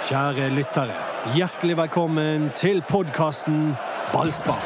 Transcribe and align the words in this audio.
Kjære 0.00 0.46
lyttere, 0.56 0.94
hjertelig 1.36 1.74
velkommen 1.76 2.46
til 2.56 2.78
podkasten 2.88 3.74
Ballspar. 4.14 4.62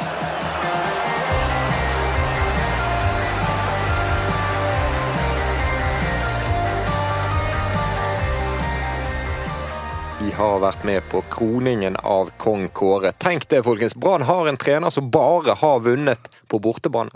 Vi 10.21 10.31
har 10.39 10.63
vært 10.63 10.87
med 10.87 11.03
på 11.11 11.25
kroningen 11.35 11.99
av 12.07 12.31
kong 12.39 12.69
Kåre. 12.71 13.11
Tenk 13.19 13.49
det, 13.51 13.65
folkens. 13.67 13.99
Brann 13.99 14.23
har 14.23 14.47
en 14.47 14.61
trener 14.61 14.95
som 14.95 15.11
bare 15.11 15.59
har 15.59 15.83
vunnet 15.83 16.31
på 16.47 16.63
bortebane. 16.63 17.11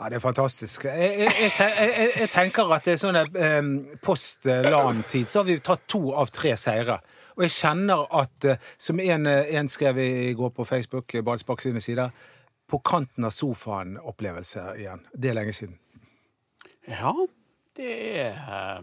Ja, 0.00 0.10
Det 0.10 0.18
er 0.18 0.26
fantastisk. 0.26 0.84
Jeg, 0.84 1.30
jeg, 1.30 1.54
jeg, 1.60 2.10
jeg, 2.24 2.28
tenker 2.34 2.74
at 2.74 2.90
det 2.90 2.98
er 2.98 3.00
sånn 3.06 3.22
eh, 3.22 3.72
post 4.02 4.50
LAN-tid, 4.50 5.30
så 5.30 5.44
har 5.44 5.50
vi 5.52 5.60
tatt 5.62 5.86
to 5.86 6.08
av 6.10 6.34
tre 6.34 6.58
seire. 6.58 6.98
Og 7.40 7.46
jeg 7.46 7.54
kjenner 7.54 8.02
at, 8.20 8.44
eh, 8.44 8.58
som 8.76 9.00
en, 9.00 9.26
eh, 9.26 9.54
en 9.56 9.68
skrev 9.68 9.98
i 9.98 10.32
går 10.36 10.50
på 10.52 10.64
Facebook, 10.68 11.14
eh, 11.14 11.22
Ballspark 11.24 11.62
sine 11.64 11.80
sider, 11.80 12.10
på 12.68 12.78
kanten 12.84 13.24
av 13.24 13.30
sofaen-opplevelse 13.32 14.76
igjen. 14.76 15.00
Det 15.16 15.30
er 15.30 15.34
lenge 15.34 15.54
siden. 15.56 15.78
Ja, 16.86 17.14
det 17.76 18.16
er 18.16 18.82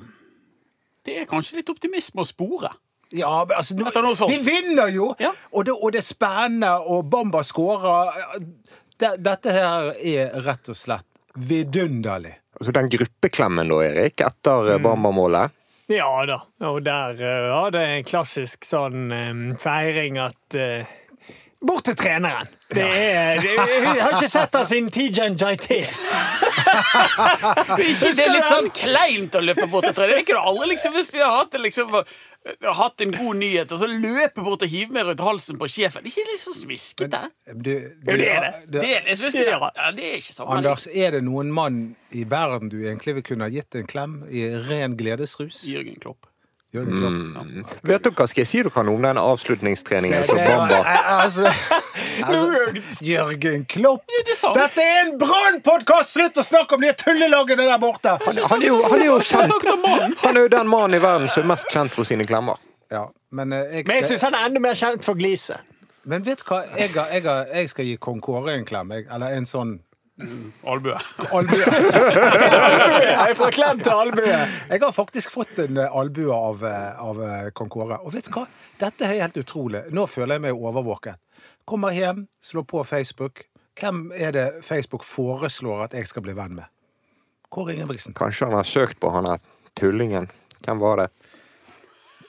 Det 1.05 1.21
er 1.21 1.25
kanskje 1.25 1.55
litt 1.55 1.70
optimisme 1.70 2.20
å 2.20 2.25
spore. 2.27 2.67
Ja, 3.12 3.45
men 3.45 3.55
altså, 3.55 3.75
nå, 3.77 4.27
vi 4.27 4.39
vinner 4.43 4.89
jo! 4.91 5.15
Ja. 5.20 5.31
Og, 5.53 5.63
det, 5.63 5.71
og 5.71 5.93
det 5.93 6.01
er 6.01 6.03
spennende, 6.03 6.73
og 6.84 7.09
Bamba 7.09 7.43
scorer. 7.43 8.12
Dette 8.99 9.53
her 9.55 9.93
er 10.03 10.35
rett 10.43 10.67
og 10.67 10.76
slett 10.76 11.07
vidunderlig. 11.34 12.34
Altså 12.59 12.73
Den 12.76 12.89
gruppeklemmen 12.89 13.71
da, 13.71 13.79
Erik, 13.85 14.20
etter 14.20 14.73
mm. 14.73 14.84
Bamba-målet. 14.84 15.55
Ja 15.88 16.26
da, 16.27 16.41
og 16.68 16.82
der 16.84 17.16
var 17.48 17.72
det 17.72 17.82
en 17.88 18.08
klassisk 18.08 18.66
sånn 18.68 19.07
eh, 19.16 19.38
feiring 19.55 20.18
at 20.20 20.57
uh, 20.60 20.98
Bort 21.66 21.88
til 21.88 21.96
treneren! 21.98 22.50
Det 22.70 22.84
er, 22.84 23.40
det, 23.41 23.54
jeg 23.55 24.02
har 24.04 24.12
ikke 24.13 24.27
sett 24.30 24.54
henne 24.54 24.68
siden 24.68 24.90
Tijan 24.94 25.38
Jaité. 25.40 25.80
Ikke 27.88 28.12
det 28.13 28.26
er 28.26 28.34
litt 28.36 28.50
sånn 28.50 28.68
kleint 28.76 29.38
å 29.40 29.41
løpe 29.41 29.66
bort 29.72 29.88
til 29.88 29.96
treneren. 29.96 30.22
Det 30.22 30.28
kunne 30.28 30.44
aldri 30.52 30.68
liksom, 30.74 30.94
Hvis 30.98 31.10
vi 31.16 31.24
har 31.24 31.32
hatt, 31.34 31.50
det 31.55 31.63
liksom, 31.63 31.96
hatt 32.78 33.05
en 33.08 33.16
god 33.16 33.40
nyhet, 33.40 33.74
og 33.74 33.82
så 33.82 33.90
løpe 33.90 34.46
bort 34.46 34.68
og 34.68 34.76
hive 34.76 34.94
meg 34.94 35.10
rundt 35.10 35.26
halsen 35.26 35.58
på 35.58 35.72
sjefen 35.72 36.05
Det 36.05 36.12
er 36.12 36.13
ikke 36.13 36.35
litt 36.35 36.44
sånn 36.44 36.60
smiskete? 36.60 37.24
Du, 37.50 37.74
du, 37.74 38.12
det 38.12 38.30
er 38.35 38.46
det. 38.46 38.54
Det 38.78 38.85
er 38.91 39.04
det 39.08 39.18
smiskete. 39.24 39.58
Ja, 39.58 39.91
det 39.98 40.12
er 40.12 40.22
ikke 40.22 40.38
sånn. 40.38 40.54
Anders, 40.60 40.85
er 40.94 41.18
det 41.18 41.26
noen 41.26 41.50
mann 41.55 41.82
i 42.13 42.28
verden 42.30 42.70
du 42.70 42.78
egentlig 42.84 43.18
vil 43.18 43.30
kunne 43.34 43.50
ha 43.50 43.54
gitt 43.54 43.80
en 43.80 43.90
klem 43.90 44.20
i 44.30 44.46
ren 44.70 45.00
gledesrus? 45.00 45.63
Jørgen 45.72 45.98
Klopp. 46.04 46.26
Jørgen 46.76 46.98
Klopp? 46.99 47.70
Vet 47.87 48.04
dere 48.04 48.13
hva 48.18 48.26
skal 48.27 48.41
jeg 48.43 48.49
si 48.49 48.62
dere 48.65 48.84
om 48.91 49.05
den 49.05 49.20
avslutningstreningen 49.21 50.23
som 50.27 50.35
Det- 50.35 50.48
Bamba 50.48 50.79
altså, 51.23 51.48
altså, 52.27 53.05
Jørgen 53.07 53.65
Klopp! 53.71 54.04
det. 54.07 54.35
Dette 54.57 54.84
er 54.84 54.99
en 55.05 55.13
Brann-podkast! 55.21 56.18
Slutt 56.18 56.38
å 56.38 56.43
snakke 56.43 56.76
om 56.76 56.84
de 56.84 56.91
tullelagene 56.99 57.70
der 57.70 57.79
borte! 57.79 58.18
han, 58.26 58.41
han, 58.51 58.62
er 58.62 58.68
jo, 58.68 58.82
han, 58.84 58.99
er 58.99 59.05
jo 59.07 59.18
kjent, 59.23 60.20
han 60.26 60.35
er 60.35 60.41
jo 60.48 60.51
den 60.57 60.68
mannen 60.68 60.99
i 60.99 61.01
verden 61.04 61.32
som 61.32 61.45
er 61.45 61.51
mest 61.55 61.71
kjent 61.71 61.95
for 61.95 62.07
sine 62.07 62.27
klemmer. 62.27 62.60
Ja, 62.91 63.05
men, 63.32 63.51
eh, 63.55 63.79
jeg, 63.79 63.88
Men 63.88 64.01
jeg 64.01 64.12
syns 64.12 64.28
han 64.28 64.35
er 64.35 64.47
enda 64.51 64.59
mer 64.63 64.75
kjent 64.79 65.03
for 65.07 65.16
gliset. 65.19 65.63
men 66.07 66.23
vet 66.23 66.44
du 66.44 66.51
hva? 66.51 66.62
Jeg, 66.78 66.91
jeg, 66.95 67.23
jeg 67.53 67.69
skal 67.72 67.85
gi 67.90 67.95
kong 68.00 68.22
Kåre 68.23 68.53
en 68.56 68.68
klem. 68.68 68.91
Eller 68.91 69.40
en 69.40 69.47
sånn 69.47 69.78
Albue. 70.63 70.97
albue. 71.31 71.57
Jeg 73.28 73.35
får 73.38 73.51
klem 73.53 73.81
til 73.85 73.94
albue. 73.94 74.38
Jeg 74.72 74.81
har 74.81 74.96
faktisk 74.96 75.34
fått 75.35 75.59
en 75.62 75.78
eh, 75.78 75.97
albue 76.00 76.34
av, 76.34 76.63
eh, 76.66 77.03
av 77.03 77.22
eh, 77.22 77.50
kong 77.53 77.69
Kåre. 77.69 78.00
Og 78.01 78.16
vet 78.16 78.25
du 78.25 78.31
hva? 78.34 78.47
Dette 78.81 79.06
er 79.06 79.22
helt 79.22 79.38
utrolig. 79.38 79.84
Nå 79.94 80.07
føler 80.09 80.40
jeg 80.40 80.45
meg 80.47 80.57
overvåket. 80.57 81.22
Kommer 81.69 81.94
hjem, 81.94 82.25
slår 82.41 82.66
på 82.66 82.81
Facebook. 82.88 83.45
Hvem 83.78 84.07
er 84.17 84.33
det 84.33 84.47
Facebook 84.66 85.05
foreslår 85.05 85.85
at 85.85 85.94
jeg 85.94 86.09
skal 86.09 86.25
bli 86.25 86.34
venn 86.38 86.57
med? 86.57 86.66
Kåre 87.53 87.78
Ingebrigtsen. 87.78 88.17
Kanskje 88.17 88.49
han 88.49 88.57
har 88.57 88.67
søkt 88.67 88.97
på 89.03 89.13
han 89.13 89.29
der 89.29 89.45
tullingen. 89.78 90.31
Hvem 90.66 90.81
var 90.81 91.03
det? 91.03 91.11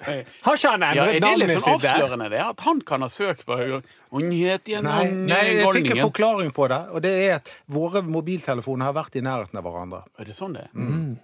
Har 0.04 0.56
ikke 0.56 0.70
han 0.70 0.84
Ja, 0.84 0.88
endret 0.92 1.08
er 1.08 1.12
det 1.12 1.20
navnet 1.24 1.40
litt 1.42 1.54
sånn 1.58 1.78
sitt 1.78 1.82
der? 1.82 1.94
avslørende, 1.98 2.28
det? 2.30 2.40
At 2.44 2.60
han 2.66 2.80
kan 2.86 3.02
ha 3.02 3.08
søkt 3.10 3.44
på 3.48 3.56
Høyre? 3.58 3.80
Nei, 4.12 5.04
nei, 5.10 5.40
jeg 5.58 5.70
fikk 5.74 5.90
en 5.96 6.02
forklaring 6.06 6.52
på 6.54 6.68
det. 6.70 6.80
Og 6.94 7.02
det 7.02 7.12
er 7.26 7.34
at 7.40 7.50
våre 7.66 8.02
mobiltelefoner 8.06 8.88
har 8.90 8.94
vært 8.96 9.18
i 9.18 9.24
nærheten 9.26 9.58
av 9.58 9.66
hverandre. 9.66 10.04
Er 10.18 10.24
det 10.30 10.36
sånn 10.36 10.54
det 10.54 10.66
er? 10.68 10.74
Mm. 10.74 11.16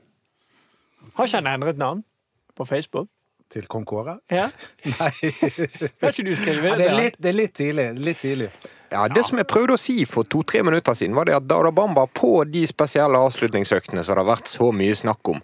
Har 1.14 1.28
ikke 1.28 1.40
han 1.42 1.52
endret 1.54 1.78
navn 1.78 2.02
på 2.56 2.66
Facebook? 2.66 3.08
Til 3.54 3.66
kong 3.70 3.84
Kåre? 3.86 4.16
Ja? 4.32 4.48
Nei. 4.88 5.10
Kan 6.00 6.10
ikke 6.10 6.24
du 6.26 6.32
skrive 6.34 6.72
Ja, 6.72 6.76
det? 6.76 6.78
det, 6.80 6.86
er 6.88 6.96
litt, 6.98 7.18
det 7.22 7.28
er 7.30 7.36
litt 7.36 7.52
tidlig. 7.54 7.84
Litt 8.02 8.18
tidlig. 8.24 8.48
Ja, 8.90 9.04
Det 9.12 9.22
som 9.26 9.38
jeg 9.38 9.46
prøvde 9.50 9.76
å 9.76 9.80
si 9.80 10.00
for 10.08 10.26
to-tre 10.26 10.62
minutter 10.66 10.96
siden, 10.96 11.14
var 11.14 11.28
det 11.28 11.36
at 11.36 11.46
Dada 11.46 11.70
Bamba 11.74 12.06
på 12.10 12.32
de 12.48 12.64
spesielle 12.66 13.20
avslutningsøktene 13.28 14.02
som 14.02 14.16
det 14.16 14.24
har 14.24 14.30
vært 14.32 14.50
så 14.50 14.70
mye 14.74 14.94
snakk 14.96 15.30
om, 15.34 15.38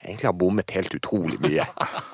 egentlig 0.00 0.26
har 0.28 0.36
bommet 0.40 0.70
helt 0.74 0.94
utrolig 0.96 1.36
mye. 1.44 1.64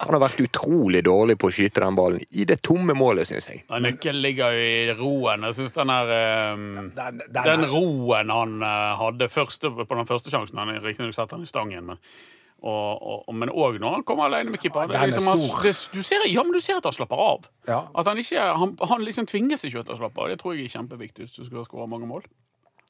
Han 0.02 0.14
har 0.16 0.20
vært 0.22 0.41
utrolig 0.42 1.02
dårlig 1.06 1.36
på 1.38 1.48
å 1.50 1.54
skyte 1.54 1.80
den 1.84 1.97
ballen 1.98 2.22
i 2.30 2.44
det 2.48 2.58
tomme 2.66 2.94
målet, 2.98 3.28
syns 3.30 3.47
jeg. 3.52 3.62
Ja, 3.70 3.78
Nøkkelen 3.82 4.22
ligger 4.24 4.54
jo 4.56 4.64
i 4.66 4.94
roen. 4.98 5.47
Jeg 5.48 5.58
synes 5.60 5.76
den 5.76 5.92
ehm, 5.94 6.64
Den- 6.97 7.20
den 7.26 7.44
Den 7.52 7.66
roen 7.70 8.30
han 8.34 8.56
uh, 8.62 8.97
hadde 9.00 9.28
første, 9.30 9.70
på 9.70 9.86
den 9.94 10.06
første 10.08 10.30
sjansen 10.32 10.58
Han 10.58 10.74
riktignok 10.82 11.14
setter 11.14 11.36
han 11.38 11.47
i 11.47 11.52
stangen, 11.52 11.86
men 11.92 12.02
og, 12.66 13.26
og, 13.28 13.34
men 13.36 13.50
òg 13.52 13.76
når 13.78 13.92
han 13.98 14.03
kommer 14.08 14.24
alene 14.30 14.50
med 14.50 14.58
keeper. 14.62 14.88
Ja, 14.88 15.03
Den 15.04 15.10
liksom, 15.10 15.26
han, 15.28 15.38
stor. 15.38 15.62
det, 15.62 15.74
du, 15.92 16.00
ser, 16.03 16.24
ja, 16.26 16.42
men 16.42 16.54
du 16.56 16.60
ser 16.64 16.78
at 16.80 16.86
han 16.88 16.94
slapper 16.97 17.20
av. 17.20 17.44
Ja. 17.68 17.82
At 17.94 18.08
han 18.08 18.18
ikke 18.18 18.41
Han, 18.56 18.72
han 18.80 19.04
liksom 19.04 19.28
tvinger 19.28 19.60
seg 19.60 19.70
ikke 19.74 19.84
til 19.91 19.94
å 19.94 19.98
slappe 20.00 20.22
av. 20.24 20.30
Det 20.32 20.38
tror 20.41 20.56
jeg 20.56 20.64
er 20.64 20.72
kjempeviktig 20.78 21.26
hvis 21.26 21.36
du 21.36 21.44
skal 21.44 21.66
skåre 21.68 21.86
mange 21.92 22.08
mål. 22.08 22.24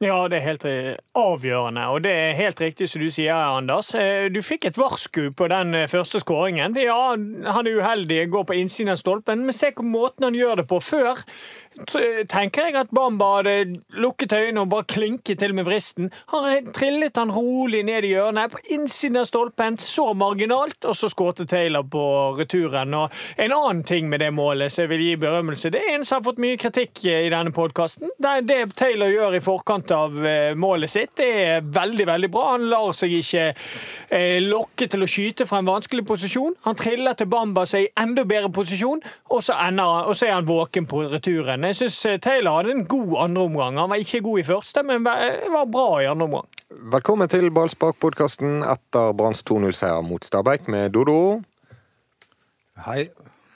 Ja, 0.04 0.16
det 0.28 0.36
er 0.36 0.44
helt 0.44 0.64
eh, 0.68 0.88
avgjørende, 1.16 1.86
og 1.88 2.02
det 2.04 2.10
er 2.12 2.34
helt 2.36 2.58
riktig 2.60 2.84
som 2.90 3.00
du 3.00 3.08
sier, 3.08 3.32
Anders. 3.32 3.94
Eh, 3.96 4.26
Du 4.28 4.42
fikk 4.44 4.66
et 4.68 4.76
varsku 4.76 5.30
på 5.32 5.48
den 5.48 5.72
eh, 5.72 5.86
første 5.88 6.20
skåringen. 6.20 6.76
Ja, 6.76 7.14
han 7.16 7.70
er 7.70 7.78
uheldig, 7.80 8.18
går 8.28 8.44
på 8.44 8.58
innsiden 8.60 8.92
av 8.92 9.00
stolpen, 9.00 9.46
men 9.48 9.56
se 9.56 9.70
på 9.72 9.86
måten 9.86 10.28
han 10.28 10.36
gjør 10.36 10.60
det 10.60 10.66
på. 10.68 10.82
Før 10.84 11.22
tenker 12.30 12.68
jeg 12.68 12.76
at 12.80 12.92
Bamba 12.94 13.28
hadde 13.36 13.76
lukket 14.00 14.32
øynene 14.32 14.64
og 14.64 14.70
bare 14.72 14.86
klinket 14.88 15.40
til 15.42 15.54
med 15.54 15.66
vristen. 15.68 16.10
Han 16.32 16.70
trillet 16.74 17.16
han 17.16 17.32
rolig 17.32 17.82
ned 17.86 18.06
i 18.06 18.14
hjørnet, 18.14 18.52
på 18.52 18.62
innsiden 18.74 19.20
av 19.20 19.26
stolpen, 19.28 19.78
så 19.80 20.12
marginalt, 20.16 20.78
og 20.88 20.96
så 20.96 21.10
skårte 21.12 21.46
Taylor 21.48 21.84
på 21.90 22.04
returen. 22.38 22.94
Og 22.96 23.12
en 23.42 23.54
annen 23.54 23.82
ting 23.86 24.08
med 24.08 24.22
det 24.24 24.32
målet 24.34 24.72
som 24.72 24.84
jeg 24.84 24.92
vil 24.94 25.04
gi 25.04 25.16
berømmelse, 25.20 25.72
det 25.74 25.82
er 25.82 25.96
en 25.96 26.06
som 26.06 26.18
har 26.18 26.26
fått 26.26 26.40
mye 26.42 26.58
kritikk 26.60 27.04
eh, 27.06 27.26
i 27.26 27.32
denne 27.32 27.52
podkasten. 27.54 28.12
Det, 28.18 28.58
Taylor 28.76 29.12
gjør 29.12 29.36
i 29.36 29.42
forkant 29.44 29.92
av 29.94 30.16
eh, 30.26 30.54
målet 30.56 30.92
sitt, 30.92 31.14
det 31.20 31.28
er 31.42 31.66
veldig, 31.76 32.08
veldig 32.08 32.32
bra. 32.32 32.46
Han 32.54 32.68
lar 32.72 32.92
seg 32.96 33.18
ikke 33.18 33.46
eh, 33.50 34.38
lokke 34.44 34.88
til 34.90 35.04
å 35.04 35.10
skyte 35.10 35.48
fra 35.48 35.60
en 35.62 35.70
vanskelig 35.70 36.06
posisjon. 36.08 36.56
Han 36.66 36.78
triller 36.78 37.18
til 37.18 37.30
Bamba 37.30 37.66
seg 37.68 37.86
i 37.86 37.92
enda 38.00 38.24
bedre 38.28 38.50
posisjon, 38.54 39.02
og 39.30 39.42
så, 39.44 39.58
ender, 39.66 40.08
og 40.08 40.16
så 40.16 40.30
er 40.30 40.36
han 40.38 40.48
våken 40.48 40.88
på 40.88 41.04
returen. 41.12 41.65
Jeg 41.66 41.74
syns 41.80 41.96
Taylor 42.22 42.60
hadde 42.60 42.74
en 42.76 42.84
god 42.86 43.16
andreomgang. 43.24 43.78
Han 43.80 43.90
var 43.90 43.98
ikke 43.98 44.20
god 44.22 44.38
i 44.38 44.46
første, 44.46 44.82
men 44.86 45.02
var 45.06 45.22
var 45.50 45.64
bra 45.66 45.86
i 45.98 46.06
andre 46.06 46.28
omgang. 46.28 46.46
Velkommen 46.92 47.30
til 47.30 47.48
Ballspark-podkasten 47.50 48.60
etter 48.62 49.14
Branns 49.18 49.42
2-0-seier 49.48 50.04
mot 50.06 50.22
Stabæk 50.22 50.68
med 50.70 50.94
Dodo. 50.94 51.40
Hei. 52.86 53.08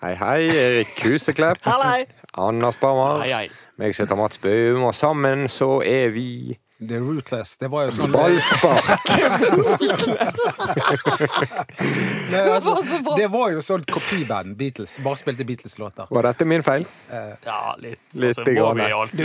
Hei, 0.03 0.15
hei. 0.19 0.41
Erik 0.49 1.05
Huseklepp. 1.05 1.63
Anna 2.47 2.73
Sparmar. 2.75 3.23
Hei, 3.23 3.31
hei. 3.31 3.47
Meg 3.79 3.95
som 3.95 4.07
heter 4.07 4.19
Mats 4.19 4.43
Bøum, 4.43 4.89
og 4.89 4.95
sammen 4.97 5.47
så 5.53 5.79
er 5.87 6.11
vi 6.15 6.57
Det 6.81 6.97
er 6.97 7.03
rootless. 7.05 7.51
Det 7.61 7.69
var 7.69 7.83
jo 7.85 7.91
sånn 7.93 8.09
Ballspark. 8.15 9.11
Nei, 12.31 12.41
altså, 12.55 12.73
Det 13.19 13.27
var 13.33 13.51
jo 13.53 13.61
sånn 13.65 13.85
kopiband. 13.85 14.55
Beatles. 14.57 14.95
Bare 15.05 15.17
spilte 15.21 15.45
Beatles-låter. 15.45 16.07
Var 16.09 16.23
dette 16.31 16.45
min 16.49 16.63
feil? 16.65 16.87
Ja, 17.45 17.75
litt. 17.83 18.01
Litt 18.17 18.39
Altså, 18.41 18.49
vi 18.49 18.55
Du 18.57 18.63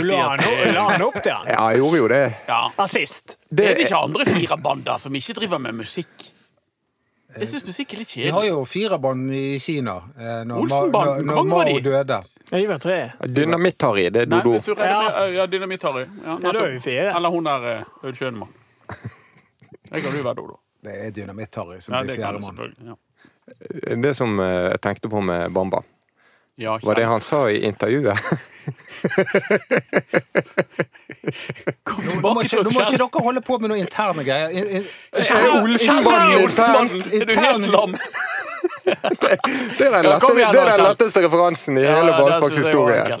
la 0.04 0.20
han, 0.28 0.38
det- 0.44 0.74
la 0.74 0.84
han 0.90 1.02
opp 1.08 1.16
til 1.22 1.32
han. 1.32 1.46
Ja, 1.48 1.70
jeg 1.72 1.78
gjorde 1.80 1.96
jo 2.02 2.08
det. 2.12 2.20
Ja. 2.48 2.60
Assist. 2.84 3.36
Er 3.50 3.72
det 3.74 3.78
ikke 3.86 4.02
andre 4.04 4.24
fire 4.28 4.56
bander 4.60 4.98
som 5.00 5.14
ikke 5.16 5.34
driver 5.40 5.58
med 5.58 5.74
musikk? 5.80 6.12
Jeg 7.36 7.48
syns 7.50 7.64
musikk 7.66 7.92
er 7.92 7.98
litt 8.00 8.08
kjedelig. 8.12 8.26
Vi 8.30 8.34
har 8.36 8.44
jo 8.46 8.58
jo 8.60 8.60
firebånd 8.64 9.32
i 9.34 9.58
Kina. 9.60 9.96
eh, 10.16 10.44
Når, 10.46 10.60
Olsenbanden, 10.62 11.26
når, 11.26 11.42
Mao 11.50 11.64
de. 11.66 11.80
døde. 11.84 12.18
Jeg 12.52 12.68
var 12.68 12.78
tre. 12.78 12.98
Dynamitt-Harry, 13.26 14.04
det 14.14 14.22
er 14.22 14.26
Dodo. 14.30 14.52
du 14.58 14.74
ja, 15.34 15.46
Dynamitt-Harry. 15.50 16.04
Ja, 16.24 16.36
er 16.76 16.80
fire. 16.80 17.08
Eller 17.16 17.28
hun 17.34 17.44
der 17.44 17.66
Aud 18.04 18.14
Schønemann. 18.14 18.52
Jeg 19.92 20.02
kan 20.02 20.12
du 20.12 20.22
være 20.22 20.34
Dodo. 20.38 20.56
Det 20.86 20.94
er 20.94 21.10
Dynamitt-Harry 21.10 21.80
som 21.82 21.94
Ja, 21.94 22.02
blir 22.02 22.14
det 22.14 22.22
fjerdemann. 22.22 22.74
Ja. 22.86 22.94
Det 24.02 24.14
som 24.18 24.38
eh, 24.40 24.70
jeg 24.72 24.80
tenkte 24.82 25.08
på 25.10 25.20
med 25.22 25.50
Bamba, 25.54 25.82
Ja, 26.58 26.78
var 26.82 26.94
det 26.94 27.04
han 27.04 27.20
sa 27.20 27.50
i 27.50 27.58
intervjuet. 27.68 28.16
Kom 31.84 32.04
Nå 32.04 32.14
må, 32.14 32.42
tilbake 32.42 32.44
ikke, 32.44 32.56
til 32.56 32.64
nå 32.64 32.70
må 32.72 32.80
ikke 32.86 33.00
dere 33.02 33.22
holde 33.26 33.42
på 33.44 33.58
med 33.60 33.68
noen 33.72 33.82
interne 33.82 34.24
greier. 34.24 34.48
In, 34.54 34.86
Er 35.12 35.24
Er 37.12 37.24
du 37.28 37.34
helt 37.36 37.68
lam? 37.72 37.96
Det 38.86 39.86
er 39.86 39.90
den, 40.02 40.04
Ja, 40.06 40.18
igjen 40.38 40.52
det 40.54 40.60
er 40.62 40.70
den 40.70 40.84
letteste 40.86 41.20
referansen 41.24 41.78
i 41.78 41.82
Ja, 41.84 41.96
hele 41.98 42.12
Ballsparks 42.16 42.56
historie. 42.62 43.18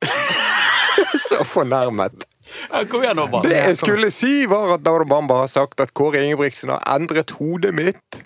Så 1.26 1.44
fornærmet. 1.44 2.24
Ja, 2.70 2.84
kom 2.88 3.02
igjen 3.02 3.16
nå, 3.18 3.26
bare. 3.32 3.42
Det 3.48 3.56
jeg 3.58 3.76
skulle 3.82 4.10
si, 4.14 4.46
var 4.48 4.76
at 4.78 4.84
Dauda 4.86 5.04
Bamba 5.10 5.34
har 5.42 5.50
sagt 5.52 5.82
at 5.82 5.92
Kåre 5.98 6.22
Ingebrigtsen 6.24 6.70
har 6.72 6.80
endret 6.94 7.30
hodet 7.40 7.74
mitt. 7.76 8.22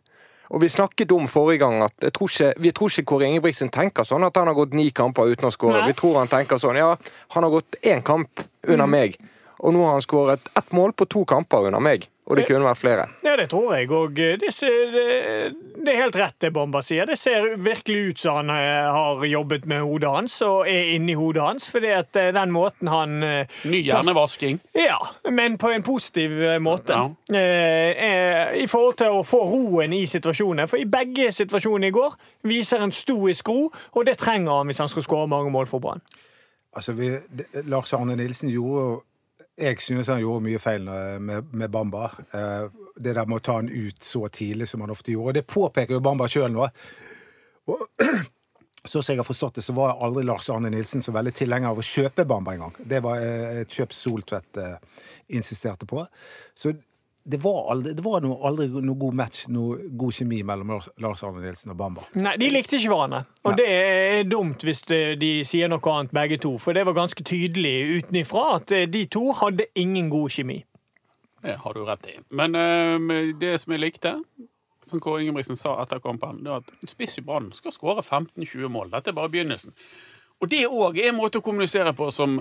Og 0.51 0.63
vi 0.65 0.69
snakket 0.69 1.13
om 1.15 1.29
forrige 1.31 1.63
gang 1.63 1.85
at 1.87 1.95
jeg 2.03 2.15
tror 2.17 2.31
ikke, 2.33 2.53
vi 2.59 2.73
tror 2.75 2.91
ikke 2.91 3.07
Kåre 3.07 3.29
Ingebrigtsen 3.29 3.71
tenker 3.71 4.07
sånn 4.07 4.27
at 4.27 4.39
han 4.41 4.51
har 4.51 4.57
gått 4.59 4.75
ni 4.75 4.89
kamper 4.91 5.31
uten 5.31 5.47
å 5.47 5.53
skåre. 5.55 5.85
Vi 5.87 5.95
tror 5.99 6.19
han 6.19 6.31
tenker 6.31 6.59
sånn 6.59 6.79
ja, 6.81 6.95
han 7.37 7.47
har 7.47 7.53
gått 7.55 7.79
én 7.87 8.03
kamp 8.03 8.43
under 8.67 8.91
meg, 8.91 9.15
og 9.61 9.75
nå 9.77 9.85
har 9.85 9.99
han 9.99 10.05
skåret 10.05 10.49
ett 10.59 10.73
mål 10.73 10.93
på 10.97 11.05
to 11.11 11.25
kamper 11.29 11.69
under 11.69 11.83
meg. 11.85 12.09
Og 12.31 12.37
det 12.39 12.45
kunne 12.47 12.63
vært 12.63 12.79
flere. 12.79 13.05
Ja, 13.27 13.33
det 13.35 13.49
tror 13.51 13.73
jeg. 13.75 13.89
Og 13.91 14.15
det, 14.15 14.53
ser, 14.55 14.93
det 14.95 15.91
er 15.91 15.99
helt 15.99 16.15
rett 16.15 16.37
det 16.45 16.53
Bomba 16.55 16.79
sier. 16.85 17.09
Det 17.11 17.17
ser 17.19 17.57
virkelig 17.59 18.05
ut 18.13 18.23
som 18.23 18.39
han 18.39 18.53
eh, 18.55 18.87
har 18.95 19.25
jobbet 19.27 19.67
med 19.71 19.83
hodet 19.83 20.13
hans 20.15 20.37
og 20.47 20.69
er 20.71 20.93
inni 20.95 21.17
hodet 21.19 21.43
hans. 21.43 21.67
fordi 21.75 21.91
at 21.97 22.21
eh, 22.21 22.31
den 22.37 22.55
måten 22.55 22.93
han 22.93 23.27
eh, 23.27 23.59
Ny 23.67 23.83
hjernevasking. 23.83 24.61
Ja, 24.79 25.01
men 25.27 25.59
på 25.59 25.73
en 25.75 25.83
positiv 25.83 26.39
eh, 26.39 26.61
måte. 26.63 26.95
Ja. 26.95 27.11
Eh, 27.35 28.07
eh, 28.07 28.63
I 28.63 28.71
forhold 28.71 29.01
til 29.03 29.19
å 29.19 29.27
få 29.27 29.43
roen 29.51 29.99
i 29.99 30.05
situasjonen. 30.07 30.71
For 30.71 30.79
i 30.79 30.87
begge 30.87 31.33
situasjonene 31.35 31.91
i 31.91 31.99
går 31.99 32.15
viser 32.47 32.87
en 32.87 32.95
stoisk 32.95 33.51
ro, 33.51 33.73
og 33.75 34.07
det 34.07 34.21
trenger 34.23 34.61
han 34.61 34.71
hvis 34.71 34.85
han 34.85 34.93
skal 34.93 35.09
skåre 35.09 35.35
mange 35.35 35.51
mål 35.51 35.67
for 35.67 35.83
Brann. 35.83 36.05
Altså, 36.79 36.95
vi, 36.95 37.11
Lars 37.67 37.91
Arne 37.97 38.15
Nilsen 38.15 38.53
gjorde 38.55 38.83
jo 38.87 38.99
Jeg 39.61 39.81
synes 39.85 40.09
han 40.09 40.23
gjorde 40.23 40.45
mye 40.47 40.59
feil 40.63 40.87
med, 41.21 41.53
med 41.53 41.71
Bamba. 41.71 42.11
Eh, 42.33 42.67
det 42.97 43.15
der 43.17 43.29
med 43.29 43.41
å 43.41 43.45
ta 43.45 43.59
han 43.59 43.69
ut 43.69 44.03
så 44.05 44.27
tidlig 44.33 44.69
som 44.69 44.85
han 44.85 44.93
ofte 44.93 45.13
gjorde. 45.13 45.29
Og 45.31 45.37
det 45.37 45.49
påpeker 45.49 45.97
jo 45.97 46.05
Bamba 46.05 46.29
sjøl 46.31 46.53
nå. 46.55 46.69
Og, 47.71 47.83
så 48.91 49.03
som 49.03 49.13
jeg 49.13 49.21
har 49.21 49.29
forstått 49.29 49.61
det, 49.61 49.65
så 49.67 49.77
var 49.77 50.01
aldri 50.01 50.25
Lars 50.25 50.49
Arne 50.53 50.73
Nilsen 50.73 51.05
så 51.05 51.13
veldig 51.13 51.35
tilhenger 51.37 51.73
av 51.73 51.83
å 51.83 51.87
kjøpe 51.87 52.25
Bamba 52.29 52.57
engang. 52.57 52.77
Det 52.81 53.03
var 53.05 53.21
eh, 53.21 53.63
et 53.65 53.77
kjøp 53.77 53.93
Soltvedt 53.97 54.63
eh, 54.63 55.03
insisterte 55.37 55.89
på. 55.89 56.07
Så 56.57 56.73
det 57.25 57.37
var 57.43 57.71
aldri, 57.73 57.93
det 57.95 58.05
var 58.05 58.23
noe, 58.25 58.39
aldri 58.49 58.67
noe 58.73 58.97
god 58.99 59.17
match, 59.19 59.43
noe 59.53 59.77
god 60.01 60.15
kjemi 60.17 60.41
mellom 60.47 60.71
Lars, 60.73 60.89
Lars 61.03 61.23
Arne 61.27 61.43
Nilsen 61.45 61.75
og 61.75 61.77
Bamba. 61.81 62.05
Nei, 62.17 62.33
De 62.41 62.49
likte 62.51 62.79
ikke 62.79 62.93
hverandre. 62.95 63.21
Og 63.45 63.53
Nei. 63.53 63.57
det 63.61 63.67
er 63.75 64.25
dumt 64.31 64.65
hvis 64.67 64.81
de, 64.89 65.01
de 65.21 65.31
sier 65.47 65.69
noe 65.71 65.93
annet, 65.93 66.15
begge 66.17 66.39
to. 66.41 66.55
For 66.63 66.77
det 66.77 66.87
var 66.89 66.97
ganske 66.97 67.25
tydelig 67.29 67.75
utenifra 68.01 68.47
at 68.57 68.73
eh, 68.77 68.87
de 68.89 69.05
to 69.13 69.27
hadde 69.43 69.69
ingen 69.79 70.09
god 70.13 70.33
kjemi. 70.37 70.63
Det 71.45 71.59
har 71.63 71.77
du 71.77 71.85
rett 71.89 72.09
i. 72.09 72.17
Men 72.37 72.57
eh, 72.57 73.35
det 73.41 73.55
som 73.61 73.77
jeg 73.77 73.85
likte, 73.85 74.15
som 74.91 75.01
Kåre 75.01 75.23
Ingebrigtsen 75.23 75.61
sa 75.61 75.77
etter 75.85 76.01
kampen, 76.03 76.41
det 76.45 76.51
var 76.51 76.65
at 76.65 76.89
spiss 76.91 77.21
i 77.21 77.25
Brann 77.27 77.53
skal 77.55 77.73
skåre 77.77 78.03
15-20 78.03 78.73
mål. 78.73 78.91
Dette 78.97 79.13
er 79.13 79.17
bare 79.21 79.31
begynnelsen. 79.33 79.77
Og 80.41 80.49
det 80.51 80.65
òg 80.67 80.99
er 80.99 81.13
en 81.13 81.21
måte 81.21 81.39
å 81.41 81.45
kommunisere 81.45 81.93
på 81.95 82.09
som 82.15 82.41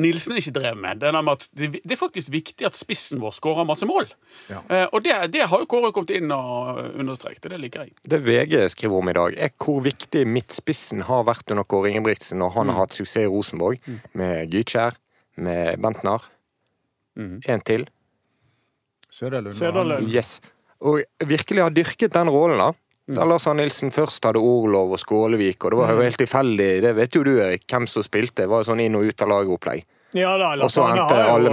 Nilsen 0.00 0.36
ikke 0.38 0.52
drev 0.54 0.76
med. 0.78 1.00
Det, 1.02 1.80
er 1.82 1.98
faktisk 1.98 2.30
viktig 2.32 2.66
at 2.68 2.76
spissen 2.78 3.20
vår 3.20 3.34
skårer 3.36 3.66
masse 3.68 3.88
mål. 3.88 4.06
Ja. 4.48 4.60
Eh, 4.70 4.86
og 4.94 5.02
det, 5.04 5.16
det 5.34 5.42
har 5.50 5.62
jo 5.62 5.68
Kåre 5.70 5.90
kommet 5.92 6.12
inn 6.14 6.30
og 6.34 6.78
understreket, 6.94 7.44
og 7.44 7.54
det 7.54 7.60
liker 7.64 7.84
jeg. 7.84 7.96
Det 8.14 8.20
VG 8.24 8.54
skriver 8.72 9.02
om 9.02 9.10
i 9.10 9.16
dag, 9.18 9.38
er 9.48 9.54
hvor 9.60 9.82
viktig 9.84 10.24
midtspissen 10.30 11.04
har 11.08 11.26
vært 11.28 11.50
under 11.52 11.66
Kåre 11.68 11.90
Ingebrigtsen 11.92 12.40
når 12.40 12.54
han 12.56 12.72
har 12.72 12.84
hatt 12.84 12.96
suksess 12.96 13.26
i 13.26 13.30
Rosenborg, 13.30 13.82
med 14.16 14.54
Gytkjær, 14.54 14.96
med 15.42 15.82
Bentner. 15.82 16.30
En 17.20 17.66
til. 17.66 17.88
Søderlund. 19.10 19.58
Søderlund. 19.58 20.08
Yes. 20.08 20.38
Og 20.80 21.02
virkelig 21.28 21.66
har 21.66 21.74
dyrket 21.74 22.14
den 22.14 22.30
rollen, 22.32 22.62
da. 22.62 22.70
Da 23.10 23.24
Lars 23.26 23.48
Arne 23.50 23.64
Nilsen 23.64 23.90
først 23.90 24.22
hadde 24.28 24.38
Orlov 24.38 24.92
og 24.94 25.00
Skålevik, 25.02 25.64
og 25.64 25.72
det 25.72 25.78
var 25.80 25.94
jo 25.96 26.04
helt 26.06 26.20
tilfeldig, 26.20 26.68
det 26.84 26.92
vet 26.94 27.16
jo 27.16 27.24
du 27.26 27.32
Erik, 27.42 27.64
hvem 27.66 27.88
som 27.90 28.04
spilte. 28.06 28.44
Det 28.44 28.50
var 28.50 28.62
jo 28.62 28.68
sånn 28.70 28.82
inn 28.84 28.98
og 28.98 29.08
ut 29.08 29.24
av 29.24 29.32
laget-opplegg. 29.32 29.82
Ja 30.16 30.32
da, 30.40 30.48
Arne 30.82 31.04
har 31.06 31.38
jo, 31.38 31.50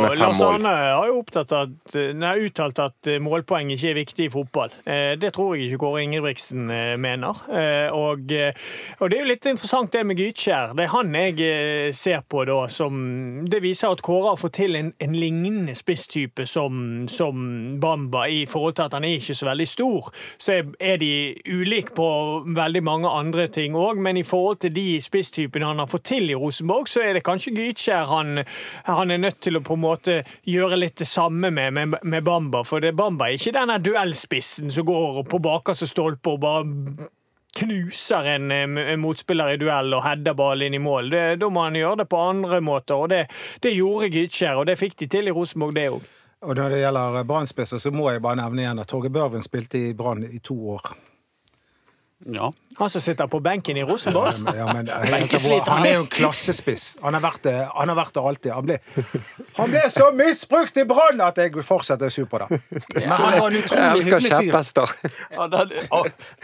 har 0.97 1.07
jo 1.11 1.19
at, 1.37 1.97
nei, 2.17 2.31
uttalt 2.47 2.79
at 2.81 3.09
eh, 3.11 3.19
målpoeng 3.21 3.69
ikke 3.75 3.91
er 3.91 3.97
viktig 3.99 4.25
i 4.25 4.31
fotball. 4.33 4.71
Eh, 4.85 5.13
Det 5.21 5.29
tror 5.35 5.55
jeg 5.55 5.67
ikke 5.67 5.81
Kåre 5.83 6.01
Ingebrigtsen 6.05 6.69
eh, 6.73 6.95
mener. 6.97 7.37
Eh, 7.53 7.93
Og, 7.93 8.31
eh, 8.33 8.53
og 8.99 9.09
det 9.11 9.19
er 9.19 9.23
jo 9.23 9.29
litt 9.29 9.45
interessant 9.45 9.91
det 9.93 10.01
med 10.09 10.17
Gytkjær. 10.17 10.73
Det 10.77 10.87
er 10.87 10.93
han 10.95 11.13
jeg 11.13 11.37
eh, 11.45 11.91
ser 11.93 12.23
på 12.29 12.45
da 12.49 12.57
som 12.71 13.45
Det 13.45 13.61
viser 13.61 13.93
at 13.93 14.01
Kåre 14.05 14.31
har 14.33 14.41
fått 14.41 14.57
til 14.57 14.75
en, 14.79 14.89
en 14.99 15.13
lignende 15.13 15.75
spisstype 15.77 16.47
som, 16.49 17.05
som 17.11 17.77
Bamba, 17.81 18.25
i 18.27 18.45
forhold 18.49 18.77
til 18.79 18.87
at 18.87 18.97
han 18.97 19.05
er 19.05 19.19
ikke 19.19 19.37
så 19.37 19.49
veldig 19.51 19.67
stor. 19.69 20.09
Så 20.41 20.57
er 20.79 20.97
de 20.97 21.11
ulike 21.45 21.93
på 21.97 22.09
veldig 22.57 22.83
mange 22.83 23.09
andre 23.09 23.47
ting 23.53 23.77
òg, 23.77 24.01
men 24.01 24.17
i 24.17 24.25
forhold 24.25 24.63
til 24.65 24.73
de 24.73 24.87
spisstypene 25.03 25.69
han 25.69 25.79
har 25.83 25.91
fått 25.91 26.07
til 26.09 26.29
i 26.31 26.35
Rosenborg, 26.37 26.89
så 26.89 27.05
er 27.05 27.13
det 27.17 27.25
kanskje 27.27 27.53
Gytkjær 27.57 28.09
han, 28.09 28.43
han 28.87 29.11
er 29.11 29.21
nødt 29.21 29.39
til 29.43 29.59
å 29.59 29.63
på 29.65 29.77
en 29.77 29.83
måte 29.83 30.17
gjøre 30.47 30.79
litt 30.79 30.97
det 31.01 31.09
samme 31.09 31.51
med, 31.53 31.73
med, 31.73 31.99
med 32.01 32.25
Bamba. 32.25 32.63
For 32.67 32.83
det, 32.83 32.95
Bamba 32.97 33.27
er 33.27 33.37
ikke 33.37 33.55
denne 33.57 33.79
duellspissen 33.83 34.73
som 34.73 34.87
går 34.87 35.23
på 35.29 35.41
bakerste 35.43 35.89
stolpe 35.89 36.35
og 36.35 36.43
bare 36.43 37.07
knuser 37.57 38.27
en, 38.35 38.51
en 38.51 39.01
motspiller 39.01 39.55
i 39.55 39.57
duell 39.61 39.93
og 39.97 40.03
header 40.05 40.35
ballen 40.37 40.69
inn 40.69 40.77
i 40.77 40.83
mål. 40.83 41.09
Det, 41.13 41.23
da 41.41 41.49
må 41.49 41.65
han 41.65 41.79
gjøre 41.79 42.03
det 42.03 42.09
på 42.11 42.21
andre 42.21 42.61
måter, 42.61 43.01
og 43.01 43.09
det, 43.13 43.25
det 43.63 43.73
gjorde 43.73 44.11
Gytskjær, 44.13 44.61
og 44.61 44.69
det 44.69 44.77
fikk 44.79 44.97
de 45.01 45.09
til 45.11 45.31
i 45.31 45.35
Rosenborg, 45.35 45.75
det 45.77 45.89
òg. 45.95 46.07
Og 46.45 46.53
når 46.53 46.75
det 46.75 46.81
gjelder 46.83 47.23
Brann-spisser, 47.25 47.81
så 47.81 47.91
må 47.91 48.11
jeg 48.11 48.21
bare 48.21 48.37
nevne 48.43 48.61
igjen 48.61 48.81
at 48.83 48.89
Torgeir 48.91 49.13
Børven 49.13 49.41
spilte 49.41 49.87
i 49.89 49.93
Brann 49.97 50.21
i 50.27 50.37
to 50.43 50.57
år. 50.75 50.91
Ja. 52.25 52.53
Han 52.77 52.89
som 52.89 53.01
sitter 53.01 53.27
på 53.27 53.39
benken 53.39 53.77
i 53.77 53.83
Rosenborg. 53.83 54.33
Ja, 54.57 54.73
men, 54.73 54.89
han 55.67 55.85
er 55.85 55.93
jo 55.93 55.99
en 56.01 56.07
klassespiss. 56.07 56.97
Han 57.01 57.13
har 57.13 57.21
vært 57.21 57.43
det, 57.45 57.53
han 57.73 57.89
har 57.91 57.97
vært 57.97 58.13
det 58.17 58.23
alltid. 58.29 58.51
Han 58.53 58.65
ble, 58.65 58.77
han 59.57 59.69
ble 59.71 59.83
så 59.93 60.07
misbrukt 60.17 60.77
i 60.81 60.85
Brann 60.89 61.21
at 61.21 61.37
jeg 61.41 61.53
fortsetter 61.65 62.09
å 62.09 62.13
sur 62.13 62.25
på 62.29 62.41
det. 62.41 62.47
Men 62.95 63.07
han 63.11 63.21
var 63.21 63.47
en 63.47 63.57
Jeg 63.57 63.63
utrolig 63.65 63.85
elsker 63.85 64.09
hyggelig 64.09 64.31
fyr. 64.31 64.37
kjepphester. 64.49 64.87
Ja, 65.37 65.47
det, 65.53 65.61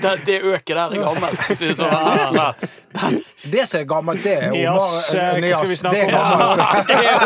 det, 0.01 0.13
det 0.29 0.37
øket 0.41 0.75
der 0.77 0.87
er 0.93 0.97
gammelt. 1.07 1.39
Det 3.43 3.65
som 3.67 3.79
er 3.79 3.87
gammelt, 3.89 4.23
det 4.23 4.33
er 4.37 4.51
Nias, 4.53 4.69
Omar 4.77 4.89
eh, 4.93 4.93
hva 4.93 5.09
skal 5.09 5.33
vi 5.35 5.41
Nias. 5.41 5.81
Det 5.81 5.99
er 5.99 6.09
gammelt. 6.13 6.57
Det 6.87 6.97
er, 7.01 7.17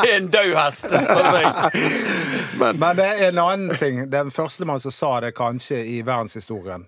det 0.00 0.08
er 0.10 0.16
en 0.20 0.30
død 0.38 0.52
hest. 0.58 0.86
Men 2.62 2.94
det 2.96 3.08
er 3.10 3.26
en 3.32 3.42
annen 3.42 3.74
ting. 3.80 4.04
Den 4.12 4.30
første 4.34 4.64
mann 4.70 4.80
som 4.80 4.94
sa 4.94 5.16
det 5.26 5.34
kanskje 5.36 5.82
i 5.82 5.98
verdenshistorien, 6.06 6.86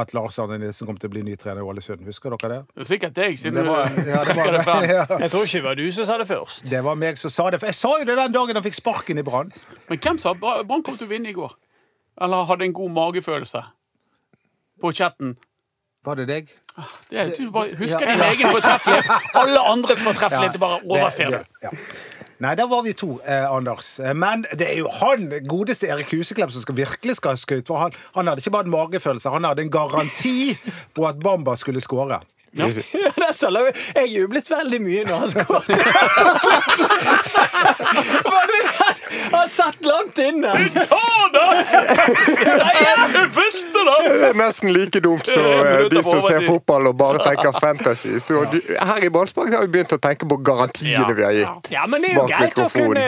at 0.00 0.12
Lars 0.16 0.38
Arne 0.42 0.58
Nilsen 0.60 0.86
kom 0.88 0.96
til 1.00 1.08
å 1.08 1.12
bli 1.14 1.22
ny 1.26 1.36
trener 1.40 1.62
i 1.62 1.66
Ålesund. 1.66 2.02
Husker 2.06 2.34
dere 2.36 2.50
det? 2.52 2.58
Det 2.74 2.84
er 2.84 2.88
sikkert 2.90 3.14
deg, 3.16 3.38
siden 3.40 3.56
Det 3.60 3.64
var, 3.66 3.88
du 3.88 4.10
ja, 4.10 4.22
det 4.28 4.36
det 4.56 4.64
var, 4.66 4.86
ja. 4.90 5.04
Jeg 5.24 5.30
tror 5.32 5.44
ikke 5.48 5.60
det 5.60 5.64
var 5.68 5.78
du 5.80 5.84
som 5.96 6.04
sa 6.08 6.18
det 6.20 6.26
først. 6.30 6.64
det 6.70 6.82
var 6.84 6.98
meg 7.00 7.18
som 7.20 7.30
sa 7.32 7.48
det. 7.50 7.60
For 7.62 7.70
jeg 7.72 7.78
sa 7.78 7.92
jo 8.00 8.04
det 8.08 8.16
den 8.18 8.34
dagen 8.36 8.58
han 8.60 8.64
fikk 8.66 8.78
sparken 8.80 9.18
i 9.18 9.24
Brann. 9.26 9.52
Men 9.88 9.98
hvem 10.04 10.18
sa 10.22 10.34
Brann 10.40 10.82
kom 10.86 10.96
til 11.00 11.08
å 11.08 11.12
vinne 11.14 11.32
i 11.32 11.36
går? 11.36 11.56
Eller 12.22 12.48
hadde 12.48 12.64
en 12.68 12.72
god 12.76 12.94
magefølelse? 12.96 13.62
På 14.80 14.92
chatten. 14.92 15.36
Var 16.06 16.14
det 16.20 16.26
deg? 16.28 16.50
Det 17.10 17.18
er, 17.18 17.30
du 17.34 17.50
bare 17.50 17.72
husker 17.80 18.04
Ja. 18.06 18.14
din 18.14 18.22
egen 18.28 18.52
fortreffelighet. 18.52 19.08
Alle 19.40 19.62
andre 19.72 19.96
fortreffeligheter 19.96 20.60
bare 20.62 20.80
overser 20.84 21.32
det, 21.32 21.40
du. 21.62 21.86
Nei, 22.44 22.54
der 22.54 22.66
var 22.68 22.82
vi 22.84 22.92
to, 22.92 23.20
eh, 23.24 23.46
Anders. 23.52 23.98
Eh, 24.00 24.12
Men 24.14 24.44
det 24.52 24.68
er 24.72 24.78
jo 24.82 24.88
han 25.00 25.30
godeste 25.48 25.88
Erik 25.88 26.10
Huseklepp 26.12 26.52
som 26.52 26.62
skal 26.62 26.76
virkelig 26.76 27.16
skal 27.16 27.30
ha 27.32 27.36
skutt. 27.40 27.66
For 27.66 27.76
han, 27.80 27.92
han 28.14 28.26
hadde 28.28 28.40
ikke 28.44 28.50
bare 28.58 28.64
en 28.68 28.74
magefølelse, 28.74 29.30
han 29.32 29.44
hadde 29.44 29.62
en 29.62 29.70
garanti 29.70 30.58
på 30.94 31.06
at 31.08 31.20
Bamba 31.24 31.56
skulle 31.56 31.80
skåre. 31.80 32.20
Ja, 32.56 32.64
er. 32.72 33.72
Jeg 33.94 34.08
jublet 34.14 34.50
veldig 34.50 34.78
mye 34.80 35.04
når 35.04 35.16
han 35.16 35.30
skåret. 35.30 35.68
Var 38.24 38.46
det 38.48 38.60
det? 38.64 38.94
Han 39.32 39.48
satt 39.48 39.84
langt 39.84 40.18
inne. 40.18 40.52
Ta 40.88 41.28
det! 41.34 41.44
Nei, 42.62 42.76
jeg 42.80 42.96
visste 43.76 44.12
det! 44.12 44.18
Det 44.20 44.28
er 44.28 44.38
nesten 44.40 44.72
like 44.72 45.00
dumt 45.00 45.26
som 45.26 45.44
eh, 45.66 45.88
de 45.90 46.02
som 46.02 46.22
ser 46.24 46.46
fotball 46.46 46.90
og 46.90 46.96
bare 46.96 47.24
tenker 47.24 47.52
fantasy. 47.60 48.18
Så 48.20 48.44
de, 48.52 48.62
her 48.78 49.04
i 49.04 49.10
Ballspark 49.10 49.52
har 49.54 49.66
vi 49.66 49.72
begynt 49.76 49.92
å 49.96 50.00
tenke 50.02 50.28
på 50.28 50.40
garantiene 50.46 51.12
vi 51.16 51.26
har 51.26 51.36
gitt. 51.36 51.70
Ja, 51.74 51.86
men 51.90 52.04
det 52.04 52.14
er 52.14 52.20
jo 52.20 52.26
greit 52.30 52.58
å 52.62 52.70
kunne 52.72 53.04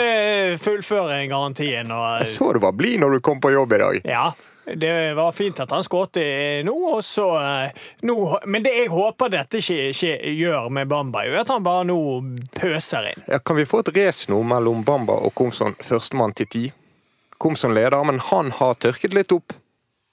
fullføre 0.60 1.25
garantien. 1.30 1.90
Og, 1.94 2.06
Jeg 2.22 2.37
så 2.37 2.52
du 2.54 2.62
var 2.62 2.76
blid 2.76 3.00
når 3.02 3.18
du 3.18 3.25
kom 3.25 3.40
på 3.40 3.52
jobb 3.54 3.75
i 3.76 3.82
dag. 3.84 4.00
ja, 4.08 4.28
det 4.68 5.14
var 5.16 5.32
fint 5.32 5.60
at 5.60 5.70
han 5.72 5.84
skåret 5.84 6.18
i 6.20 6.62
nå, 6.66 6.75
og 6.90 7.04
så 7.04 7.28
eh, 7.40 7.87
nå, 8.04 8.16
Men 8.44 8.66
det 8.66 8.75
jeg 8.76 8.90
håper 8.92 9.30
dette 9.32 9.62
ikke, 9.62 9.78
ikke 9.94 10.32
gjør 10.34 10.68
med 10.68 10.90
Bamba, 10.90 11.25
er 11.25 11.38
at 11.40 11.52
han 11.52 11.64
bare 11.64 11.87
nå 11.88 12.00
pøser 12.58 13.14
inn. 13.14 13.25
Ja, 13.30 13.38
kan 13.40 13.56
vi 13.56 13.64
få 13.68 13.80
et 13.84 13.94
race 13.96 14.28
nå 14.28 14.42
mellom 14.44 14.84
Bamba 14.84 15.16
og 15.25 15.32
Komson 15.38 15.76
førstemann 15.80 16.37
til 16.37 16.52
ti? 16.52 16.66
Komson 17.38 17.72
leder, 17.75 18.02
men 18.04 18.18
han 18.28 18.50
har 18.58 18.76
tørket 18.82 19.14
litt 19.14 19.32
opp. 19.32 19.54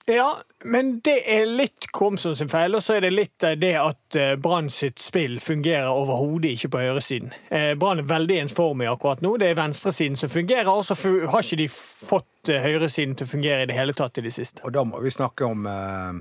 Ja, 0.06 0.38
men 0.70 1.00
det 1.02 1.16
er 1.34 1.48
litt 1.50 1.88
Komsom 1.96 2.36
sin 2.38 2.50
feil, 2.52 2.76
og 2.78 2.84
så 2.86 2.94
er 2.98 3.02
det 3.08 3.10
litt 3.16 3.42
eh, 3.48 3.56
det 3.58 3.72
at 3.82 4.18
eh, 4.22 4.36
Brann 4.38 4.68
sitt 4.70 5.00
spill 5.02 5.40
fungerer 5.42 5.88
overhodet 5.90 6.52
ikke 6.54 6.70
på 6.76 6.82
høyresiden. 6.84 7.32
Eh, 7.50 7.72
Brann 7.82 8.04
er 8.04 8.06
veldig 8.12 8.38
ensformig 8.44 8.86
akkurat 8.92 9.24
nå. 9.26 9.32
Det 9.42 9.50
er 9.50 9.58
venstresiden 9.58 10.20
som 10.20 10.30
fungerer, 10.30 10.70
og 10.70 10.86
så 10.86 10.94
har 11.00 11.42
ikke 11.42 11.58
de 11.64 11.68
fått 11.74 12.52
høyresiden 12.68 13.16
til 13.18 13.26
å 13.26 13.32
fungere 13.34 13.66
i 13.66 13.70
det 13.72 13.80
hele 13.80 13.96
tatt 13.98 14.22
i 14.22 14.26
det 14.28 14.36
siste. 14.36 14.62
Og 14.68 14.76
da 14.78 14.84
må 14.86 15.02
vi 15.02 15.10
snakke 15.16 15.48
om 15.50 15.66
uh, 15.66 16.14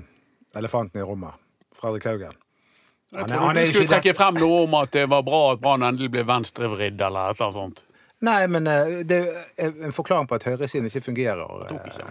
elefanten 0.57 1.03
i 1.03 1.05
rommet. 1.05 1.37
Fredrik 1.77 2.07
Haugen. 2.09 2.33
Jeg 3.13 3.21
Han 3.21 3.29
er- 3.29 3.35
trodde 3.35 3.47
han 3.51 3.57
er 3.61 3.65
du 3.69 3.73
skulle 3.75 3.91
trekke 3.93 4.15
frem 4.17 4.39
noe 4.41 4.63
om 4.65 4.73
at 4.81 4.95
det 4.97 5.05
var 5.13 5.21
bra 5.27 5.43
at 5.53 5.61
Brann 5.61 5.85
endelig 5.85 6.09
ble 6.15 6.25
venstrevridd, 6.25 6.97
eller 7.05 7.29
et 7.29 7.37
eller 7.37 7.51
annet 7.51 7.59
sånt. 7.61 7.85
Nei, 8.25 8.39
men 8.49 8.65
det 9.05 9.21
er 9.61 9.75
en 9.85 9.93
forklaring 9.93 10.25
på 10.31 10.39
at 10.39 10.47
høyresiden 10.49 10.89
ikke 10.89 11.05
fungerer. 11.11 11.45
tok 11.69 11.91
ikke. 11.91 12.07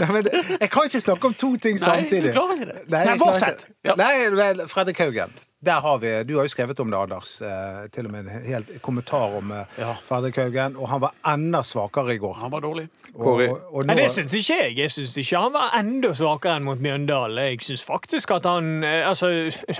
Nei, 0.00 0.10
men 0.12 0.28
jeg 0.60 0.70
kan 0.70 0.88
ikke 0.88 1.00
snakke 1.00 1.30
om 1.30 1.34
to 1.34 1.50
ting 1.56 1.80
samtidig. 1.80 2.22
Nei, 2.22 2.32
du 2.32 2.38
klarer 2.38 2.58
ikke 2.58 2.70
det. 2.72 2.84
Nei, 2.90 3.02
Nei, 3.08 3.16
fortsett. 3.20 3.66
Ja. 3.86 3.94
Nei, 4.00 4.12
vel, 4.34 4.64
Fredrik 4.70 4.98
Haugen. 5.04 5.34
Der 5.64 5.80
har 5.84 5.98
vi, 6.02 6.10
Du 6.28 6.34
har 6.36 6.44
jo 6.46 6.52
skrevet 6.52 6.80
om 6.82 6.90
det, 6.92 6.98
Anders. 6.98 7.34
Eh, 7.42 7.86
til 7.94 8.06
og 8.08 8.12
med 8.12 8.26
en 8.28 8.44
helt 8.44 8.70
kommentar 8.84 9.34
om 9.38 9.50
eh, 9.56 9.78
Ja. 9.80 9.94
Fredrik 10.08 10.36
Haugen. 10.40 10.76
Og 10.76 10.88
han 10.92 11.00
var 11.06 11.14
enda 11.32 11.62
svakere 11.64 12.14
i 12.14 12.20
går. 12.22 12.34
Han 12.42 12.52
var 12.52 12.60
dårlig. 12.64 12.86
Og, 13.14 13.40
og 13.70 13.86
Nei, 13.86 13.94
nå, 13.94 14.02
Det 14.02 14.10
syns 14.10 14.34
ikke 14.34 14.58
jeg. 14.60 14.76
Jeg 14.78 14.90
syns 14.94 15.16
ikke 15.22 15.40
han 15.46 15.52
var 15.54 15.74
enda 15.78 16.12
svakere 16.18 16.58
enn 16.58 16.68
mot 16.68 16.80
Mjøndalen. 16.84 17.40
Jeg 17.54 17.62
syns 17.64 17.84
faktisk 17.86 18.34
at 18.36 18.48
han 18.50 18.84
eh, 18.84 19.02
Altså 19.08 19.30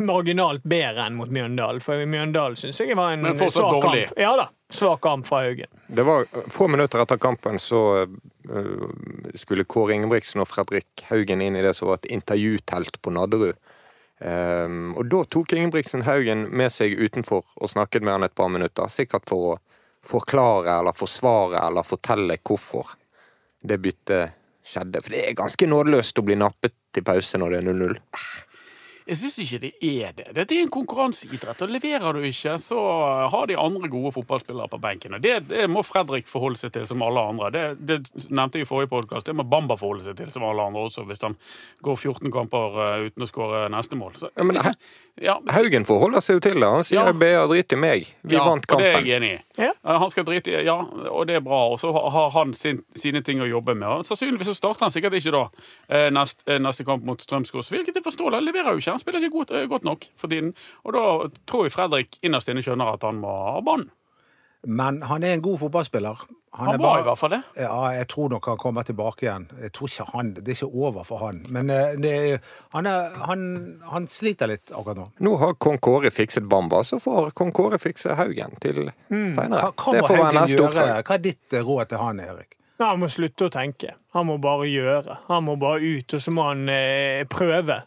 marginalt 0.04 0.64
bedre 0.64 1.08
enn 1.08 1.18
mot 1.20 1.30
Mjøndalen. 1.32 1.82
For 1.84 2.04
Mjøndalen 2.06 2.56
syns 2.60 2.80
jeg 2.80 2.96
var 2.98 3.16
en 3.16 3.26
svak 3.38 3.80
dårlig. 3.80 4.06
kamp. 4.08 4.20
Ja 4.24 4.34
da. 4.40 4.48
Svak 4.74 5.02
kamp 5.04 5.26
fra 5.28 5.42
Haugen. 5.44 5.68
Det 5.86 6.02
var 6.06 6.24
Få 6.50 6.66
minutter 6.72 7.02
etter 7.04 7.18
kampen 7.20 7.60
så 7.62 7.80
uh, 8.06 8.88
skulle 9.38 9.66
Kåre 9.68 9.94
Ingebrigtsen 9.94 10.40
og 10.42 10.48
Fredrik 10.50 11.04
Haugen 11.10 11.42
inn 11.44 11.58
i 11.58 11.62
det 11.62 11.74
som 11.76 11.90
var 11.92 12.00
et 12.00 12.08
intervjutelt 12.16 12.96
på 13.04 13.12
Nadderud. 13.14 13.54
Ehm, 14.24 14.94
og 14.96 15.08
da 15.12 15.20
tok 15.28 15.52
Ingebrigtsen 15.52 16.04
Haugen 16.06 16.46
med 16.56 16.72
seg 16.72 16.96
utenfor 16.96 17.44
og 17.60 17.70
snakket 17.70 18.04
med 18.04 18.16
han 18.16 18.26
et 18.28 18.36
par 18.36 18.48
minutter. 18.52 18.88
Sikkert 18.88 19.28
for 19.28 19.52
å 19.52 19.58
forklare 20.04 20.78
eller 20.78 20.96
forsvare 20.96 21.60
eller 21.66 21.86
fortelle 21.86 22.38
hvorfor 22.40 22.94
det 23.64 23.80
byttet 23.84 24.40
skjedde. 24.64 25.02
For 25.04 25.12
det 25.12 25.22
er 25.26 25.38
ganske 25.38 25.68
nådeløst 25.68 26.20
å 26.20 26.24
bli 26.24 26.38
nappet 26.40 26.76
til 26.94 27.04
pause 27.04 27.40
når 27.40 27.54
det 27.54 27.60
er 27.60 27.70
0-0. 27.70 28.00
Jeg 29.04 29.18
syns 29.20 29.34
ikke 29.42 29.58
det 29.60 29.70
er 29.84 30.14
det. 30.16 30.26
Dette 30.32 30.54
er 30.56 30.62
en 30.64 30.70
konkurranseidrett, 30.72 31.60
og 31.60 31.72
leverer 31.74 32.16
du 32.16 32.22
ikke, 32.24 32.54
så 32.62 32.78
har 33.34 33.50
de 33.50 33.56
andre 33.60 33.90
gode 33.92 34.14
fotballspillere 34.16 34.70
på 34.72 34.78
benken. 34.80 35.16
Og 35.18 35.20
det, 35.24 35.34
det 35.50 35.66
må 35.68 35.82
Fredrik 35.84 36.24
forholde 36.30 36.56
seg 36.56 36.72
til 36.72 36.86
som 36.88 37.04
alle 37.04 37.20
andre. 37.20 37.50
Det, 37.52 37.64
det 37.84 37.98
nevnte 38.30 38.62
jeg 38.62 38.64
i 38.64 38.70
forrige 38.70 38.88
podkast. 38.94 39.28
Det 39.28 39.34
må 39.36 39.44
Bamba 39.44 39.76
forholde 39.76 40.06
seg 40.06 40.16
til 40.22 40.30
som 40.32 40.46
alle 40.48 40.64
andre 40.64 40.86
også, 40.88 41.04
hvis 41.10 41.20
han 41.26 41.36
går 41.84 41.98
14 42.00 42.32
kamper 42.32 42.78
eh, 42.86 43.04
uten 43.10 43.26
å 43.26 43.28
skåre 43.28 43.66
neste 43.76 43.98
mål. 44.00 44.16
Så, 44.22 44.32
Ja, 44.32 44.48
men 44.48 44.56
liksom, 44.56 44.78
ja, 45.20 45.36
Haugen 45.52 45.84
forholder 45.86 46.24
seg 46.24 46.40
jo 46.40 46.44
til 46.48 46.56
det. 46.64 46.72
Han 46.78 46.88
sier 46.88 47.12
Ja. 47.12 47.12
BA 47.12 47.44
drit 47.52 47.76
i 47.76 47.80
meg. 47.84 48.08
Vi 48.24 48.38
ja, 48.38 48.46
vant 48.48 48.64
Og 48.72 48.80
det 48.80 48.88
er 48.88 49.04
jeg 49.04 49.18
enig 49.20 49.32
i. 49.34 49.38
Ja. 49.66 49.74
Eh, 49.84 50.00
Han 50.00 50.10
skal 50.16 50.24
drite 50.30 50.56
i 50.56 50.64
Ja, 50.64 50.78
og 51.12 51.28
det 51.28 51.36
er 51.42 51.44
bra. 51.44 51.60
Og 51.74 51.78
så 51.84 51.92
har 51.92 52.32
han 52.38 52.56
sin, 52.56 52.80
sine 52.96 53.20
ting 53.20 53.44
å 53.44 53.50
jobbe 53.52 53.76
med. 53.76 54.00
Og 54.00 54.08
sannsynligvis 54.08 54.48
så 54.54 54.56
starter 54.56 54.88
han 54.88 54.96
sikkert 54.96 55.20
ikke 55.20 55.36
da 55.36 55.44
neste, 56.10 56.48
eh, 56.48 56.58
neste 56.62 56.88
kamp 56.88 57.04
mot 57.04 57.20
Strømskog, 57.20 57.68
hvilket 57.68 58.00
jeg 58.00 58.08
forstår. 58.08 58.40
Han 58.40 58.48
leverer 58.48 58.72
jo 58.72 58.80
ikke. 58.80 58.93
Han 58.94 59.02
spiller 59.02 59.26
ikke 59.26 59.34
godt, 59.40 59.50
eh, 59.58 59.66
godt 59.70 59.84
nok 59.90 60.06
for 60.14 60.30
tiden. 60.30 60.54
Og 60.86 60.94
da 60.94 61.04
tror 61.50 61.66
jeg 61.66 61.74
Fredrik 61.74 62.18
innerst 62.22 62.48
inne 62.52 62.62
skjønner 62.64 62.94
at 62.94 63.02
han 63.10 63.18
må 63.22 63.34
ha 63.50 63.60
banen. 63.66 63.90
men 64.66 65.02
han 65.04 65.22
er 65.22 65.34
en 65.34 65.42
god 65.44 65.58
fotballspiller. 65.60 66.20
Han 66.54 66.68
er 66.70 66.78
var 66.78 66.78
bare- 66.78 67.00
i 67.00 67.02
hvert 67.04 67.18
fall 67.18 67.30
det. 67.34 67.42
Ja, 67.60 67.80
jeg 67.92 68.06
tror 68.08 68.30
nok 68.30 68.46
han 68.46 68.56
kommer 68.56 68.82
tilbake 68.82 69.26
igjen. 69.26 69.48
Jeg 69.60 69.72
tror 69.76 69.88
ikke 69.90 70.06
han, 70.14 70.30
Det 70.34 70.48
er 70.48 70.52
ikke 70.64 70.74
over 70.86 71.04
for 71.04 71.18
han. 71.18 71.42
Men 71.50 71.68
eh, 71.68 71.96
det, 72.00 72.40
han, 72.72 72.86
er, 72.86 73.10
han, 73.26 73.42
han 73.90 74.06
sliter 74.06 74.48
litt 74.48 74.70
akkurat 74.72 74.96
nå. 74.96 75.06
Nå 75.20 75.36
har 75.42 75.52
kong 75.60 75.76
Kåre 75.84 76.10
fikset 76.14 76.48
Bamba, 76.48 76.80
så 76.82 76.96
får 77.02 77.34
kong 77.34 77.52
Kåre 77.52 77.76
fikse 77.82 78.14
Haugen 78.16 78.56
til 78.62 78.86
seinere. 79.10 79.68
Hva, 79.74 80.00
hva 80.00 80.46
gjøre? 80.48 81.02
Hva 81.04 81.18
er 81.18 81.24
ditt 81.28 81.52
eh, 81.52 81.60
råd 81.66 81.88
til 81.92 81.98
han, 81.98 82.20
Erik? 82.24 82.54
Ja, 82.80 82.88
Han 82.94 83.00
må 83.04 83.10
slutte 83.12 83.50
å 83.50 83.52
tenke. 83.52 83.92
Han 84.14 84.26
må 84.30 84.38
bare 84.40 84.64
gjøre. 84.70 85.18
Han 85.28 85.44
må 85.44 85.58
bare 85.60 85.82
ut, 85.82 86.14
og 86.16 86.20
så 86.24 86.32
må 86.34 86.48
han 86.48 86.64
eh, 86.72 87.24
prøve. 87.28 87.82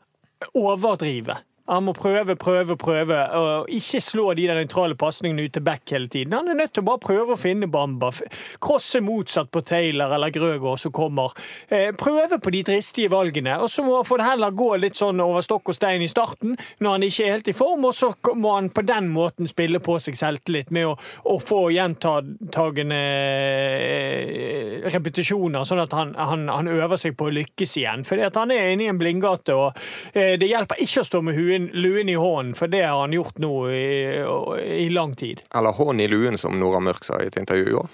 Overdrive. 0.53 1.43
Han 1.67 1.83
må 1.87 1.93
prøve, 1.97 2.35
prøve, 2.39 2.77
prøve, 2.79 3.17
og 3.35 3.71
ikke 3.73 4.01
slå 4.03 4.29
de 4.37 4.47
der 4.47 4.59
nøytrale 4.59 4.95
pasningene 4.99 5.47
ut 5.47 5.55
til 5.57 5.65
back 5.67 5.91
hele 5.91 6.07
tiden. 6.11 6.35
Han 6.37 6.47
er 6.47 6.59
nødt 6.61 6.73
til 6.77 6.85
å 6.85 6.89
bare 6.91 7.03
prøve 7.03 7.35
å 7.35 7.39
finne 7.39 7.67
Bamba. 7.71 8.11
Krosse 8.63 9.01
motsatt 9.03 9.51
på 9.51 9.61
Taylor 9.67 10.13
eller 10.15 10.31
Grøgaard 10.33 10.79
som 10.79 10.93
kommer. 10.95 11.33
Eh, 11.67 11.89
prøve 11.97 12.39
på 12.39 12.53
de 12.55 12.63
dristige 12.69 13.11
valgene, 13.11 13.57
og 13.59 13.69
så 13.71 13.83
må 13.83 13.99
får 14.07 14.21
det 14.21 14.29
heller 14.29 14.55
gå 14.55 14.69
litt 14.79 14.97
sånn 14.97 15.19
over 15.23 15.43
stokk 15.43 15.73
og 15.73 15.77
stein 15.77 16.03
i 16.03 16.09
starten, 16.11 16.55
når 16.79 16.95
han 16.95 17.05
ikke 17.07 17.25
er 17.25 17.35
helt 17.35 17.51
i 17.51 17.55
form, 17.57 17.85
og 17.89 17.95
så 17.95 18.11
må 18.37 18.55
han 18.55 18.69
på 18.71 18.83
den 18.87 19.09
måten 19.11 19.49
spille 19.49 19.81
på 19.83 19.97
seg 20.03 20.17
selvtillit 20.19 20.71
med 20.75 20.87
å, 20.87 20.95
å 21.33 21.37
få 21.43 21.67
gjentagende 21.75 23.01
eh, 23.01 24.87
repetisjoner, 24.93 25.67
sånn 25.67 25.83
at 25.83 25.95
han, 25.97 26.13
han, 26.15 26.47
han 26.51 26.71
øver 26.71 26.99
seg 26.99 27.17
på 27.17 27.27
å 27.27 27.35
lykkes 27.35 27.77
igjen. 27.81 28.05
Fordi 28.07 28.27
at 28.27 28.37
han 28.39 28.53
er 28.55 28.71
inne 28.71 28.87
i 28.87 28.91
en 28.91 28.99
blindgate, 29.01 29.55
og 29.57 29.75
eh, 30.13 30.35
det 30.39 30.49
hjelper 30.49 30.79
ikke 30.83 31.03
å 31.03 31.09
stå 31.09 31.23
med 31.25 31.37
huen, 31.37 31.56
luen 31.73 32.09
i 32.09 32.17
hånden, 32.19 32.53
for 32.57 32.71
det 32.71 32.83
har 32.85 32.99
han 33.01 33.15
gjort 33.15 33.41
nå 33.43 33.53
i, 33.73 33.87
i 34.85 34.89
lang 34.93 35.15
tid. 35.17 35.41
Eller 35.55 35.75
hånd 35.77 36.01
i 36.01 36.07
luen, 36.11 36.37
som 36.37 36.59
Nora 36.59 36.79
Mørk 36.83 37.07
sa 37.07 37.21
i 37.23 37.31
et 37.31 37.39
intervju 37.41 37.71
i 37.71 37.75
år. 37.81 37.89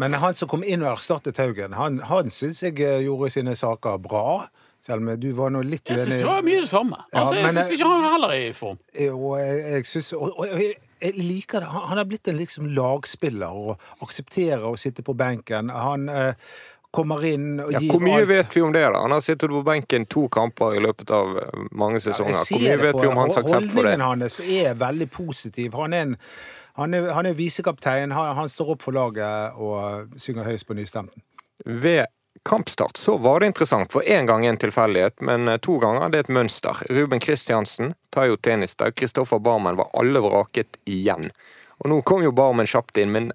Men 0.00 0.14
han 0.20 0.36
som 0.36 0.48
kom 0.48 0.64
inn 0.64 0.84
og 0.84 0.94
erstattet 0.94 1.40
Haugen, 1.40 1.76
han, 1.76 1.98
han 2.08 2.30
syns 2.32 2.62
jeg 2.62 2.78
eh, 2.84 3.02
gjorde 3.06 3.32
sine 3.34 3.56
saker 3.58 4.00
bra. 4.02 4.46
Selv 4.86 5.02
om 5.02 5.08
du 5.18 5.30
var 5.34 5.50
nå 5.50 5.64
litt 5.66 5.88
uenig. 5.88 5.98
Jeg 5.98 6.06
synes 6.06 6.20
det 6.22 6.28
var 6.28 6.44
mye 6.46 6.58
det 6.62 6.68
samme. 6.70 6.98
Ja, 7.10 7.22
Altså, 7.22 7.38
jeg 7.40 7.54
syns 7.56 7.70
ikke 7.74 7.88
han 7.90 8.04
heller 8.06 8.34
er 8.36 8.42
i 8.44 8.52
form. 8.54 8.76
Og 9.16 9.32
jeg, 9.40 9.56
jeg, 9.72 9.86
synes, 9.90 10.10
og, 10.14 10.36
og 10.36 10.52
jeg, 10.52 10.76
jeg 11.02 11.16
liker 11.18 11.64
det. 11.64 11.70
Han, 11.72 11.86
han 11.90 12.00
har 12.00 12.06
blitt 12.06 12.30
en 12.30 12.38
liksom 12.38 12.68
lagspiller 12.76 13.56
og 13.64 14.04
aksepterer 14.06 14.68
å 14.68 14.76
sitte 14.78 15.02
på 15.06 15.16
benken. 15.18 15.72
Han 15.74 16.06
eh, 16.12 16.54
kommer 16.96 17.22
inn 17.28 17.60
og 17.62 17.70
Ja, 17.74 17.80
hvor 17.90 18.02
mye 18.02 18.20
alt. 18.22 18.28
vet 18.30 18.56
vi 18.56 18.64
om 18.64 18.74
det? 18.74 18.82
da? 18.82 19.00
Han 19.04 19.14
har 19.14 19.24
sittet 19.24 19.52
på 19.52 19.62
benken 19.66 20.06
to 20.10 20.26
kamper 20.32 20.76
i 20.76 20.82
løpet 20.82 21.12
av 21.14 21.36
eh, 21.42 21.62
mange 21.76 22.00
sesonger. 22.02 22.36
Ja, 22.38 22.44
Hvor 22.50 22.64
mye 22.64 22.76
vet 22.82 22.98
på 22.98 23.04
vi 23.04 23.12
om 23.12 23.22
hans 23.22 23.36
aksept 23.36 23.70
for 23.72 23.86
det? 23.86 23.94
Holdningen 23.96 24.06
hans 24.06 24.40
er 24.40 24.74
veldig 24.80 25.10
positiv. 25.14 25.76
Han 25.78 25.94
er, 25.96 26.08
en, 26.08 26.16
han 26.80 26.94
er, 26.98 27.08
han 27.16 27.30
er 27.30 27.38
visekaptein. 27.38 28.14
Han, 28.16 28.34
han 28.40 28.52
står 28.52 28.74
opp 28.76 28.84
for 28.88 28.96
laget 28.96 29.56
og 29.56 30.20
synger 30.20 30.48
høyest 30.48 30.68
på 30.68 30.76
nystemten. 30.78 31.24
Ved 31.64 32.06
kampstart 32.46 32.96
så 32.96 33.16
var 33.18 33.40
det 33.40 33.46
interessant, 33.46 33.92
for 33.92 34.02
én 34.06 34.26
gang 34.26 34.46
en 34.46 34.56
tilfeldighet, 34.56 35.20
men 35.20 35.48
eh, 35.48 35.58
to 35.58 35.78
ganger 35.82 36.10
det 36.10 36.18
er 36.22 36.28
et 36.28 36.34
mønster. 36.40 36.84
Ruben 36.90 37.20
Kristiansen 37.20 37.94
tennis 38.42 38.76
der. 38.76 38.90
Kristoffer 38.90 39.38
Barmen 39.38 39.76
var 39.76 39.90
alle 39.92 40.20
vraket 40.20 40.78
igjen. 40.84 41.30
Og 41.82 41.90
nå 41.90 42.00
kom 42.02 42.22
jo 42.24 42.32
Barmen 42.32 42.66
kjapt 42.66 42.96
inn, 43.02 43.12
men 43.12 43.32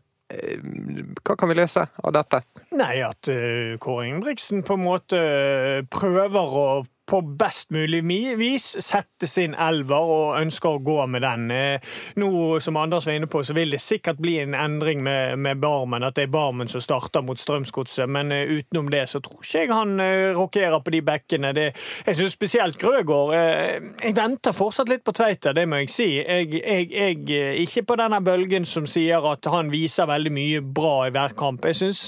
hva 1.22 1.36
kan 1.38 1.52
vi 1.52 1.58
lese 1.58 1.86
av 2.04 2.14
dette? 2.16 2.42
Nei, 2.78 3.02
at 3.04 3.28
uh, 3.32 3.78
Kåre 3.82 4.08
Ingebrigtsen 4.08 4.64
på 4.68 4.78
en 4.78 4.86
måte 4.86 5.20
eh, 5.20 5.82
prøver 5.92 6.58
å 6.62 6.66
på 7.12 7.22
best 7.22 7.74
mulig 7.76 8.02
vis 8.40 8.68
sette 8.80 9.28
sin 9.28 9.56
elver 9.60 10.12
og 10.16 10.40
ønsker 10.40 10.78
å 10.78 10.84
gå 10.84 10.98
med 11.12 11.26
den. 11.26 11.50
Eh, 11.52 11.96
Nå, 12.22 12.32
som 12.64 12.78
Anders 12.80 13.08
var 13.08 13.18
inne 13.20 13.30
på, 13.32 13.44
så 13.44 13.56
vil 13.58 13.74
det 13.74 13.82
sikkert 13.84 14.22
bli 14.22 14.38
en 14.42 14.56
endring 14.56 15.04
med, 15.04 15.40
med 15.40 15.60
Barmen. 15.62 16.06
At 16.08 16.16
det 16.18 16.28
er 16.28 16.34
Barmen 16.34 16.72
som 16.72 16.84
starter 16.84 17.24
mot 17.26 17.40
Strømsgodset. 17.40 18.10
Men 18.10 18.32
eh, 18.32 18.48
utenom 18.48 18.90
det 18.92 19.06
så 19.12 19.22
tror 19.24 19.44
ikke 19.44 19.66
jeg 19.66 19.72
han 19.72 20.00
uh, 20.00 20.32
rokerer 20.38 20.80
på 20.84 20.94
de 20.94 21.02
bekkene. 21.06 21.52
Det, 21.56 21.68
jeg 22.06 22.18
syns 22.18 22.36
spesielt 22.36 22.78
Grøgaard 22.82 23.34
eh, 23.36 23.90
Jeg 24.02 24.16
venter 24.18 24.56
fortsatt 24.56 24.90
litt 24.92 25.04
på 25.06 25.14
Tveita, 25.16 25.54
det 25.56 25.68
må 25.70 25.82
jeg 25.84 25.92
si. 25.92 26.10
Jeg, 26.20 26.50
jeg, 26.58 26.88
jeg 26.92 27.20
eh, 27.38 27.62
ikke 27.66 27.86
på 27.92 27.98
denne 28.00 28.22
bølgen 28.26 28.68
som 28.68 28.88
sier 28.90 29.26
at 29.32 29.50
han 29.52 29.72
viser 29.74 30.10
veldig 30.10 30.34
mye 30.36 30.64
bra 30.64 30.96
i 31.08 31.14
hver 31.14 31.36
kamp. 31.38 31.66
Jeg 31.68 31.82
synes, 31.82 32.02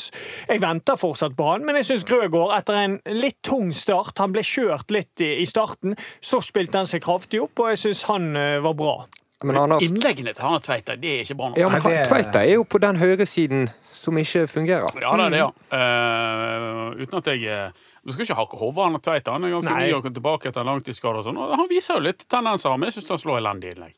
jeg 0.47 0.63
venter 0.63 0.99
fortsatt 0.99 1.37
på 1.37 1.49
han, 1.51 1.67
men 1.67 1.79
jeg 1.79 1.91
syns 1.91 2.07
Grøgaard, 2.09 2.55
etter 2.57 2.79
en 2.79 2.97
litt 3.13 3.39
tung 3.43 3.71
start 3.75 4.19
Han 4.21 4.33
ble 4.33 4.43
kjørt 4.45 4.92
litt 4.93 5.23
i, 5.25 5.33
i 5.43 5.45
starten, 5.49 5.97
så 6.23 6.39
spilte 6.43 6.79
han 6.81 6.89
seg 6.89 7.03
kraftig 7.05 7.41
opp, 7.43 7.59
og 7.65 7.73
jeg 7.73 7.81
syns 7.87 8.05
han 8.11 8.31
eh, 8.39 8.59
var 8.63 8.77
bra. 8.79 8.95
Men 9.43 9.57
Anders, 9.59 9.83
Innleggene 9.83 10.31
til 10.31 10.45
Arne 10.47 10.61
Tveita 10.63 10.95
det 10.95 11.09
er 11.17 11.23
ikke 11.25 11.35
bra 11.35 11.49
nok. 11.51 11.57
ja, 11.59 11.67
men 11.67 11.81
han 11.83 11.91
det- 11.91 12.05
Tveita 12.07 12.43
er 12.45 12.53
jo 12.53 12.63
på 12.63 12.79
den 12.79 12.95
høyresiden 13.01 13.65
som 13.91 14.15
ikke 14.19 14.45
fungerer. 14.51 14.95
Ja, 15.03 15.15
det 15.19 15.25
er 15.25 15.33
det, 15.33 15.41
ja. 15.41 15.49
Uh, 15.71 17.01
uten 17.01 17.19
at 17.19 17.27
jeg 17.31 17.43
eh, 17.47 17.89
Du 18.03 18.11
skal 18.11 18.25
ikke 18.25 18.35
hakke 18.35 18.57
hodet 18.59 18.77
av 18.81 18.87
Arne 18.89 18.99
Tveita. 19.03 19.31
Han 19.37 19.45
er 19.47 19.53
ganske 19.53 19.71
Nei. 19.71 19.85
ny 19.87 19.93
og 19.95 20.07
tilbake 20.09 20.49
etter 20.49 20.59
en 20.63 20.67
langtidsskade. 20.73 21.21
og 21.21 21.27
sånn. 21.27 21.37
Han 21.39 21.69
viser 21.69 21.95
jo 21.95 22.03
litt 22.03 22.25
tendenser, 22.27 22.75
men 22.75 22.89
jeg 22.89 22.97
syns 22.97 23.13
han 23.13 23.21
slår 23.21 23.39
elendig 23.39 23.71
innlegg. 23.71 23.93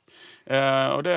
Eh, 0.45 0.87
og 0.93 1.03
det 1.07 1.13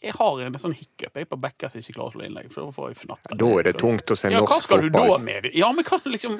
Jeg 0.00 0.12
har 0.14 0.40
en 0.46 0.58
sånn 0.62 0.74
hiccup 0.78 1.16
jeg 1.18 1.26
på 1.28 1.38
backer 1.42 1.68
som 1.72 1.80
ikke 1.82 1.96
klarer 1.96 2.12
å 2.12 2.14
slå 2.14 2.26
innlegg. 2.28 2.52
For 2.54 2.68
da 2.68 2.74
får 2.76 2.92
jeg 2.92 3.00
fnatt. 3.02 3.32
Da 3.40 3.48
er 3.58 3.62
det 3.66 3.76
tungt 3.80 4.12
å 4.14 4.16
se 4.16 4.30
Ja, 4.30 4.38
hva 4.44 4.46
norsk 4.46 4.68
fotball? 4.68 4.80
du 4.84 4.90
da 4.94 4.98
fotball. 5.02 5.24
med 5.26 5.42
det? 5.48 5.54
Ja, 5.58 5.72
men 5.72 5.84
hva 5.84 5.98
liksom 6.04 6.38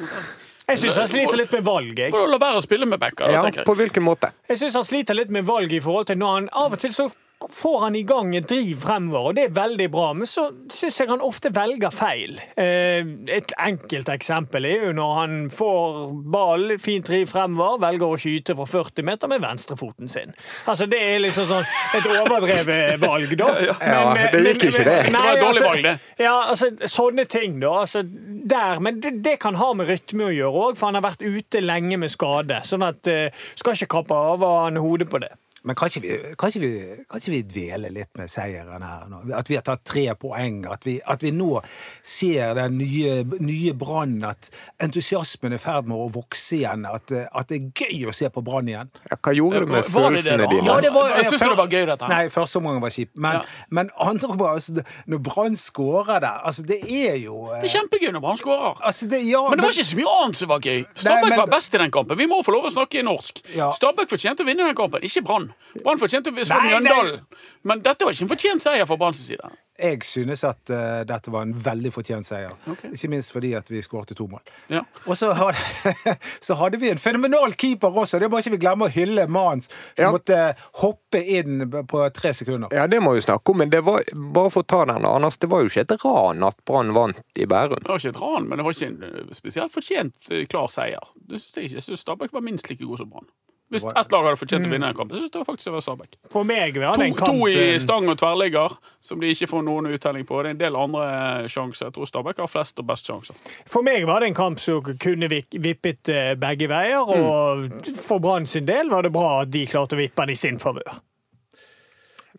Jeg 0.69 0.78
syns 0.78 0.97
han 1.00 1.09
sliter 1.09 1.37
litt 1.40 1.52
med 1.52 1.64
valg. 1.64 1.95
Jeg, 1.99 2.12
Får 2.12 2.26
du 2.26 2.33
la 2.35 2.38
være 2.38 2.61
å 2.61 2.62
spille 2.62 2.87
med 2.87 3.00
backer, 3.00 3.26
da, 3.26 3.33
Ja, 3.50 3.64
på 3.64 3.75
hvilken 3.75 4.05
måte? 4.05 4.31
jeg 4.49 4.59
synes 4.59 4.75
han 4.75 4.85
sliter 4.85 5.14
litt 5.17 5.31
med 5.31 5.45
valg 5.49 5.73
i 5.73 5.81
forhold 5.81 6.07
til 6.07 6.17
når 6.21 6.35
han 6.35 6.49
av 6.52 6.73
og 6.73 6.78
til 6.78 6.90
så 6.93 7.09
får 7.47 7.80
han 7.80 7.97
i 7.97 8.02
gang 8.02 8.33
et 8.37 8.49
driv 8.50 8.80
fremover, 8.83 9.28
og 9.30 9.37
det 9.37 9.45
er 9.47 9.54
veldig 9.54 9.87
bra. 9.92 10.09
Men 10.16 10.26
så 10.26 10.49
syns 10.75 10.99
jeg 10.99 11.11
han 11.11 11.23
ofte 11.25 11.52
velger 11.54 11.92
feil. 11.95 12.40
Eh, 12.59 13.07
et 13.30 13.54
enkelt 13.62 14.11
eksempel 14.11 14.66
er 14.66 14.88
jo 14.88 14.92
når 14.99 15.14
han 15.21 15.37
får 15.54 16.00
ball, 16.35 16.75
fint 16.83 17.07
driv 17.07 17.30
fremover, 17.30 17.78
velger 17.87 18.16
å 18.16 18.18
skyte 18.18 18.57
fra 18.59 18.66
40 18.66 19.07
meter 19.07 19.30
med 19.30 19.45
venstrefoten 19.45 20.11
sin. 20.11 20.35
Altså 20.66 20.88
Det 20.90 20.99
er 20.99 21.23
liksom 21.23 21.47
sånn 21.50 21.66
et 21.99 22.11
overdrevet 22.11 22.99
valg, 23.04 23.35
da. 23.38 23.54
Ja, 23.88 24.02
det 24.33 24.42
gikk 24.42 24.68
ikke, 24.68 24.85
det. 24.85 24.99
Det 25.09 25.14
var 25.14 25.33
et 25.33 25.42
dårlig 25.42 25.64
valg, 25.64 25.87
det. 25.87 25.97
Ja, 26.25 26.37
altså 26.50 26.73
Sånne 26.88 27.25
ting, 27.30 27.59
da. 27.62 27.75
Altså, 27.85 28.02
der, 28.02 28.83
men 28.83 28.99
det, 29.04 29.18
det 29.25 29.38
kan 29.42 29.59
ha 29.61 29.71
med 29.76 29.88
rytme 29.90 30.28
å 30.28 30.35
gjøre 30.35 30.64
òg, 30.68 30.78
for 30.78 30.90
han 30.90 30.99
har 30.99 31.07
vært 31.07 31.23
ute 31.23 31.62
lenge 31.62 31.99
med 32.00 32.11
skade. 32.12 32.62
Sånn 32.66 32.85
at 32.87 33.07
eh, 33.11 33.28
skal 33.59 33.76
ikke 33.76 33.95
kappe 33.99 34.18
av 34.33 34.42
han 34.42 34.80
hodet 34.83 35.09
på 35.11 35.23
det. 35.23 35.30
Men 35.67 35.75
kan 35.75 35.88
ikke, 35.91 36.00
vi, 36.05 36.17
kan, 36.38 36.49
ikke 36.53 36.61
vi, 36.62 36.71
kan 37.11 37.19
ikke 37.21 37.33
vi 37.33 37.43
dvele 37.43 37.88
litt 37.91 38.12
med 38.19 38.31
seieren 38.31 38.83
her? 38.85 39.07
nå? 39.11 39.23
At 39.35 39.49
vi 39.50 39.57
har 39.59 39.65
tatt 39.67 39.83
tre 39.85 40.05
poeng? 40.15 40.61
At 40.71 40.85
vi, 40.87 41.00
at 41.05 41.23
vi 41.25 41.33
nå 41.35 41.61
ser 42.07 42.55
den 42.59 42.77
nye, 42.79 43.25
nye 43.43 43.73
Brann? 43.79 44.19
At 44.29 44.50
entusiasmen 44.85 45.53
er 45.57 45.59
i 45.59 45.62
ferd 45.62 45.88
med 45.91 45.99
å 45.99 46.07
vokse 46.15 46.61
igjen? 46.61 46.87
At, 46.88 47.11
at 47.11 47.50
det 47.50 47.59
er 47.59 47.88
gøy 47.88 48.07
å 48.11 48.15
se 48.15 48.31
på 48.35 48.43
Brann 48.47 48.71
igjen? 48.71 48.93
Ja, 49.11 49.19
hva 49.19 49.35
gjorde 49.35 49.65
du 49.65 49.73
med 49.73 49.83
Var 49.83 49.83
det 49.83 49.91
det, 49.91 49.97
følelsene 49.99 50.49
dine? 50.53 50.69
Ja, 50.71 50.79
det 50.85 50.93
var- 50.95 51.11
Jeg 51.17 51.27
synes 51.33 51.43
det 51.49 51.59
var 51.62 51.73
gøy, 51.75 51.85
dette. 51.91 52.09
Nei, 52.15 52.23
første 52.33 52.62
omgang 52.62 52.81
var 52.85 52.95
kjip. 52.95 53.11
Men, 53.17 53.35
Ja. 53.38 53.43
men 53.71 53.91
andre 53.99 54.29
omgang, 54.29 54.55
altså, 54.55 54.85
når 55.07 55.19
Brann 55.27 55.57
skårer 55.57 56.21
der 56.21 56.41
altså, 56.45 56.62
Det 56.67 56.81
er 56.87 57.17
jo 57.19 57.50
eh, 57.53 57.61
Det 57.62 57.71
er 57.71 57.75
kjempegøy 57.81 58.12
når 58.15 58.21
Brann 58.21 58.38
skårer. 58.38 58.79
altså, 58.83 59.09
det, 59.11 59.23
ja, 59.27 59.43
Men 59.49 59.59
det 59.59 59.65
var 59.67 59.73
ikke 59.73 59.91
så 59.91 59.97
mye 59.99 60.15
annet 60.23 60.37
som 60.37 60.49
var 60.49 60.61
gøy. 60.61 60.85
Stabæk 60.95 61.29
men- 61.31 61.38
var 61.38 61.47
best 61.47 61.75
i 61.75 61.79
den 61.79 61.91
kampen. 61.91 62.17
Vi 62.19 62.27
må 62.27 62.43
få 62.45 62.53
lov 62.55 62.65
å 62.71 62.71
snakke 62.73 63.03
norsk. 63.03 63.43
Ja. 63.57 63.73
Stabæk 63.73 64.09
fortjente 64.09 64.45
å 64.45 64.47
vinne 64.47 64.65
den 64.67 64.75
kampen, 64.79 65.03
ikke 65.03 65.25
Brann. 65.25 65.48
Brann 65.85 66.00
fortjente 66.00 66.33
å 66.33 66.45
slå. 66.45 66.61
Mjøndalen. 66.69 67.25
Men 67.69 67.81
dette 67.85 68.05
var 68.07 68.14
ikke 68.14 68.26
en 68.28 68.35
fortjent 68.35 68.62
seier 68.64 68.87
for 68.88 69.00
Branns 69.00 69.21
side. 69.25 69.50
Jeg 69.78 70.00
synes 70.02 70.40
at 70.43 70.71
uh, 70.75 71.05
dette 71.07 71.31
var 71.31 71.45
en 71.47 71.52
veldig 71.55 71.93
fortjent 71.95 72.26
seier. 72.26 72.50
Okay. 72.67 72.90
Ikke 72.97 73.11
minst 73.12 73.31
fordi 73.31 73.52
at 73.55 73.69
vi 73.71 73.78
skårte 73.85 74.17
to 74.19 74.26
mål. 74.26 74.43
Ja. 74.75 74.81
Og 75.07 75.14
så 75.21 75.28
hadde, 75.38 75.85
så 76.49 76.57
hadde 76.59 76.81
vi 76.83 76.90
en 76.90 76.99
fenomenal 76.99 77.55
keeper 77.55 77.95
også. 78.02 78.19
Det 78.19 78.26
må 78.33 78.40
ikke 78.43 78.57
vi 78.57 78.61
glemme 78.64 78.88
å 78.88 78.90
hylle 78.90 79.28
Mans, 79.31 79.71
som 79.71 80.02
Ja. 80.02 80.11
måtte 80.11 80.40
hoppe 80.83 81.23
inn 81.23 81.69
på 81.71 82.02
tre 82.11 82.35
sekunder. 82.35 82.75
Ja, 82.75 82.88
det 82.90 82.99
må 83.05 83.14
vi 83.14 83.23
snakke 83.23 83.55
om, 83.55 83.62
men 83.62 83.71
det 83.71 83.85
var, 83.87 84.02
bare 84.35 84.50
for 84.50 84.67
å 84.67 84.71
ta 84.75 84.83
den, 84.90 85.07
Anders, 85.07 85.38
det 85.38 85.47
var 85.52 85.62
jo 85.62 85.71
ikke 85.71 85.87
et 85.87 85.95
ran 86.02 86.43
at 86.50 86.59
Brann 86.67 86.90
vant 86.97 87.23
i 87.38 87.47
Bærum. 87.47 87.78
Det 87.78 87.93
var 87.93 88.02
ikke 88.02 88.17
et 88.17 88.23
ran, 88.25 88.49
men 88.50 88.59
det 88.59 88.67
var 88.67 88.75
ikke 88.75 88.90
en 88.90 89.02
eh, 89.12 89.35
spesielt 89.38 89.75
fortjent 89.78 90.33
eh, 90.35 90.47
klar 90.50 90.67
seier. 90.75 91.12
Det 91.14 91.38
synes 91.38 91.55
jeg 91.55 91.69
ikke. 91.71 91.78
Jeg 91.78 91.87
synes 91.87 92.02
Stabæk 92.02 92.35
var 92.35 92.43
minst 92.50 92.67
like 92.73 92.83
god 92.83 92.99
som 93.05 93.14
Brann. 93.14 93.31
Hvis 93.69 93.85
ett 93.85 94.13
lag 94.15 94.25
hadde 94.25 94.39
fortjent 94.41 94.65
å 94.65 94.71
vinne 94.73 94.89
den 94.89 94.97
kampen, 94.97 95.13
så 95.19 95.21
synes 95.27 95.35
jeg 95.35 95.43
det 95.43 95.47
faktisk 95.47 95.69
det 95.69 95.73
var 95.75 95.83
Stabæk. 95.85 96.15
For 96.33 96.47
meg 96.49 96.79
var 96.81 96.97
To, 96.97 97.03
den 97.03 97.17
to 97.21 97.49
i 97.53 97.65
stang 97.85 98.09
og 98.09 98.17
tverrligger, 98.17 98.77
som 99.05 99.21
de 99.21 99.29
ikke 99.35 99.49
får 99.51 99.67
noen 99.67 99.91
uttelling 99.93 100.25
på. 100.29 100.39
Det 100.41 100.49
er 100.49 100.57
en 100.57 100.63
del 100.63 100.79
andre 100.81 101.09
sjanser. 101.53 101.91
Jeg 101.91 101.97
tror 101.99 102.09
Stabæk 102.09 102.41
har 102.41 102.49
flest 102.49 102.81
og 102.81 102.89
best 102.89 103.11
sjanser. 103.11 103.37
For 103.69 103.85
meg 103.85 104.07
var 104.09 104.25
det 104.25 104.31
en 104.33 104.39
kamp 104.39 104.63
som 104.63 104.81
kunne 105.05 105.29
vippet 105.29 106.13
eh, 106.15 106.33
begge 106.41 106.71
veier, 106.73 107.13
og 107.13 107.69
for 108.01 108.25
Brann 108.25 108.49
sin 108.49 108.65
del 108.69 108.89
var 108.89 109.05
det 109.05 109.13
bra 109.13 109.43
at 109.43 109.53
de 109.53 109.67
klarte 109.69 109.99
å 109.99 110.01
vippe 110.01 110.25
den 110.25 110.33
i 110.33 110.41
sin 110.41 110.57
favør. 110.63 111.03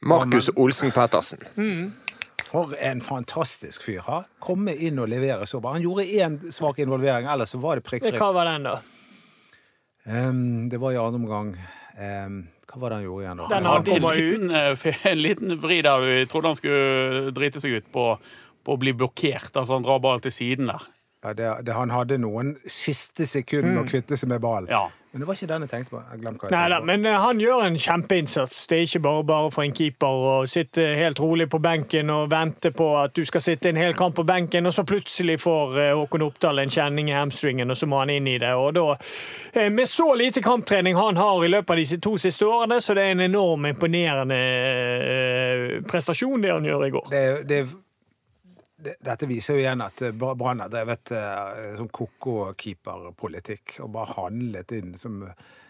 Markus 0.01 0.49
Olsen 0.55 0.91
Pettersen. 0.95 1.45
For 2.49 2.73
en 2.81 3.01
fantastisk 3.05 3.83
fyr. 3.85 4.01
Ha? 4.07 4.23
Komme 4.41 4.73
inn 4.73 4.97
og 4.97 5.11
levere 5.11 5.45
så 5.45 5.59
bra. 5.61 5.75
Han 5.77 5.83
gjorde 5.85 6.07
én 6.09 6.39
svak 6.51 6.79
involvering, 6.81 7.29
ellers 7.29 7.53
så 7.53 7.59
var 7.61 7.77
det 7.77 7.85
prikkfritt. 7.85 8.17
Hva 8.17 8.31
var 8.33 8.49
den, 8.49 8.65
da? 8.65 8.79
Um, 10.09 10.69
det 10.69 10.79
var 10.81 10.95
i 10.95 10.97
andre 10.97 11.21
omgang. 11.21 11.51
Um, 11.99 12.41
hva 12.69 12.81
var 12.83 12.93
det 12.93 12.99
han 12.99 13.07
gjorde 13.07 13.25
igjen, 13.25 13.41
da? 13.41 13.47
Den 13.49 13.67
hadde 13.69 13.95
en 13.95 14.05
liten, 14.05 14.51
eh, 14.55 15.01
en 15.11 15.21
liten 15.21 15.57
vri 15.61 15.81
der 15.85 16.05
vi 16.05 16.15
trodde 16.29 16.51
han 16.51 16.59
skulle 16.59 17.33
drite 17.35 17.61
seg 17.61 17.79
ut 17.79 17.91
på, 17.93 18.05
på 18.65 18.75
å 18.75 18.81
bli 18.81 18.93
blokkert. 18.97 19.51
Altså 19.55 19.77
han 19.77 19.85
drar 19.85 20.01
ballen 20.03 20.25
til 20.25 20.33
siden 20.35 20.69
der. 20.71 20.87
Ja, 21.25 21.33
det, 21.35 21.47
det, 21.67 21.75
han 21.75 21.91
hadde 21.91 22.19
noen 22.21 22.53
siste 22.63 23.27
sekunder 23.27 23.81
å 23.81 23.87
kvitte 23.89 24.17
seg 24.17 24.31
med 24.31 24.43
ballen. 24.43 24.69
Ja. 24.71 24.85
Men 25.11 25.21
det 25.21 25.27
var 25.27 25.33
ikke 25.33 25.47
den 25.49 25.63
jeg 25.65 25.69
tenkte 25.69 25.89
på. 25.89 25.99
Jeg 26.05 26.19
hva 26.21 26.29
jeg 26.29 26.37
Nei 26.53 26.59
tenkte 26.69 26.79
på. 26.81 26.85
men 26.85 27.05
eh, 27.09 27.15
han 27.23 27.39
gjør 27.41 27.63
en 27.65 27.77
kjempeinnsats. 27.81 28.59
Det 28.69 28.77
er 28.77 28.83
ikke 28.85 28.99
bare 29.07 29.23
bare 29.31 29.51
for 29.55 29.65
en 29.65 29.73
keeper 29.73 30.25
å 30.29 30.33
sitte 30.49 30.85
helt 30.99 31.21
rolig 31.23 31.47
på 31.49 31.57
benken 31.63 32.11
og 32.13 32.29
vente 32.29 32.69
på 32.75 32.91
at 32.99 33.15
du 33.17 33.23
skal 33.25 33.41
sitte 33.41 33.71
en 33.71 33.79
hel 33.81 33.97
kamp 33.97 34.15
på 34.19 34.25
benken, 34.29 34.69
og 34.69 34.75
så 34.75 34.85
plutselig 34.85 35.39
får 35.41 35.79
eh, 35.81 35.95
Håkon 35.97 36.27
Oppdal 36.27 36.61
en 36.61 36.69
kjenning 36.69 37.09
i 37.09 37.17
hamstringen, 37.17 37.73
og 37.73 37.79
så 37.79 37.89
må 37.89 38.03
han 38.03 38.13
inn 38.13 38.29
i 38.29 38.37
det. 38.37 38.53
Og 38.53 38.69
da, 38.77 38.85
eh, 39.55 39.71
med 39.73 39.89
så 39.89 40.11
lite 40.13 40.45
kamptrening 40.45 40.99
han 40.99 41.17
har 41.17 41.41
i 41.45 41.49
løpet 41.55 41.73
av 41.73 41.81
de 41.81 42.01
to 42.05 42.13
siste 42.21 42.45
årene, 42.45 42.77
så 42.77 42.93
det 42.93 43.07
er 43.07 43.17
en 43.17 43.25
enorm 43.25 43.65
imponerende 43.71 44.39
prestasjon 45.89 46.45
det 46.45 46.53
han 46.53 46.69
gjør 46.69 46.85
i 46.85 46.93
går. 46.99 47.13
det, 47.15 47.27
det, 47.49 47.63
dette 48.79 49.27
viser 49.29 49.57
jo 49.57 49.63
igjen 49.63 49.83
at 49.83 50.01
eh, 50.05 50.13
Brann 50.15 50.63
har 50.63 50.71
drevet 50.71 51.11
eh, 51.15 51.75
sånn 51.79 51.91
koko-keeperpolitikk 51.93 53.79
og 53.83 53.93
bare 53.97 54.15
handlet 54.19 54.75
inn 54.79 54.95
som 54.99 55.23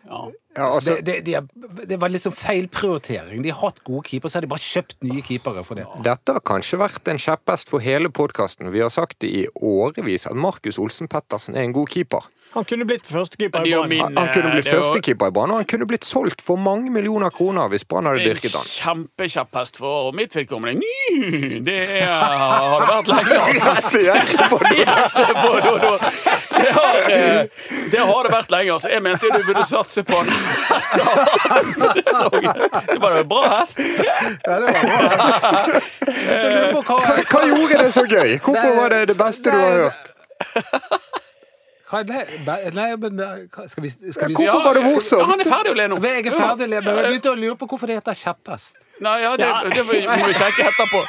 Ja. 0.05 0.29
Ja, 0.57 0.65
altså, 0.65 0.95
det, 1.05 1.19
det, 1.25 1.35
de 1.45 1.85
det 1.85 1.99
var 2.01 2.09
liksom 2.09 2.33
feil 2.33 2.67
prioritering. 2.73 3.43
De 3.45 3.51
har 3.53 3.62
hatt 3.69 3.83
gode 3.85 4.07
keepere, 4.09 4.31
så 4.31 4.39
har 4.39 4.47
de 4.47 4.49
bare 4.49 4.65
kjøpt 4.65 4.97
nye 5.05 5.21
keepere 5.25 5.63
for 5.67 5.77
det. 5.77 5.85
Dette 6.05 6.35
har 6.35 6.43
kanskje 6.45 6.79
vært 6.81 7.12
en 7.12 7.21
kjepphest 7.21 7.69
for 7.69 7.85
hele 7.85 8.09
podkasten. 8.09 8.71
Vi 8.73 8.81
har 8.81 8.89
sagt 8.93 9.19
det 9.21 9.29
i 9.29 9.45
årevis 9.53 10.25
at 10.29 10.38
Markus 10.38 10.81
Olsen 10.81 11.09
Pettersen 11.12 11.57
er 11.57 11.67
en 11.67 11.75
god 11.75 11.93
keeper. 11.93 12.25
Han 12.55 12.65
kunne 12.65 12.85
blitt 12.89 13.05
førstekeeper 13.05 13.62
i 13.62 13.75
banen 13.75 13.91
Brann. 13.99 14.15
Han, 14.17 14.17
han 14.17 14.31
kunne 14.33 14.51
blitt 14.55 14.65
det 14.65 14.71
er 14.73 14.79
førstekeeper 14.79 15.29
i 15.29 15.33
Brann, 15.35 15.51
og 15.53 15.59
han 15.62 15.67
kunne 15.69 15.85
blitt 15.85 16.07
solgt 16.07 16.41
for 16.41 16.57
mange 16.57 16.89
millioner 16.89 17.29
kroner 17.29 17.69
hvis 17.69 17.85
Brann 17.85 18.09
hadde 18.09 18.25
dyrket 18.25 18.55
han. 18.57 18.71
kjempekjepphest 18.73 19.77
for 19.77 20.09
mitt 20.17 20.33
vedkommende. 20.33 20.81
Det 21.67 21.77
er, 21.99 22.09
har 22.09 22.81
det 22.81 22.89
vært 22.89 23.12
lenge. 23.13 23.67
Rett 23.69 23.99
i 23.99 24.03
hjertet 24.07 24.49
på 24.49 24.62
det. 24.65 24.73
Hjertet 24.81 25.41
på 25.43 25.53
do, 25.67 25.75
do. 25.85 25.93
Det, 26.57 26.71
har, 26.73 26.97
eh, 27.13 27.59
det 27.93 28.07
vært 28.33 28.55
lenge. 28.55 28.73
Altså. 28.79 28.89
Jeg 28.95 29.05
mente 29.05 29.29
du 29.29 29.45
burde 29.45 29.65
satse 29.69 30.03
på 30.09 30.17
han. 30.23 30.38
Det 32.88 32.99
var 32.99 33.12
jo 33.12 33.17
en 33.23 33.28
bra 33.30 33.43
hest. 33.58 33.80
Ja, 33.80 34.19
det 34.43 34.65
var 34.65 34.71
bra. 34.84 35.49
hest. 35.63 35.91
hva, 36.89 36.99
Hva 37.32 37.41
gjorde 37.47 37.82
det 37.84 37.91
så 37.95 38.06
gøy? 38.06 38.38
Hvorfor 38.43 38.75
var 38.82 38.95
det 38.95 39.02
det 39.13 39.17
beste 39.19 39.54
du 39.54 39.58
har 39.58 39.71
hørt? 39.86 40.04
nei, 41.89 42.58
nei, 42.73 42.89
men 43.02 43.21
skal 43.67 43.84
vi, 43.84 43.89
skal 43.89 44.30
vi 44.30 44.36
Hvorfor 44.38 44.62
var 44.63 44.78
det 44.78 44.84
morsomt? 44.86 45.23
Ja, 45.23 45.30
han 45.32 45.41
er 45.41 45.49
ferdig 45.49 45.71
å 45.73 45.78
le 45.80 45.88
nå. 45.89 45.97
Jeg 46.06 46.28
er 46.28 46.36
ferdig, 46.36 46.67
å 46.67 46.69
le, 46.69 46.82
men 46.86 46.99
jeg 46.99 47.08
begynte 47.08 47.32
å 47.34 47.39
lure 47.39 47.58
på 47.58 47.69
hvorfor 47.71 47.89
det 47.89 47.97
heter 47.99 48.17
kjepphest. 48.19 48.88
Nei, 49.05 49.15
ja, 49.23 49.31
det, 49.39 49.49
det 49.75 49.83
må 49.88 49.91
vi- 49.95 50.07
må 50.07 50.27
vi 50.27 50.33
sjekke 50.38 50.65
etterpå. 50.71 51.03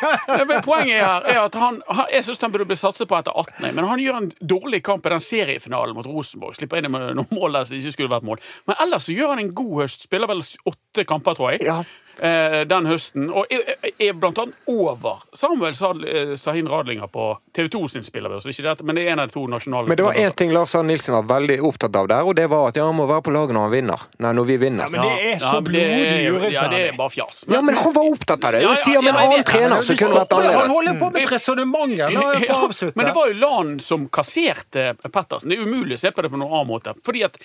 Men 0.48 0.62
poenget 0.62 1.00
her 1.02 1.26
er 1.32 1.40
at 1.44 1.54
han, 1.58 1.80
han 1.88 2.06
Jeg 2.12 2.24
syns 2.28 2.40
han 2.44 2.52
burde 2.54 2.66
bli 2.70 2.76
satset 2.78 3.08
på 3.10 3.18
etter 3.18 3.32
18. 3.34 3.74
Men 3.74 3.84
han 3.90 3.98
gjør 4.02 4.20
en 4.22 4.30
dårlig 4.40 4.82
kamp 4.86 5.06
i 5.06 5.14
den 5.14 5.20
seriefinalen 5.24 5.94
mot 5.96 6.06
Rosenborg. 6.06 6.54
Slipper 6.58 6.78
inn 6.82 6.90
med 6.92 7.10
noen 7.18 7.30
mål 7.34 7.58
der 7.60 7.64
som 7.70 7.76
ikke 7.80 7.92
skulle 7.96 8.12
vært 8.12 8.26
mål. 8.28 8.38
Men 8.70 8.76
ellers 8.86 9.08
så 9.08 9.16
gjør 9.16 9.34
han 9.34 9.42
en 9.46 9.54
god 9.54 9.82
høst. 9.82 10.06
Spiller 10.08 10.30
vel 10.30 10.44
åtte 10.70 11.06
kamper, 11.08 11.34
tror 11.38 11.52
jeg. 11.56 11.66
Ja. 11.66 11.80
Eh, 12.20 12.64
den 12.68 12.84
høsten. 12.90 13.30
Og 13.32 13.46
er, 13.54 13.70
er 13.96 14.12
blant 14.18 14.36
annet 14.42 14.56
over 14.68 15.22
Samuel 15.32 15.72
eh, 15.72 16.34
Sahin 16.36 16.66
Radlinger 16.68 17.08
på 17.08 17.30
TV2 17.56 17.80
sin 17.88 18.04
spillerbørs. 18.04 18.44
Ikke 18.50 18.66
dette, 18.66 18.84
men 18.84 18.98
det 18.98 19.06
er 19.06 19.14
en 19.14 19.22
av 19.22 19.30
de 19.30 19.34
to 19.38 19.46
nasjonale. 19.48 19.88
Men 19.88 19.96
det 19.96 20.04
var 20.04 20.18
én 20.20 20.34
ting 20.36 20.52
Lars 20.52 20.74
Arne 20.76 20.90
Nilsen 20.92 21.14
var 21.16 21.24
veldig 21.30 21.56
opptatt 21.64 21.96
av 21.96 22.10
der, 22.10 22.26
og 22.28 22.36
det 22.36 22.44
var 22.52 22.68
at 22.72 22.76
ja, 22.76 22.84
han 22.90 22.98
må 22.98 23.06
være 23.08 23.24
på 23.24 23.32
laget 23.32 23.56
når 23.56 23.64
han 23.68 23.72
vinner. 23.72 24.04
Nei, 24.20 24.32
når 24.36 24.48
vi 24.50 24.56
vinner. 24.66 24.84
Ja, 24.84 24.92
men 24.92 25.06
det 25.06 25.30
er 25.30 25.40
så 25.40 25.62
blodig 25.64 25.86
det 25.86 26.12
er- 26.26 26.36
blodig 26.36 26.52
Ja, 26.58 26.66
det 26.74 26.82
er 26.90 26.98
bare 26.98 27.14
fjas. 27.14 27.44
Ja, 27.48 27.62
men 27.64 27.78
han 27.84 27.96
var 27.96 28.12
opptatt 28.12 28.44
av 28.44 28.54
det! 28.56 28.62
Ja, 28.64 28.74
ja, 28.74 28.84
sier 28.84 29.02
med 29.02 29.12
en 29.14 29.20
annen 29.24 29.44
trener 29.48 29.82
som 29.86 29.98
kunne 29.98 30.20
vært 30.20 30.36
annerledes. 30.36 30.62
Han 30.62 30.76
holder 30.76 31.00
på 31.00 31.10
med 31.10 31.20
et 31.22 31.34
resonnement 31.34 31.96
her! 31.96 32.16
Er 32.20 32.94
men 32.94 33.10
det 33.10 33.16
var 33.16 33.32
jo 33.32 33.36
Lan 33.40 33.74
som 33.82 34.06
kasserte 34.12 34.92
Pettersen. 35.02 35.52
Det 35.52 35.58
er 35.58 35.68
umulig 35.68 35.98
å 35.98 36.02
se 36.04 36.14
på 36.14 36.24
det 36.24 36.32
på 36.32 36.40
noen 36.40 36.52
annen 36.52 36.70
måte. 36.70 36.94
Fordi 37.06 37.24
at 37.26 37.38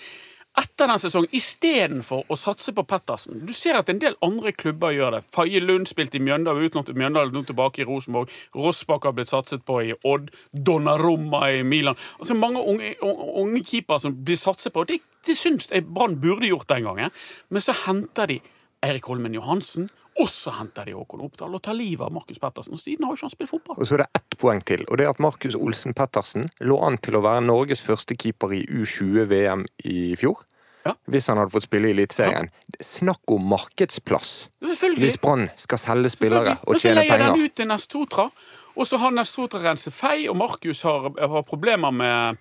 etter 0.55 0.87
den 0.87 0.99
sesongen, 1.01 1.33
istedenfor 1.35 2.29
å 2.31 2.35
satse 2.39 2.71
på 2.75 2.85
Pettersen 2.87 3.41
Du 3.43 3.51
ser 3.55 3.75
at 3.75 3.89
en 3.91 3.99
del 3.99 4.15
andre 4.23 4.53
klubber 4.55 4.93
gjør 4.95 5.17
det. 5.17 5.21
Faye 5.35 5.59
Lund 5.59 5.89
spilte 5.91 6.15
i 6.15 6.23
Mjøndalen, 6.23 6.63
utlånt 6.63 6.87
til 6.87 6.95
Mjøndalen, 6.99 7.35
nå 7.35 7.43
tilbake 7.47 7.83
i 7.83 7.87
Rosenborg. 7.87 8.31
Rossbakk 8.55 9.09
har 9.09 9.15
blitt 9.17 9.31
satset 9.31 9.65
på 9.67 9.81
i 9.83 9.91
Odd. 10.07 10.31
Donnarumma 10.55 11.49
i 11.57 11.65
Milan. 11.67 11.99
Altså 12.19 12.39
Mange 12.39 12.63
unge, 12.63 12.93
unge 13.03 13.65
keepere 13.67 14.05
som 14.05 14.15
blir 14.15 14.39
satset 14.39 14.73
på. 14.75 14.85
Det, 14.87 15.01
det 15.27 15.35
syns 15.39 15.67
jeg 15.73 15.87
Brann 15.89 16.15
burde 16.23 16.47
gjort 16.47 16.71
den 16.71 16.87
gangen. 16.87 17.11
Men 17.51 17.65
så 17.65 17.75
henter 17.85 18.31
de 18.31 18.39
Eirik 18.85 19.11
Holmen 19.11 19.35
Johansen. 19.35 19.89
Og 20.21 20.29
så 20.31 20.53
henter 20.55 20.87
de 20.87 20.95
Håkon 20.95 21.25
Oppdal 21.25 21.57
og 21.57 21.61
tar 21.63 21.75
livet 21.75 22.05
av 22.05 22.13
Markus 22.15 22.39
Pettersen. 22.39 22.77
Og 22.77 22.79
siden 22.79 23.03
har 23.03 23.11
jo 23.11 23.19
ikke 23.19 23.27
han 23.27 23.33
spilt 23.33 23.51
fotball. 23.51 23.79
Og 23.81 23.87
så 23.87 23.97
er 23.97 24.05
det 24.05 24.21
ett 24.21 24.37
poeng 24.39 24.61
til, 24.63 24.85
og 24.87 24.99
det 24.99 25.07
er 25.07 25.11
at 25.11 25.21
Markus 25.23 25.57
Olsen 25.59 25.95
Pettersen 25.97 26.47
lå 26.63 26.79
an 26.87 26.99
til 27.03 27.19
å 27.19 27.23
være 27.25 27.43
Norges 27.43 27.83
første 27.83 28.15
keeper 28.15 28.55
i 28.55 28.63
U20-VM 28.63 29.65
i 29.91 29.99
fjor. 30.19 30.45
Ja. 30.85 30.93
Hvis 31.09 31.27
han 31.31 31.39
hadde 31.41 31.51
fått 31.51 31.65
spille 31.65 31.89
i 31.89 31.95
Eliteserien. 31.95 32.51
Snakk 32.79 33.33
om 33.33 33.47
markedsplass! 33.49 34.33
Hvis 34.61 35.17
Brann 35.21 35.47
skal 35.57 35.81
selge 35.81 36.13
spillere 36.13 36.59
og 36.61 36.77
tjene 36.77 37.01
Men 37.01 37.09
så 37.09 37.17
leier 37.17 37.23
den 37.25 37.41
ut 37.41 37.55
til 37.57 37.69
Nestotra, 37.71 38.27
og 38.75 38.87
så 38.87 38.99
har 39.01 39.15
Nestotra 39.15 39.63
renset 39.63 39.95
fei, 39.95 40.27
og 40.29 40.37
Markus 40.37 40.83
har, 40.85 41.09
har 41.09 41.47
problemer 41.47 41.95
med 41.95 42.37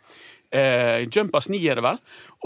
Eh, 0.55 1.09
jumpers 1.11 1.49
9 1.51 1.59
er 1.67 1.81
det 1.81 1.83
vel. 1.83 1.97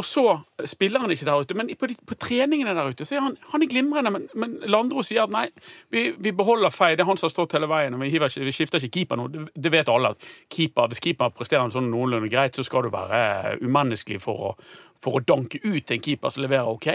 Og 0.01 0.05
så 0.07 0.23
spiller 0.65 1.03
han 1.03 1.11
ikke 1.13 1.27
der 1.29 1.43
ute. 1.43 1.57
Men 1.59 1.69
på, 1.77 1.91
de, 1.91 1.97
på 2.09 2.17
treningene 2.17 2.73
der 2.77 2.89
ute 2.89 3.05
så 3.05 3.19
er 3.19 3.27
han, 3.27 3.35
han 3.51 3.65
er 3.65 3.69
glimrende. 3.69 4.13
Men, 4.15 4.25
men 4.33 4.55
Landro 4.71 5.05
sier 5.05 5.27
at 5.27 5.35
nei, 5.35 5.45
vi, 5.93 6.07
vi 6.17 6.33
beholder 6.33 6.73
Fei. 6.73 6.95
Det 6.97 7.05
er 7.05 7.11
han 7.11 7.21
som 7.21 7.29
har 7.29 7.35
stått 7.35 7.59
hele 7.59 7.69
veien. 7.69 7.97
og 7.97 8.01
Vi, 8.01 8.13
hiver 8.15 8.33
vi 8.33 8.55
skifter 8.57 8.81
ikke 8.81 9.01
keeper 9.01 9.21
nå. 9.21 9.29
Det, 9.35 9.45
det 9.53 9.75
vet 9.75 9.93
alle. 9.93 10.15
at 10.17 10.31
keeper, 10.55 10.89
Hvis 10.89 11.05
keeper 11.05 11.35
presterer 11.37 11.69
sånn 11.75 11.91
noenlunde 11.93 12.33
greit, 12.33 12.57
så 12.57 12.65
skal 12.65 12.89
du 12.89 12.95
være 12.95 13.21
eh, 13.21 13.51
umenneskelig 13.61 14.23
for 14.25 14.51
å, 14.51 14.55
for 14.97 15.21
å 15.21 15.25
danke 15.29 15.61
ut 15.67 15.93
en 15.93 16.05
keeper 16.09 16.33
som 16.33 16.47
leverer 16.47 16.73
OK. 16.73 16.89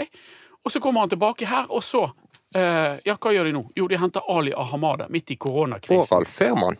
Og 0.64 0.72
så 0.72 0.82
kommer 0.82 1.04
han 1.04 1.14
tilbake 1.14 1.46
her, 1.50 1.70
og 1.70 1.82
så 1.84 2.08
Uh, 2.54 3.00
Ja, 3.02 3.16
hva 3.18 3.32
gjør 3.34 3.48
de 3.48 3.52
nå? 3.56 3.60
Jo, 3.74 3.88
de 3.90 3.96
henter 3.98 4.22
Ali 4.30 4.52
Ahamada 4.54 5.08
midt 5.10 5.32
i 5.34 5.36
koronakrisen. 5.42 6.04
Og 6.06 6.12
Ralf 6.12 6.30
Ferman. 6.30 6.76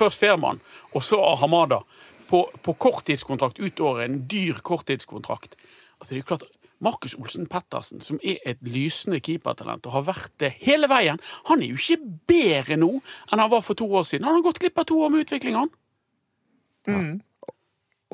først 0.00 0.22
Ferman, 0.22 0.62
og 0.94 1.04
så 1.04 1.18
Ahamada. 1.20 1.82
På, 2.26 2.46
på 2.62 2.74
korttidskontrakt 2.82 3.60
ut 3.62 3.80
året. 3.80 4.08
En 4.08 4.22
dyr 4.30 4.58
korttidskontrakt. 4.66 5.54
Altså, 5.98 6.10
det 6.10 6.16
er 6.18 6.24
jo 6.24 6.30
klart 6.32 6.46
Markus 6.78 7.14
Olsen 7.16 7.46
Pettersen, 7.48 8.02
som 8.04 8.18
er 8.20 8.42
et 8.44 8.60
lysende 8.68 9.20
keepertalent 9.24 9.86
og 9.88 9.94
har 9.94 10.04
vært 10.10 10.34
det 10.42 10.50
hele 10.60 10.90
veien, 10.92 11.20
han 11.48 11.62
er 11.64 11.72
jo 11.72 11.78
ikke 11.80 12.10
bedre 12.28 12.76
nå 12.76 12.90
enn 12.98 13.40
han 13.40 13.52
var 13.52 13.64
for 13.64 13.78
to 13.78 13.88
år 13.88 14.04
siden. 14.04 14.26
Han 14.28 14.38
har 14.38 14.44
gått 14.44 14.60
glipp 14.60 14.82
av 14.82 14.88
to 14.90 14.98
år 15.06 15.14
med 15.14 15.24
utvikling, 15.24 15.56
han. 15.56 15.72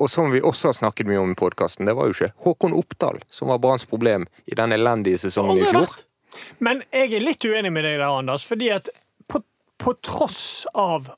Og 0.01 0.09
som 0.09 0.31
vi 0.33 0.41
også 0.41 0.71
har 0.71 0.77
snakket 0.77 1.09
mye 1.09 1.21
om 1.21 1.33
i 1.35 1.37
podkasten, 1.37 1.85
det 1.85 1.93
var 1.97 2.07
jo 2.07 2.15
ikke 2.15 2.31
Håkon 2.45 2.73
Oppdal 2.77 3.19
som 3.29 3.51
var 3.51 3.59
Branns 3.61 3.85
problem 3.85 4.25
i 4.49 4.55
den 4.57 4.73
elendige 4.73 5.19
sesongen 5.21 5.59
i 5.61 5.67
fjor. 5.67 5.91
Men 6.63 6.81
jeg 6.89 7.11
er 7.13 7.21
litt 7.21 7.45
uenig 7.45 7.69
med 7.69 7.85
deg 7.85 7.99
der, 7.99 8.09
Anders. 8.09 8.47
fordi 8.47 8.71
at 8.73 8.89
på, 9.29 9.43
på 9.77 9.93
tross 10.01 10.65
av 10.73 11.11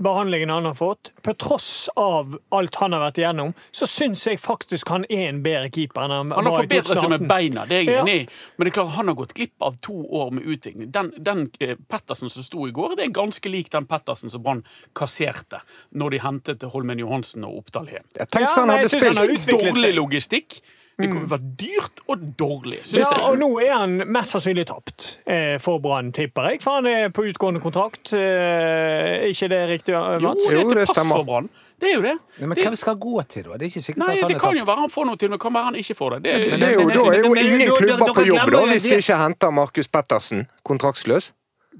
behandlingen 0.00 0.50
han 0.50 0.64
har 0.64 0.74
fått, 0.74 1.12
på 1.22 1.34
tross 1.34 1.88
av 1.96 2.32
alt 2.56 2.74
han 2.80 2.94
har 2.96 3.02
vært 3.04 3.20
igjennom, 3.20 3.52
så 3.70 3.86
syns 3.88 4.24
jeg 4.26 4.40
faktisk 4.40 4.88
han 4.94 5.04
er 5.12 5.26
en 5.28 5.42
bedre 5.44 5.68
keeper 5.74 6.06
enn 6.06 6.14
han, 6.14 6.32
Han 6.32 6.48
har 6.48 6.56
var 6.56 6.64
i 6.64 6.68
forbedret 6.68 7.02
seg 7.02 7.12
med 7.12 7.26
beina, 7.28 7.66
det 7.68 7.78
er 7.78 7.84
jeg 7.84 8.00
enig 8.00 8.16
i. 8.22 8.24
Men 8.56 8.66
det 8.66 8.72
er 8.72 8.76
klart, 8.80 8.94
han 8.96 9.12
har 9.12 9.18
gått 9.20 9.36
glipp 9.36 9.66
av 9.68 9.78
to 9.84 9.96
år 10.22 10.32
med 10.38 10.48
utvikling. 10.48 10.90
Den, 10.94 11.12
den 11.18 11.46
eh, 11.60 11.76
Pettersen 11.90 12.32
som 12.32 12.46
sto 12.46 12.66
i 12.68 12.74
går, 12.76 12.96
det 12.98 13.08
er 13.08 13.14
ganske 13.20 13.52
lik 13.52 13.70
den 13.74 13.88
Pettersen 13.90 14.32
som 14.32 14.44
Brann 14.44 14.64
kasserte 14.96 15.60
når 15.92 16.16
de 16.16 16.24
hentet 16.24 16.68
Holmen 16.72 17.00
Johansen 17.02 17.44
og 17.48 17.62
Oppdal 17.64 17.92
hjem. 17.92 18.06
Jeg 18.16 18.28
Ja, 18.40 18.46
han 18.56 18.72
hadde 18.72 18.88
han 19.04 19.20
har 19.20 19.36
spilt 19.36 19.50
Dårlig 19.50 19.90
seg. 19.90 19.96
logistikk. 19.96 20.60
Det 21.00 21.08
kommer 21.12 21.26
til 21.26 21.30
å 21.30 21.36
være 21.36 21.56
dyrt 21.62 22.02
og 22.10 22.24
dårlig. 22.40 22.80
Ja, 22.96 23.08
og 23.28 23.38
nå 23.40 23.48
er 23.64 23.72
han 23.76 23.96
mest 24.12 24.34
sannsynlig 24.36 24.66
tapt 24.70 25.06
eh, 25.26 25.56
for 25.62 25.80
Brann, 25.84 26.12
tipper 26.16 26.50
jeg. 26.52 26.62
For 26.64 26.78
han 26.80 26.86
er 26.90 27.08
på 27.14 27.24
utgående 27.30 27.62
kontrakt. 27.64 28.12
Eh, 28.16 29.24
er 29.24 29.26
ikke 29.32 29.48
det 29.52 29.60
riktig, 29.70 29.94
Mats? 29.94 30.46
er 30.50 30.58
Jo, 30.58 30.68
det 30.74 30.84
er 30.84 30.92
stemmer. 30.92 31.16
for 31.22 31.28
Brann. 31.28 31.50
Det 31.80 31.88
er 31.88 31.94
jo 31.96 32.02
det. 32.04 32.16
Ja, 32.36 32.46
men 32.46 32.58
det 32.58 32.64
hvem 32.66 32.74
skal 32.76 32.96
gå 33.00 33.22
til, 33.24 33.46
da? 33.48 33.56
Det 33.56 33.64
er 33.64 33.70
ikke 33.72 33.82
sikkert 33.86 34.02
nei, 34.02 34.08
at 34.12 34.20
han 34.20 34.28
det 34.28 34.34
er 34.36 34.40
kan 34.42 34.50
tatt. 34.52 34.58
jo 34.60 34.64
være 34.68 34.82
han 34.84 34.90
får 34.92 35.06
noe 35.08 35.16
til, 35.22 35.30
men 35.32 35.38
kan 35.40 35.54
være 35.54 35.64
han 35.70 35.78
ikke 35.80 35.94
får 35.96 36.10
det. 36.16 36.18
det, 36.26 36.34
Men 36.50 36.60
det 36.60 36.68
er 36.68 36.74
jo, 36.76 36.88
da 36.90 37.04
er 37.14 37.22
jo 37.24 37.30
ingen 37.40 37.72
klubber 37.78 38.12
på 38.18 38.24
jobb 38.28 38.52
da, 38.52 38.60
hvis 38.68 38.82
de 38.84 38.98
ikke 39.00 39.16
henter 39.22 39.54
Markus 39.56 39.88
Pettersen 39.88 40.44
kontraktsløs. 40.68 41.30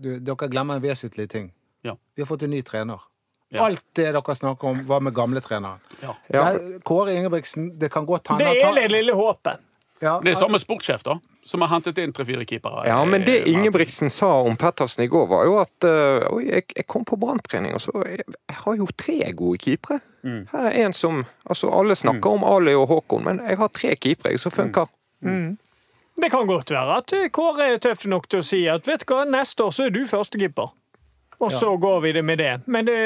Du, 0.00 0.08
dere 0.24 0.48
glemmer 0.48 0.80
en 0.80 0.82
vesentlig 0.86 1.28
ting. 1.28 1.50
Ja. 1.84 1.98
Vi 2.16 2.22
har 2.24 2.28
fått 2.30 2.46
en 2.48 2.54
ny 2.54 2.62
trener. 2.64 3.02
Ja. 3.50 3.64
Alt 3.66 3.82
det 3.98 4.12
dere 4.14 4.34
snakker 4.36 4.68
om, 4.68 4.84
var 4.86 5.00
med 5.02 5.14
gamle 5.14 5.40
trenere. 5.42 5.80
Ja. 6.02 6.14
Ja. 6.30 6.44
Der- 6.52 6.78
Kåre 6.86 7.14
Ingebrigtsen, 7.16 7.72
det 7.78 7.90
kan 7.92 8.06
godt 8.06 8.28
hende 8.30 8.44
Det 8.44 8.62
er 8.62 8.74
det 8.74 8.90
lille 8.92 9.12
håpet. 9.18 9.58
Ja, 10.00 10.18
Det 10.24 10.30
er 10.30 10.34
samme 10.38 10.56
sportssjef, 10.58 11.02
da, 11.04 11.18
som 11.44 11.60
har 11.60 11.68
hentet 11.74 11.98
inn 12.00 12.12
tre-fire 12.16 12.46
keepere. 12.48 12.86
Ja, 12.88 13.04
men 13.04 13.20
det 13.26 13.42
Eh, 13.42 13.52
Ingebrigtsen 13.52 14.08
sa 14.10 14.30
om 14.40 14.56
Pettersen 14.56 15.04
i 15.04 15.08
går, 15.08 15.26
var 15.28 15.44
jo 15.44 15.58
at 15.60 15.84
uh, 15.84 16.32
Oi, 16.32 16.46
jeg, 16.46 16.64
jeg 16.76 16.86
kom 16.86 17.04
på 17.04 17.18
branntrening, 17.20 17.74
og 17.74 17.80
så 17.84 17.92
jeg, 18.06 18.24
jeg 18.48 18.56
har 18.62 18.76
jo 18.76 18.86
tre 18.96 19.32
gode 19.36 19.58
keepere. 19.58 19.98
Mm. 20.24 20.46
Her 20.52 20.70
er 20.70 20.86
en 20.86 20.92
som 20.96 21.26
Altså, 21.44 21.68
alle 21.68 21.94
snakker 21.96 22.30
om 22.30 22.44
Ali 22.44 22.72
og 22.74 22.88
Håkon, 22.88 23.24
men 23.24 23.42
jeg 23.48 23.58
har 23.58 23.68
tre 23.68 23.94
keepere 23.96 24.38
som 24.38 24.50
funker. 24.54 24.86
Det 26.20 26.30
kan 26.30 26.46
godt 26.46 26.70
være 26.70 26.96
at 27.00 27.12
Kåre 27.32 27.72
er 27.74 27.78
tøff 27.78 28.06
nok 28.06 28.26
til 28.28 28.40
å 28.40 28.44
si 28.44 28.66
at 28.68 28.86
vet 28.88 29.04
du 29.06 29.12
hva, 29.14 29.24
neste 29.28 29.64
år 29.64 29.70
så 29.72 29.86
er 29.86 29.90
du 29.94 30.02
førstekeeper. 30.08 30.72
Og 31.40 31.52
så 31.52 31.70
går 31.80 32.00
vi 32.04 32.12
det 32.12 32.22
med 32.22 32.38
det. 32.38 32.50
Men 32.68 32.84
det, 32.84 32.96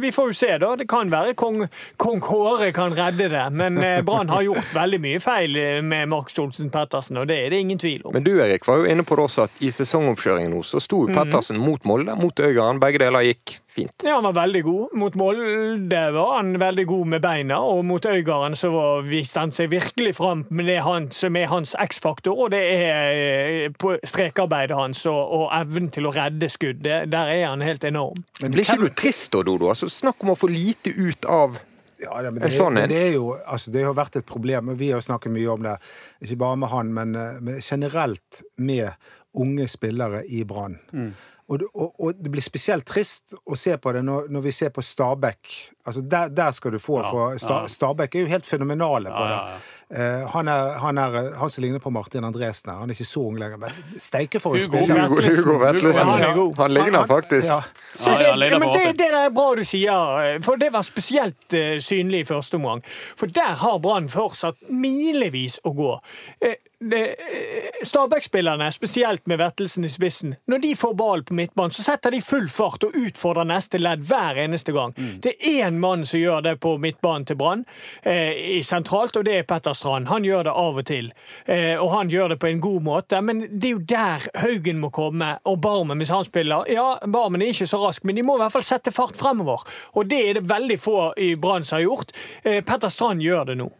vi 0.00 0.12
får 0.14 0.28
jo 0.30 0.36
se, 0.38 0.50
da. 0.62 0.68
Det 0.78 0.86
kan 0.88 1.10
være 1.10 1.34
kong, 1.34 1.64
kong 1.98 2.20
Kåre 2.22 2.68
kan 2.72 2.94
redde 2.94 3.26
det. 3.32 3.46
Men 3.58 3.78
eh, 3.82 4.02
Brann 4.06 4.30
har 4.30 4.42
gjort 4.46 4.68
veldig 4.76 5.00
mye 5.02 5.20
feil 5.20 5.56
eh, 5.58 5.80
med 5.82 6.06
Mark 6.12 6.30
Stolsen 6.30 6.70
Pettersen, 6.70 7.18
og 7.18 7.26
det 7.26 7.40
er 7.42 7.50
det 7.50 7.58
ingen 7.64 7.78
tvil 7.82 8.04
om. 8.06 8.14
Men 8.14 8.22
du 8.26 8.30
Erik 8.38 8.66
var 8.68 8.78
jo 8.84 8.86
inne 8.92 9.02
på 9.02 9.18
det 9.18 9.24
også 9.26 9.48
at 9.48 9.58
i 9.66 9.72
sesongoppkjøringen 9.74 10.54
nå 10.54 10.62
så 10.62 10.78
sto 10.80 11.02
Mhm. 11.08 11.16
Pettersen 11.18 11.58
mot 11.58 11.82
Molde, 11.84 12.14
mot 12.16 12.38
Øygarden. 12.40 12.78
Begge 12.80 13.02
deler 13.02 13.26
gikk 13.26 13.58
fint. 13.72 14.04
Ja, 14.04 14.14
han 14.18 14.26
var 14.28 14.34
veldig 14.42 14.62
god. 14.66 14.92
Mot 15.00 15.14
Molde 15.18 16.02
var 16.14 16.36
han 16.36 16.52
veldig 16.60 16.84
god 16.90 17.10
med 17.14 17.22
beina, 17.24 17.58
og 17.64 17.84
mot 17.88 18.06
Øygarden 18.06 18.54
så 18.58 18.70
var- 18.74 19.02
viste 19.08 19.40
han 19.40 19.52
seg 19.52 19.70
virkelig 19.72 20.14
fram 20.18 20.44
med 20.50 20.66
det 20.68 20.78
han, 20.84 21.10
som 21.10 21.36
er 21.36 21.46
hans 21.50 21.74
X-faktor, 21.80 22.36
og 22.46 22.50
det 22.54 22.62
er 22.62 23.10
eh, 23.12 23.68
på 23.78 23.96
strekarbeidet 24.04 24.76
hans 24.76 25.04
og, 25.06 25.20
og 25.40 25.48
evnen 25.56 25.90
til 25.90 26.06
å 26.06 26.14
redde 26.14 26.48
skudd. 26.52 26.82
Der 26.84 27.32
er 27.32 27.46
han 27.48 27.60
helt 27.64 27.84
enorm. 27.84 28.24
Men 28.40 28.52
Blir 28.54 28.64
ikke 28.66 28.78
du 28.84 28.88
trist 28.94 29.32
da, 29.32 29.42
Dodo? 29.42 29.68
Altså, 29.72 29.88
snakk 29.90 30.22
om 30.22 30.34
å 30.34 30.38
få 30.38 30.50
lite 30.52 30.92
ut 30.96 31.24
av 31.26 31.58
Ja, 32.02 32.16
ja, 32.24 32.30
men 32.34 32.42
det, 32.42 32.48
sånn 32.50 32.74
men 32.74 32.88
det 32.90 32.96
er 32.98 33.12
jo 33.14 33.36
altså, 33.46 33.70
det 33.70 33.84
har 33.86 33.94
vært 33.94 34.16
et 34.18 34.26
problem, 34.26 34.72
og 34.72 34.78
vi 34.80 34.88
har 34.90 34.98
jo 34.98 35.06
snakket 35.06 35.30
mye 35.36 35.50
om 35.52 35.62
det. 35.62 35.76
Ikke 36.24 36.38
bare 36.40 36.56
med 36.58 36.68
han, 36.72 36.88
men 36.96 37.14
eh, 37.14 37.60
generelt 37.62 38.42
med 38.58 38.90
unge 39.38 39.68
spillere 39.70 40.24
i 40.28 40.42
Brann. 40.44 40.74
Mm. 40.92 41.12
Og, 41.52 41.64
og, 41.74 41.88
og 42.00 42.16
det 42.16 42.30
blir 42.32 42.44
spesielt 42.44 42.86
trist 42.88 43.34
å 43.44 43.56
se 43.58 43.74
på 43.76 43.92
det 43.92 44.00
når, 44.06 44.30
når 44.32 44.44
vi 44.46 44.54
ser 44.56 44.72
på 44.72 44.84
Stabæk. 44.84 45.50
Altså, 45.86 46.00
der, 46.00 46.28
der 46.28 46.50
skal 46.50 46.72
du 46.72 46.78
få 46.78 47.02
for 47.02 47.36
Sta, 47.36 47.64
Stabæk 47.66 48.14
er 48.14 48.20
jo 48.20 48.26
helt 48.26 48.46
fenomenale 48.46 49.10
på 49.10 49.22
det. 49.26 49.38
ja, 49.38 49.60
Eh, 49.94 50.28
han, 50.28 50.48
er, 50.48 50.68
han, 50.80 50.98
er, 50.98 51.34
han 51.36 51.50
som 51.50 51.62
ligner 51.62 51.78
på 51.78 51.90
Martin 51.90 52.24
Andresen 52.24 52.70
her, 52.70 52.78
han 52.78 52.88
er 52.88 52.96
ikke 52.96 53.04
så 53.04 53.20
ung 53.28 53.36
lenger, 53.36 53.58
men 53.60 53.98
steike 54.00 54.40
for 54.40 54.56
en 54.56 54.64
spiller. 54.64 55.02
Hugo, 55.04 55.20
Hugo 55.20 55.58
Vetlesen. 55.60 56.08
Han 56.08 56.22
er 56.24 56.72
ligner 56.72 57.04
faktisk. 57.06 57.48
Ja. 57.48 57.60
Så 57.98 58.10
Ja, 58.10 58.32
det, 58.36 58.48
ja, 58.48 58.58
men 58.58 58.72
det, 58.72 58.86
det 58.98 59.10
er 59.12 59.28
bra 59.30 59.50
du 59.58 59.64
sier, 59.68 60.40
for 60.40 60.56
det 60.56 60.70
var 60.72 60.86
spesielt 60.88 61.44
uh, 61.52 61.76
synlig 61.84 62.24
i 62.24 62.24
første 62.24 62.56
omgang. 62.56 62.80
For 62.88 63.28
der 63.28 63.52
har 63.60 63.78
Brann 63.84 64.08
fortsatt 64.08 64.64
milevis 64.72 65.58
å 65.68 65.74
gå. 65.76 65.92
Uh, 66.40 66.56
eh, 66.96 67.84
Stabæk-spillerne, 67.84 68.70
spesielt 68.72 69.26
med 69.28 69.42
Vettelsen 69.44 69.84
i 69.84 69.92
spissen, 69.92 70.34
når 70.48 70.64
de 70.64 70.72
får 70.76 70.96
ballen 70.96 71.28
på 71.28 71.36
midtbanen, 71.36 71.74
så 71.76 71.84
setter 71.84 72.16
de 72.16 72.22
full 72.24 72.48
fart 72.48 72.88
og 72.88 72.96
utfordrer 72.96 73.44
neste 73.52 73.82
ledd 73.82 74.08
hver 74.08 74.40
eneste 74.46 74.72
gang. 74.72 74.96
Mm. 74.96 75.20
Det 75.20 75.36
er 75.36 75.71
én 75.72 75.80
mann 75.80 76.04
som 76.04 76.20
gjør 76.20 76.42
det 76.42 76.56
på 76.60 76.76
midtbanen 76.78 77.26
til 77.26 77.36
Brann, 77.36 77.64
eh, 78.02 78.58
i 78.58 78.62
sentralt, 78.62 79.16
og 79.16 79.24
det 79.24 79.38
er 79.38 79.42
Petter 79.48 79.72
Strand. 79.72 80.08
Han 80.08 80.24
gjør 80.24 80.44
det 80.44 80.52
av 80.52 80.78
og 80.78 80.86
til, 80.86 81.12
eh, 81.46 81.76
og 81.76 81.90
han 81.90 82.10
gjør 82.10 82.28
det 82.28 82.38
på 82.40 82.50
en 82.50 82.60
god 82.60 82.82
måte, 82.82 83.20
men 83.22 83.46
det 83.58 83.68
er 83.68 83.72
jo 83.72 83.78
der 83.78 84.26
Haugen 84.42 84.80
må 84.80 84.90
komme, 84.90 85.38
og 85.44 85.60
Barmen 85.60 85.98
hvis 85.98 86.12
han 86.12 86.24
spiller. 86.24 86.64
Ja, 86.68 86.98
Barmen 87.06 87.42
er 87.42 87.52
ikke 87.52 87.66
så 87.66 87.80
rask, 87.84 88.04
men 88.04 88.16
de 88.16 88.22
må 88.22 88.36
i 88.36 88.42
hvert 88.42 88.52
fall 88.52 88.62
sette 88.66 88.92
fart 88.92 89.16
fremover. 89.16 89.62
Og 89.94 90.08
det 90.08 90.28
er 90.28 90.34
det 90.34 90.48
veldig 90.48 90.78
få 90.80 91.12
i 91.16 91.34
Brann 91.34 91.64
som 91.64 91.78
har 91.78 91.86
gjort. 91.86 92.12
Eh, 92.44 92.62
Petter 92.62 92.88
Strand 92.88 93.22
gjør 93.22 93.46
det 93.46 93.58
nå. 93.58 93.70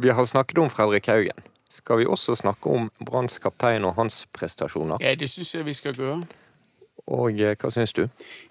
Vi 0.00 0.10
har 0.10 0.24
snakket 0.24 0.58
om 0.58 0.70
Fredrik 0.70 1.06
Haugen. 1.06 1.46
Skal 1.70 1.98
vi 1.98 2.06
også 2.06 2.34
snakke 2.36 2.70
om 2.70 2.90
Branns 2.98 3.38
kaptein 3.38 3.84
og 3.84 3.94
hans 3.94 4.26
prestasjoner? 4.32 4.98
Ja, 5.00 5.14
det 5.14 5.28
syns 5.30 5.54
jeg 5.54 5.64
vi 5.64 5.74
skal 5.74 5.94
gjøre. 5.94 6.22
Og 7.10 7.40
eh, 7.40 7.56
hva 7.58 7.70
syns 7.74 7.92
du? 7.96 8.04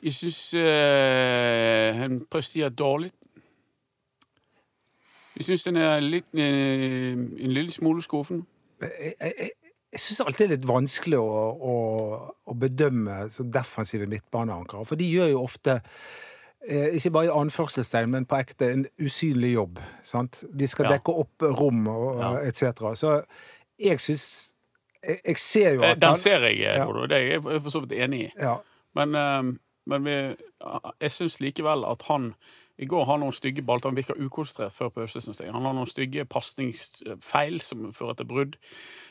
Jeg 0.03 0.13
syns 0.15 0.39
uh, 0.59 1.95
han 2.01 2.19
presterer 2.31 2.69
dårlig. 2.75 3.11
Jeg 5.39 5.45
syns 5.47 5.63
den 5.69 5.79
er 5.79 6.01
litt, 6.03 6.27
uh, 6.35 7.15
en 7.15 7.53
lille 7.55 7.71
smule 7.71 8.03
skuffen. 8.03 8.41
jeg, 8.83 9.13
jeg, 9.21 9.51
jeg 9.93 10.01
syns 10.03 10.19
alltid 10.25 10.43
det 10.43 10.49
er 10.49 10.57
litt 10.57 10.67
vanskelig 10.69 11.19
å, 11.19 11.37
å, 11.71 11.75
å 12.51 12.55
bedømme 12.61 13.21
så 13.33 13.45
defensive 13.47 14.05
midtbaneankere. 14.11 14.83
For 14.85 14.99
de 14.99 15.07
gjør 15.09 15.31
jo 15.31 15.39
ofte, 15.41 15.79
eh, 16.67 16.91
ikke 16.99 17.11
bare 17.15 17.31
i 17.31 17.33
anførselstegn, 17.39 18.11
men 18.13 18.27
på 18.29 18.37
ekte, 18.37 18.69
en 18.75 18.85
usynlig 19.01 19.55
jobb. 19.55 19.81
Sant? 20.05 20.43
De 20.53 20.67
skal 20.69 20.89
Ja. 20.89 20.97
dekke 20.97 21.15
opp 21.23 21.47
rom 21.57 21.87
og 21.89 22.19
Ja. 22.21 22.29
etc. 22.45 22.93
Så 22.99 23.15
jeg 23.79 23.99
syns 24.03 24.27
jeg, 25.03 25.19
jeg 25.25 25.37
ser 25.37 25.73
jo 25.75 25.83
Eh, 25.83 25.91
at 25.91 25.99
Den 26.01 26.15
ser 26.17 26.39
jeg, 26.47 26.59
Ja. 26.59 26.85
Det 27.07 27.11
er 27.17 27.31
jeg 27.31 27.43
for 27.43 27.69
så 27.69 27.79
vidt 27.85 27.91
enig 27.99 28.19
i. 28.27 28.31
ja, 28.39 28.57
Men, 28.95 29.15
eh, 29.15 29.43
men 29.85 30.03
vi, 30.05 30.35
jeg 31.01 31.11
syns 31.11 31.39
likevel 31.39 31.85
at 31.85 32.01
han 32.09 32.33
I 32.79 32.85
går 32.87 33.05
har 33.05 33.17
noen 33.19 33.31
stygge 33.35 33.61
baller. 33.61 33.89
Han 33.89 33.95
virker 33.97 34.15
ukonsentrert 34.15 34.71
før 34.71 34.89
pause. 34.89 35.19
synes 35.21 35.39
jeg. 35.41 35.51
Han 35.51 35.65
har 35.65 35.73
noen 35.73 35.85
stygge 35.89 36.23
pasningsfeil 36.25 37.59
som 37.59 37.91
fører 37.91 38.13
til 38.15 38.25
brudd. 38.25 38.55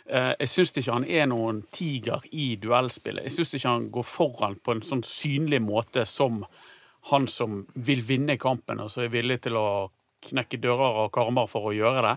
Eh, 0.08 0.34
Jeg 0.40 0.48
syns 0.48 0.72
ikke 0.76 0.92
han 0.92 1.04
er 1.04 1.26
noen 1.26 1.62
tiger 1.72 2.20
i 2.32 2.56
duellspillet. 2.56 3.22
Jeg 3.24 3.32
syns 3.32 3.54
ikke 3.54 3.68
han 3.68 3.90
går 3.90 4.02
foran 4.08 4.56
på 4.64 4.72
en 4.72 4.80
sånn 4.80 5.02
synlig 5.04 5.60
måte 5.60 6.06
som 6.06 6.44
han 7.10 7.26
som 7.26 7.66
vil 7.74 8.00
vinne 8.02 8.38
kampen, 8.38 8.80
og 8.80 8.90
som 8.90 9.02
er 9.04 9.08
villig 9.12 9.40
til 9.42 9.52
å 9.56 9.90
knekke 10.22 10.58
dører 10.60 11.04
og 11.04 11.12
karmer 11.12 11.46
for 11.46 11.68
å 11.70 11.76
gjøre 11.76 12.02
det. 12.08 12.16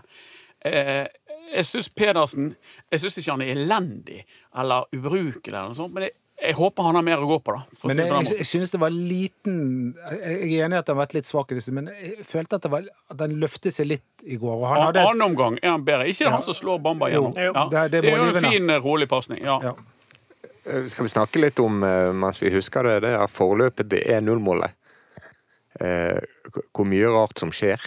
Jeg 1.52 1.64
syns 1.68 1.88
Pedersen 1.92 2.54
Jeg 2.90 3.00
syns 3.02 3.18
ikke 3.20 3.34
han 3.36 3.42
er 3.44 3.52
elendig 3.54 4.22
eller 4.56 4.86
ubrukelig, 4.96 5.52
eller 5.52 5.68
noe 5.72 5.76
sånt, 5.78 5.92
men 5.94 6.06
jeg, 6.08 6.14
Jeg 6.42 6.56
håper 6.58 6.82
han 6.88 6.96
har 6.98 7.04
mer 7.06 7.20
å 7.22 7.26
gå 7.28 7.36
på, 7.44 7.52
da. 7.54 7.62
Men 7.86 8.00
jeg, 8.00 8.08
jeg, 8.10 8.36
jeg 8.40 8.46
synes 8.48 8.72
det 8.74 8.80
var 8.82 8.90
liten 8.90 9.58
Jeg 9.94 10.18
er 10.32 10.64
enig 10.66 10.74
i 10.74 10.80
at 10.80 10.88
han 10.88 10.96
har 10.96 11.02
vært 11.04 11.14
litt 11.14 11.28
svak 11.28 11.52
i 11.52 11.58
disse, 11.60 11.70
men 11.76 11.86
jeg 11.92 12.24
følte 12.26 12.56
at, 12.58 12.64
det 12.66 12.70
var, 12.72 12.88
at 13.14 13.20
han 13.22 13.36
løftet 13.38 13.76
seg 13.76 13.86
litt 13.92 14.24
i 14.24 14.38
går. 14.40 14.56
Og 14.56 14.66
han 14.72 14.82
hadde 14.88 15.04
Annen 15.06 15.22
omgang 15.28 15.58
er 15.62 15.70
han 15.76 15.84
bedre. 15.86 16.08
Ikke 16.10 16.26
det 16.26 16.32
han 16.34 16.42
som 16.42 16.56
slår 16.58 16.80
Bamba 16.82 17.10
Jo, 17.12 17.28
gjennom. 17.28 17.38
jo. 17.46 17.52
Ja. 17.54 17.64
Det 17.70 17.84
det 17.92 18.00
Det 18.06 18.12
er 18.12 18.18
jo 18.24 18.30
en 18.32 18.48
fin, 18.50 18.70
eh, 18.74 18.80
rolig 18.82 19.08
pasning. 19.12 19.44
Ja. 19.46 19.58
Ja. 19.62 19.74
Eh, 20.64 20.86
Skal 20.90 21.06
vi 21.06 21.12
snakke 21.14 21.40
litt 21.42 21.58
om, 21.62 21.82
eh, 21.86 22.10
mens 22.24 22.42
vi 22.42 22.50
husker 22.54 22.82
det, 22.90 23.00
det 23.06 23.14
er 23.20 23.30
forløpet 23.30 23.88
til 23.94 24.02
1-0-målet. 24.18 24.74
Eh, 25.80 26.18
Hvor 26.74 26.84
mye 26.90 27.08
rart 27.14 27.38
som 27.40 27.50
skjer. 27.54 27.78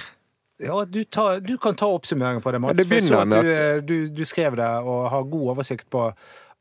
Ja, 0.57 0.85
du, 0.85 1.03
tar, 1.03 1.39
du 1.43 1.57
kan 1.57 1.75
ta 1.75 1.87
oppsummeringen 1.91 2.41
på 2.41 2.51
det, 2.51 2.59
Mats. 2.63 2.77
Ja, 2.79 2.83
det 2.83 2.89
begynner 2.89 3.21
at 3.21 3.27
med 3.27 3.45
du, 3.45 3.51
eh, 3.53 3.77
du, 3.83 3.95
du 4.15 4.25
skrev 4.25 4.55
det 4.55 4.69
og 4.87 5.09
har 5.11 5.27
god 5.27 5.49
oversikt 5.55 5.89
på 5.91 6.07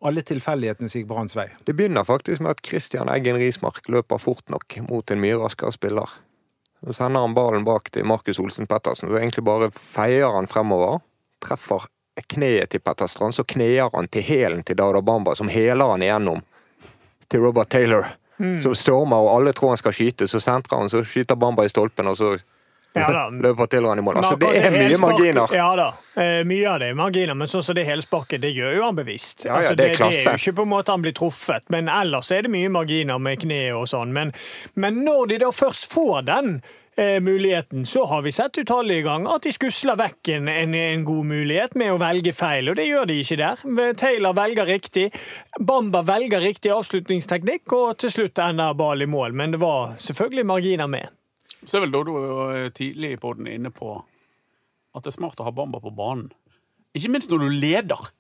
alle 0.04 0.24
tilfeldighetene 0.26 0.90
som 0.90 1.00
gikk 1.00 1.09
på 1.12 1.18
hans 1.18 1.37
vei. 1.38 1.46
Det 1.64 1.76
begynner 1.78 2.04
faktisk 2.04 2.42
med 2.44 2.57
at 2.57 2.62
Christian 2.66 3.09
Eggen 3.09 3.38
Rismark 3.40 3.87
løper 3.88 4.18
fort 4.20 4.50
nok 4.52 4.76
mot 4.88 5.11
en 5.14 5.22
mye 5.22 5.38
raskere 5.40 5.72
spiller. 5.72 6.11
Så 6.85 6.92
sender 6.98 7.22
han 7.24 7.37
ballen 7.37 7.64
bak 7.64 7.88
til 7.94 8.04
Markus 8.04 8.40
Olsen 8.42 8.66
Pettersen, 8.68 9.09
Så 9.09 9.16
egentlig 9.16 9.44
bare 9.44 9.70
feier 9.70 10.35
han 10.35 10.50
fremover. 10.50 11.00
Treffer 11.40 11.87
kneet 12.28 12.70
til 12.70 12.80
Petter 12.80 13.07
Strand, 13.07 13.35
så 13.35 13.44
kneer 13.44 13.88
han 13.94 14.09
til 14.09 14.22
hælen 14.22 14.62
til 14.62 14.76
Dada 14.76 15.00
Bamba, 15.00 15.35
som 15.35 15.48
heler 15.48 15.94
han 15.94 16.02
igjennom 16.02 16.42
til 17.28 17.40
Robert 17.40 17.70
Taylor. 17.70 18.04
Så 18.62 18.74
stormer, 18.74 19.16
og 19.16 19.38
alle 19.38 19.52
tror 19.52 19.72
han 19.72 19.80
skal 19.80 19.94
skyte, 19.94 20.28
så 20.28 20.40
sentrer 20.42 20.78
han, 20.78 20.90
så 20.90 21.04
skyter 21.07 21.38
Bamba 21.38 21.64
i 21.64 21.70
stolpen, 21.70 22.11
og 22.11 22.16
så 22.18 22.35
Ja 22.94 23.26
løper 23.26 23.66
til 23.66 23.87
han 23.88 23.98
i 23.98 24.02
mål. 24.07 24.20
Altså, 24.20 24.37
det 24.38 24.52
er 24.61 24.70
mye 24.70 24.98
marginer. 25.02 25.54
Ja 25.57 25.66
da, 25.78 25.88
eh, 26.14 26.44
mye 26.46 26.68
av 26.70 26.78
det 26.78 26.92
er 26.92 26.98
marginer, 26.98 27.35
men 27.35 27.50
sånn 27.50 27.64
som 27.66 27.74
det 27.74 27.87
helsparket, 27.88 28.44
det 28.44 28.52
gjør 28.54 28.76
jo 28.76 28.85
han 28.87 28.98
bevisst. 28.98 29.42
Ja, 29.42 29.48
ja, 29.48 29.57
altså, 29.57 29.74
det 29.74 29.88
er 29.88 29.96
det, 29.98 30.12
er 30.12 30.30
jo 30.30 30.38
ikke 30.38 30.57
på 30.61 30.68
en 30.68 30.72
måte 30.76 30.94
han 30.94 31.02
blir 31.02 31.16
truffet, 31.16 31.66
men 31.74 31.90
ellers 31.90 32.30
er 32.30 32.46
det 32.46 32.54
mye 32.54 32.70
marginer 32.70 33.18
med 33.18 33.42
kne 33.42 33.61
og 33.74 33.88
sånn. 33.90 34.14
Men, 34.14 34.30
men 34.78 35.02
når 35.02 35.33
de 35.33 35.40
da 35.42 35.50
først 35.54 35.88
får 35.90 36.22
den 36.28 36.52
eh, 36.94 37.18
muligheten, 37.18 37.83
så 37.87 38.04
har 38.12 38.22
vi 38.22 38.33
sett 38.37 38.62
utallige 38.62 39.09
ganger 39.09 39.40
at 39.40 39.48
de 39.48 39.54
skusler 39.57 39.98
vekk 39.98 40.30
en, 40.37 40.52
en, 40.54 40.78
en 40.78 41.04
god 41.11 41.28
mulighet 41.33 41.74
med 41.80 41.96
å 41.96 41.98
velge 41.98 42.37
feil, 42.37 42.70
og 42.70 42.78
det 42.78 42.87
gjør 42.87 43.11
de 43.11 43.18
ikke 43.24 43.40
der. 43.42 43.66
Taylor 43.98 44.38
velger 44.38 44.70
riktig, 44.70 45.11
Bamba 45.59 46.07
velger 46.07 46.46
riktig 46.46 46.70
avslutningsteknikk, 46.78 47.66
og 47.74 47.98
til 48.04 48.14
slutt 48.14 48.46
ender 48.46 48.78
ball 48.78 49.02
i 49.02 49.11
mål. 49.11 49.35
Men 49.35 49.59
det 49.59 49.62
var 49.66 49.98
selvfølgelig 49.98 50.50
marginer 50.54 50.94
med. 50.94 51.11
Så 51.64 51.79
er 51.79 51.87
vel 51.87 51.94
Doddo 51.94 52.16
eh, 52.50 52.70
tidlig 52.74 53.14
i 53.14 53.20
podden 53.20 53.48
inne 53.50 53.72
på 53.74 53.96
at 54.94 55.05
det 55.05 55.11
er 55.11 55.16
smart 55.16 55.40
å 55.42 55.46
ha 55.48 55.53
Bamba 55.55 55.81
på 55.83 55.92
banen. 55.94 56.29
Ikke 56.94 57.11
minst 57.11 57.33
når 57.33 57.42
du 57.42 57.57
leder. 57.59 58.11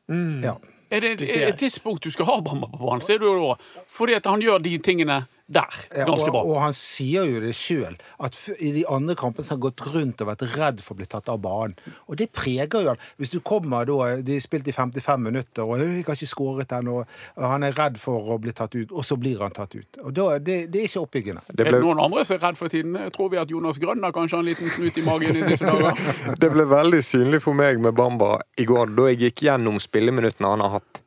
Ja. 0.42 0.56
Er 0.90 1.02
det 1.02 1.12
et, 1.16 1.22
et 1.48 1.58
tidspunkt 1.58 2.04
du 2.04 2.10
skal 2.10 2.26
ha 2.28 2.40
Bamba 2.42 2.68
på 2.72 2.80
banen, 2.82 3.04
så 3.04 3.14
er 3.14 3.22
det 3.22 3.28
jo 3.28 3.52
da 3.52 3.54
fordi 3.94 4.16
at 4.18 4.26
han 4.26 4.42
gjør 4.42 4.62
de 4.64 4.74
tingene 4.82 5.20
der 5.46 5.68
ganske 5.92 6.30
og, 6.30 6.32
bra. 6.32 6.40
og 6.40 6.60
han 6.62 6.72
sier 6.72 7.26
jo 7.28 7.40
det 7.42 7.52
sjøl, 7.52 7.98
at 8.24 8.36
i 8.64 8.70
de 8.72 8.84
andre 8.88 9.12
kampene 9.18 9.44
så 9.44 9.52
har 9.52 9.58
han 9.58 9.64
gått 9.66 9.82
rundt 9.92 10.22
og 10.24 10.30
vært 10.30 10.44
redd 10.54 10.80
for 10.80 10.94
å 10.94 10.98
bli 11.02 11.08
tatt 11.12 11.28
av 11.28 11.42
banen. 11.44 11.74
Og 12.08 12.16
det 12.16 12.30
preger 12.32 12.80
jo 12.80 12.94
han. 12.94 13.02
Hvis 13.20 13.34
du 13.34 13.40
kommer 13.44 13.84
da 13.84 14.16
De 14.24 14.38
har 14.38 14.40
spilt 14.40 14.68
i 14.68 14.72
55 14.72 15.20
minutter, 15.20 15.62
og 15.62 15.76
«Øh, 15.78 15.84
'jeg 15.84 16.06
har 16.06 16.16
ikke 16.16 16.26
skåret 16.26 16.72
ennå', 16.72 17.04
og 17.36 17.44
han 17.44 17.62
er 17.62 17.76
redd 17.76 17.98
for 18.00 18.32
å 18.32 18.38
bli 18.40 18.52
tatt 18.52 18.74
ut, 18.74 18.90
og 18.92 19.04
så 19.04 19.16
blir 19.20 19.38
han 19.38 19.50
tatt 19.50 19.74
ut. 19.74 19.98
Og 20.02 20.14
da, 20.14 20.38
det, 20.38 20.72
det 20.72 20.80
er 20.80 20.88
ikke 20.88 21.04
oppbyggende. 21.04 21.42
Det 21.52 21.66
Er 21.66 21.72
det 21.72 21.82
noen 21.82 22.00
andre 22.00 22.24
som 22.24 22.36
er 22.36 22.46
redd 22.48 22.56
for 22.56 22.68
tiden? 22.68 22.96
Tror 23.12 23.30
vi 23.30 23.36
at 23.36 23.50
Jonas 23.50 23.78
Grønn 23.78 24.02
har 24.02 24.12
kanskje 24.12 24.38
en 24.38 24.44
liten 24.48 24.70
knut 24.70 24.96
i 24.96 25.02
magen 25.02 25.36
i 25.36 25.42
disse 25.44 25.66
dager? 25.66 25.92
det 26.40 26.50
ble 26.52 26.64
veldig 26.64 27.02
synlig 27.04 27.42
for 27.42 27.52
meg 27.52 27.80
med 27.80 27.92
Bamba 27.94 28.38
i 28.56 28.64
går, 28.64 28.96
da 28.96 29.10
jeg 29.12 29.20
gikk 29.20 29.44
gjennom 29.50 29.76
spilleminuttene 29.78 30.48
han 30.48 30.60
har 30.60 30.78
hatt 30.80 31.02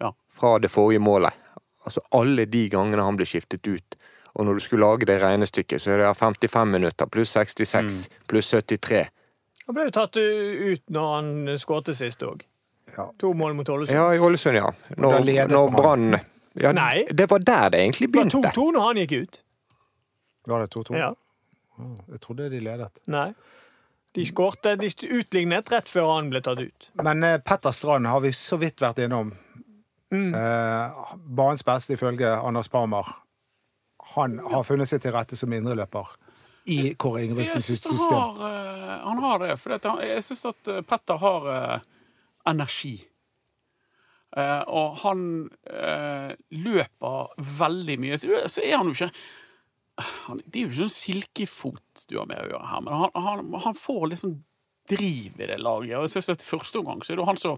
Ja. 0.00 0.12
fra 0.32 0.58
det 0.58 0.70
forrige 0.70 1.00
målet. 1.00 1.32
Altså 1.86 2.02
alle 2.18 2.48
de 2.50 2.66
gangene 2.72 3.04
han 3.06 3.18
ble 3.18 3.26
skiftet 3.28 3.66
ut. 3.66 3.96
Og 4.36 4.44
når 4.44 4.58
du 4.58 4.64
skulle 4.64 4.84
lage 4.84 5.08
det 5.08 5.20
regnestykket, 5.22 5.80
så 5.80 5.94
er 5.94 6.02
det 6.02 6.12
55 6.18 6.72
minutter 6.74 7.08
pluss 7.08 7.32
66 7.36 8.02
pluss 8.28 8.50
73. 8.52 9.06
Han 9.66 9.74
ble 9.74 9.88
jo 9.88 9.94
tatt 9.96 10.18
ut 10.20 10.82
når 10.92 11.12
han 11.14 11.30
skåret 11.58 11.94
sist 11.96 12.22
òg. 12.26 12.44
Ja. 12.96 13.08
To 13.18 13.32
mål 13.34 13.56
mot 13.58 13.68
Ålesund. 13.68 13.96
Ja, 13.96 14.10
i 14.14 14.20
Ålesund, 14.22 14.58
ja. 14.60 14.68
Når, 14.96 15.48
når. 15.50 15.70
Brann 15.74 16.18
ja, 16.56 16.72
Nei. 16.72 17.04
Det 17.10 17.26
var 17.30 17.42
der 17.44 17.70
det 17.74 17.80
egentlig 17.84 18.10
begynte. 18.12 18.40
Det 18.40 18.52
var 18.56 18.56
2-2 18.56 18.72
når 18.72 18.86
han 18.86 19.00
gikk 19.02 19.12
ut. 19.12 19.40
Var 20.46 20.62
det 20.62 20.68
2-2? 20.76 20.96
Ja. 20.96 21.10
Jeg 22.12 22.20
trodde 22.22 22.50
de 22.50 22.60
ledet. 22.64 23.02
Nei. 23.12 23.28
De 24.16 24.24
skårte, 24.24 24.76
de 24.80 24.88
utlignet 25.18 25.68
rett 25.72 25.90
før 25.92 26.14
han 26.14 26.30
ble 26.32 26.40
tatt 26.44 26.62
ut. 26.62 26.88
Men 27.04 27.24
eh, 27.26 27.36
Petter 27.44 27.74
Strand 27.76 28.08
har 28.08 28.22
vi 28.24 28.32
så 28.32 28.56
vidt 28.60 28.80
vært 28.80 29.02
innom. 29.04 29.34
Eh, 30.34 31.16
banens 31.38 31.64
beste 31.66 31.96
ifølge 31.96 32.30
Anders 32.36 32.70
Parmar. 32.72 33.08
Han 34.14 34.38
har 34.38 34.64
funnet 34.66 34.88
seg 34.90 35.02
til 35.02 35.14
rette 35.16 35.38
som 35.38 35.52
indreløper 35.52 36.14
i 36.72 36.94
Kåre 36.98 37.24
Ingebrigtsens 37.24 37.66
system. 37.66 37.96
han 37.96 38.38
har, 38.38 38.48
eh, 38.50 38.94
han 39.04 39.18
har 39.22 39.38
det. 39.44 39.56
For 39.60 39.76
jeg 40.02 40.24
syns 40.26 40.46
at 40.50 40.72
eh, 40.72 40.82
Petter 40.86 41.20
har 41.22 41.50
eh, 41.52 41.86
energi. 42.50 42.96
Eh, 44.36 44.62
og 44.68 44.98
han 45.04 45.20
eh, 45.70 46.32
løper 46.50 47.34
veldig 47.60 47.98
mye. 48.02 48.18
Så, 48.20 48.62
er 48.62 48.76
han 48.76 48.90
jo 48.90 48.96
ikke 48.96 49.12
han, 50.26 50.42
Det 50.44 50.58
er 50.58 50.66
jo 50.66 50.72
ikke 50.72 50.82
sånn 50.82 50.92
silkefot 50.92 52.06
du 52.10 52.18
har 52.18 52.26
med 52.28 52.42
å 52.42 52.48
gjøre 52.50 52.68
her, 52.68 52.82
men 52.84 52.98
han, 53.00 53.14
han, 53.26 53.46
han 53.64 53.78
får 53.78 54.10
liksom 54.12 54.34
driv 54.90 55.40
i 55.40 55.48
det 55.48 55.56
laget. 55.62 55.96
Og 55.96 56.04
jeg 56.04 56.16
synes 56.16 56.34
at 56.34 56.44
i 56.44 56.50
første 56.50 56.82
omgang 56.82 57.00
så 57.02 57.12
er 57.12 57.18
det 57.18 57.24
jo 57.24 57.30
han 57.30 57.40
som 57.40 57.56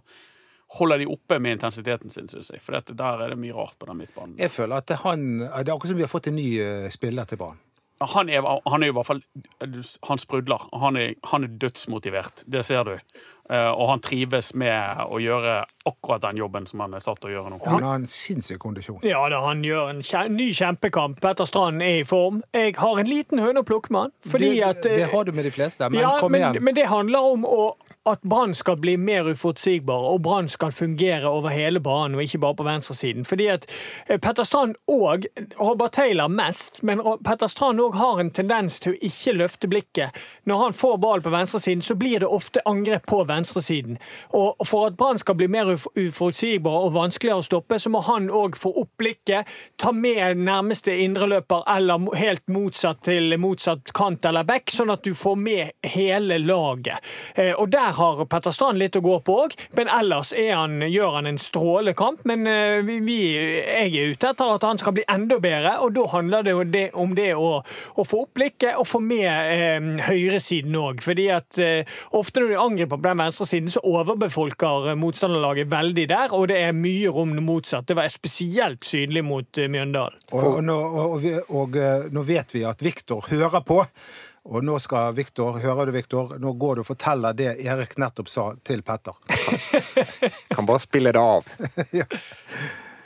holder 0.76 0.98
de 0.98 1.07
oppe 1.09 1.38
med 1.40 1.57
intensiteten 1.57 2.12
sin, 2.12 2.28
syns 2.28 2.50
jeg. 2.52 2.61
For 2.61 2.76
dette, 2.76 2.96
der 2.96 3.24
er 3.24 3.33
det 3.33 3.38
mye 3.40 3.57
rart 3.57 3.78
på 3.81 3.88
den 3.88 4.02
midtbanen. 4.02 4.37
Jeg 4.40 4.52
føler 4.52 4.83
at 4.83 4.92
han, 5.04 5.24
det 5.40 5.48
er 5.48 5.74
akkurat 5.74 5.94
som 5.94 6.00
vi 6.00 6.04
har 6.04 6.12
fått 6.12 6.28
en 6.28 6.37
ny 6.37 6.50
eh, 6.61 6.90
spiller 6.92 7.28
til 7.28 7.40
banen. 7.40 7.64
Han 7.98 8.28
er, 8.31 8.44
han 8.70 8.85
er 8.85 8.92
i 8.92 8.94
hvert 8.94 9.09
fall 9.09 9.20
Han 10.07 10.20
sprudler. 10.22 10.68
Han 10.78 10.96
er, 10.96 11.16
han 11.33 11.42
er 11.44 11.57
dødsmotivert. 11.59 12.44
Det 12.46 12.62
ser 12.66 12.85
du. 12.87 12.92
Eh, 13.50 13.70
og 13.70 13.88
han 13.88 14.00
trives 14.04 14.52
med 14.61 15.00
å 15.08 15.18
gjøre 15.22 15.62
akkurat 15.88 16.20
den 16.20 16.37
jobben 16.37 16.66
som 16.68 16.82
han 16.84 16.92
er 16.98 17.00
satt 17.00 17.22
til 17.22 17.30
å 17.30 17.32
gjøre 17.32 17.52
nå. 17.54 17.58
Han 17.64 17.87
har 17.87 17.96
en 17.96 18.06
sinnssyk 18.11 18.61
kondisjon. 18.61 19.00
Ja 19.08 19.22
da, 19.32 19.40
han 19.46 19.62
gjør 19.64 19.88
en 19.94 20.02
kje 20.04 20.26
ny 20.32 20.50
kjempekamp. 20.56 21.22
Petter 21.24 21.48
Strand 21.48 21.80
er 21.84 22.02
i 22.02 22.04
form. 22.04 22.42
Jeg 22.52 22.74
har 22.76 23.00
en 23.00 23.08
liten 23.08 23.40
høne 23.40 23.62
å 23.64 23.68
plukke 23.68 23.94
med 23.94 24.08
han. 24.08 24.12
Fordi 24.28 24.50
det, 24.58 24.66
at 24.66 24.82
det 24.84 24.98
eh, 25.06 25.12
har 25.14 25.24
du 25.24 25.32
med 25.32 25.48
de 25.48 25.52
fleste, 25.54 25.88
men 25.88 26.04
ja, 26.04 26.11
kom 26.20 26.34
men, 26.34 26.44
igjen. 26.44 26.64
men 26.66 26.76
det 26.76 26.84
handler 26.92 27.30
om 27.30 27.46
å, 27.48 27.62
at 28.12 28.20
Brann 28.28 28.52
skal 28.56 28.76
bli 28.82 28.98
mer 29.00 29.30
uforutsigbar, 29.32 30.11
og 30.12 30.20
Brann 30.28 30.52
skal 30.52 30.74
fungere 30.76 31.32
over 31.32 31.54
hele 31.54 31.80
banen, 31.80 32.18
og 32.18 32.26
ikke 32.26 32.42
bare 32.44 32.58
på 32.61 32.68
venstresiden. 32.68 33.24
Fordi 33.28 33.48
at 33.54 33.64
eh, 34.11 34.20
Petter 34.20 34.44
Strand 34.44 34.76
og 34.92 35.24
Robert 35.56 35.96
Taylor 35.96 36.28
mest, 36.28 36.82
men 36.84 37.00
Petter 37.24 37.48
Strand 37.48 37.80
òg 37.80 37.96
har 37.96 38.20
en 38.20 38.34
tendens 38.34 38.76
til 38.84 38.92
å 38.92 39.00
ikke 39.08 39.38
løfte 39.40 39.72
blikket. 39.72 40.22
Når 40.44 40.64
han 40.66 40.76
får 40.76 41.00
ball 41.00 41.24
på 41.24 41.32
venstresiden, 41.32 41.80
så 41.80 41.96
blir 41.96 42.20
det 42.20 42.28
ofte 42.28 42.61
angrep 42.68 43.08
på 43.08 43.24
venstresiden. 43.24 43.38
Og 44.35 44.66
for 44.66 44.88
at 44.88 44.96
Brann 44.98 45.18
skal 45.20 45.37
bli 45.38 45.48
mer 45.48 45.70
uforutsigbar 45.74 46.87
og 46.87 46.94
vanskeligere 46.96 47.42
å 47.42 47.46
stoppe, 47.46 47.79
så 47.79 47.90
må 47.92 48.01
han 48.07 48.31
òg 48.31 48.57
få 48.59 48.72
opp 48.83 48.90
blikket, 48.98 49.48
ta 49.77 49.92
med 49.92 50.40
nærmeste 50.42 50.94
indreløper 51.05 51.62
eller 51.77 52.09
helt 52.18 52.44
motsatt 52.53 53.03
til 53.07 53.37
motsatt 53.40 53.92
kant 53.96 54.24
eller 54.29 54.46
back, 54.48 54.70
sånn 54.72 54.90
at 54.90 55.05
du 55.05 55.14
får 55.14 55.37
med 55.38 55.88
hele 55.94 56.38
laget. 56.42 56.98
Eh, 57.35 57.53
Og 57.59 57.70
der 57.70 57.92
har 57.92 58.24
Petter 58.27 58.51
Strand 58.55 58.79
litt 58.79 58.96
å 58.96 59.03
gå 59.05 59.18
på 59.24 59.37
òg, 59.44 59.55
men 59.77 59.88
ellers 59.92 60.33
er 60.33 60.55
han, 60.55 60.81
gjør 60.83 61.18
han 61.18 61.27
en 61.27 61.38
strålekamp. 61.38 62.24
Men 62.29 62.46
eh, 62.46 62.83
vi, 62.85 63.18
jeg 63.35 63.92
er 63.94 64.12
ute 64.14 64.31
etter 64.33 64.55
at 64.55 64.66
han 64.66 64.79
skal 64.81 64.96
bli 64.96 65.05
enda 65.09 65.38
bedre, 65.42 65.77
og 65.85 65.94
da 65.96 66.07
handler 66.12 66.46
det 66.46 66.55
jo 66.55 66.64
det, 66.64 66.85
om 66.98 67.14
det 67.16 67.31
å, 67.35 67.59
å 67.62 68.07
få 68.07 68.24
opp 68.24 68.35
blikket 68.38 68.79
og 68.79 68.87
få 68.88 69.01
med 69.05 69.29
eh, 69.29 69.88
høyresiden 70.09 70.77
òg. 70.79 71.03
Fordi 71.05 71.29
eh, 71.33 71.98
ofte 72.16 72.42
når 72.42 72.53
du 72.53 72.59
angriper 72.61 72.96
på 72.96 73.09
den 73.09 73.20
venstresiden, 73.28 73.70
så 73.70 73.80
overbefolker 73.86 74.94
motstanderlaget 74.98 75.68
veldig 75.72 76.06
der, 76.10 76.32
og 76.34 76.48
det 76.50 76.58
er 76.64 76.72
mye 76.76 77.12
rom 77.14 77.36
motsatt. 77.44 77.86
Det 77.88 77.96
var 77.98 78.08
spesielt 78.12 78.84
synlig 78.88 79.22
mot 79.24 79.58
eh, 79.60 79.68
Mjøndalen. 79.70 80.18
Og, 80.32 80.46
og, 80.56 80.64
nå, 80.64 80.78
og, 80.78 81.04
og, 81.12 81.20
vi- 81.22 81.36
og 81.60 81.76
eh, 81.78 82.08
nå 82.14 82.24
vet 82.28 82.56
vi 82.56 82.64
at 82.68 82.82
Viktor 82.84 83.28
hører 83.30 83.62
på. 83.68 83.82
Og 84.48 84.64
nå 84.64 84.78
skal 84.80 85.12
Viktor, 85.12 85.58
hører 85.60 85.90
du 85.90 85.92
Viktor, 85.92 86.30
nå 86.40 86.54
går 86.56 86.78
du 86.78 86.80
og 86.80 86.86
forteller 86.88 87.34
det 87.36 87.50
Erik 87.66 87.98
nettopp 88.00 88.30
sa 88.32 88.46
til 88.64 88.80
Petter. 88.86 89.18
Kan 90.54 90.64
bare 90.68 90.80
spille 90.80 91.12
det 91.12 91.20
av. 91.20 91.48
Ja. 91.98 92.06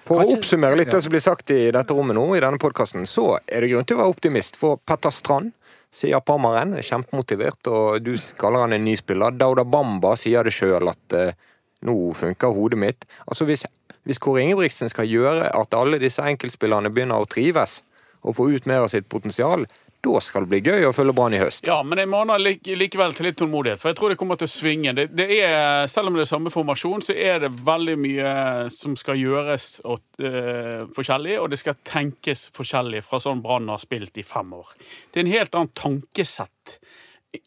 For 0.02 0.18
å 0.18 0.32
oppsummere 0.35 0.74
litt 0.78 0.88
ja. 0.90 0.96
det 0.96 1.04
som 1.04 1.12
blir 1.14 1.22
sagt 1.22 1.50
i 1.54 1.68
dette 1.74 1.94
rommet 1.94 2.16
nå, 2.18 2.24
i 2.35 2.40
denne 2.42 2.58
podkasten, 2.62 3.04
så 3.06 3.37
er 3.46 3.62
det 3.62 3.68
grunn 3.70 3.87
til 3.87 3.98
å 3.98 4.00
være 4.00 4.14
optimist. 4.14 4.58
For 4.58 4.80
Petter 4.82 5.14
Strand 5.14 5.52
sier 5.92 6.14
japaneren. 6.16 6.74
er 6.78 6.87
kjempemotivert, 6.87 7.68
og 7.68 8.02
du 8.05 8.14
kaller 8.40 8.66
han 8.66 8.76
en 8.76 8.85
ny 8.85 8.96
spiller. 8.98 9.35
Dauda 9.37 9.64
Bamba 9.64 10.16
sier 10.16 10.44
det 10.44 10.55
sjøl 10.57 10.90
at 10.90 11.16
eh, 11.18 11.38
nå 11.87 11.96
funker 12.16 12.55
hodet 12.57 12.81
mitt. 12.81 13.07
Altså 13.26 13.46
hvis, 13.48 13.66
hvis 14.09 14.20
Kåre 14.22 14.44
Ingebrigtsen 14.44 14.90
skal 14.92 15.11
gjøre 15.11 15.50
at 15.52 15.78
alle 15.78 16.00
disse 16.02 16.24
enkeltspillerne 16.24 16.92
begynner 16.92 17.22
å 17.22 17.28
trives 17.28 17.83
og 18.22 18.37
få 18.38 18.48
ut 18.55 18.68
mer 18.70 18.85
av 18.85 18.92
sitt 18.92 19.09
potensial, 19.11 19.66
da 20.03 20.21
skal 20.21 20.43
det 20.45 20.51
bli 20.51 20.61
gøy 20.67 20.88
å 20.88 20.93
følge 20.95 21.15
Brann 21.15 21.37
i 21.37 21.41
høst. 21.41 21.67
Ja, 21.69 21.77
men 21.87 22.01
jeg 22.01 22.11
maner 22.11 22.41
like, 22.43 22.75
likevel 22.79 23.15
til 23.15 23.29
litt 23.29 23.38
tålmodighet, 23.38 23.79
for 23.79 23.93
jeg 23.93 23.99
tror 24.01 24.11
det 24.12 24.19
kommer 24.19 24.41
til 24.41 24.49
å 24.49 24.53
svinge. 24.53 24.95
Det, 24.99 25.05
det 25.15 25.29
er, 25.37 25.87
selv 25.91 26.11
om 26.11 26.19
det 26.19 26.25
er 26.25 26.31
samme 26.33 26.51
formasjon, 26.51 27.05
så 27.07 27.15
er 27.15 27.45
det 27.45 27.53
veldig 27.62 27.95
mye 28.03 28.33
som 28.75 28.97
skal 28.99 29.21
gjøres 29.21 29.69
og, 29.87 30.03
uh, 30.25 30.88
forskjellig, 30.97 31.37
og 31.38 31.53
det 31.53 31.61
skal 31.62 31.79
tenkes 31.87 32.49
forskjellig 32.57 33.05
fra 33.07 33.23
sånn 33.23 33.45
Brann 33.45 33.71
har 33.71 33.83
spilt 33.83 34.19
i 34.19 34.27
fem 34.27 34.51
år. 34.59 34.75
Det 35.12 35.23
er 35.23 35.27
en 35.27 35.37
helt 35.37 35.59
annen 35.61 35.75
tankesett 35.79 36.81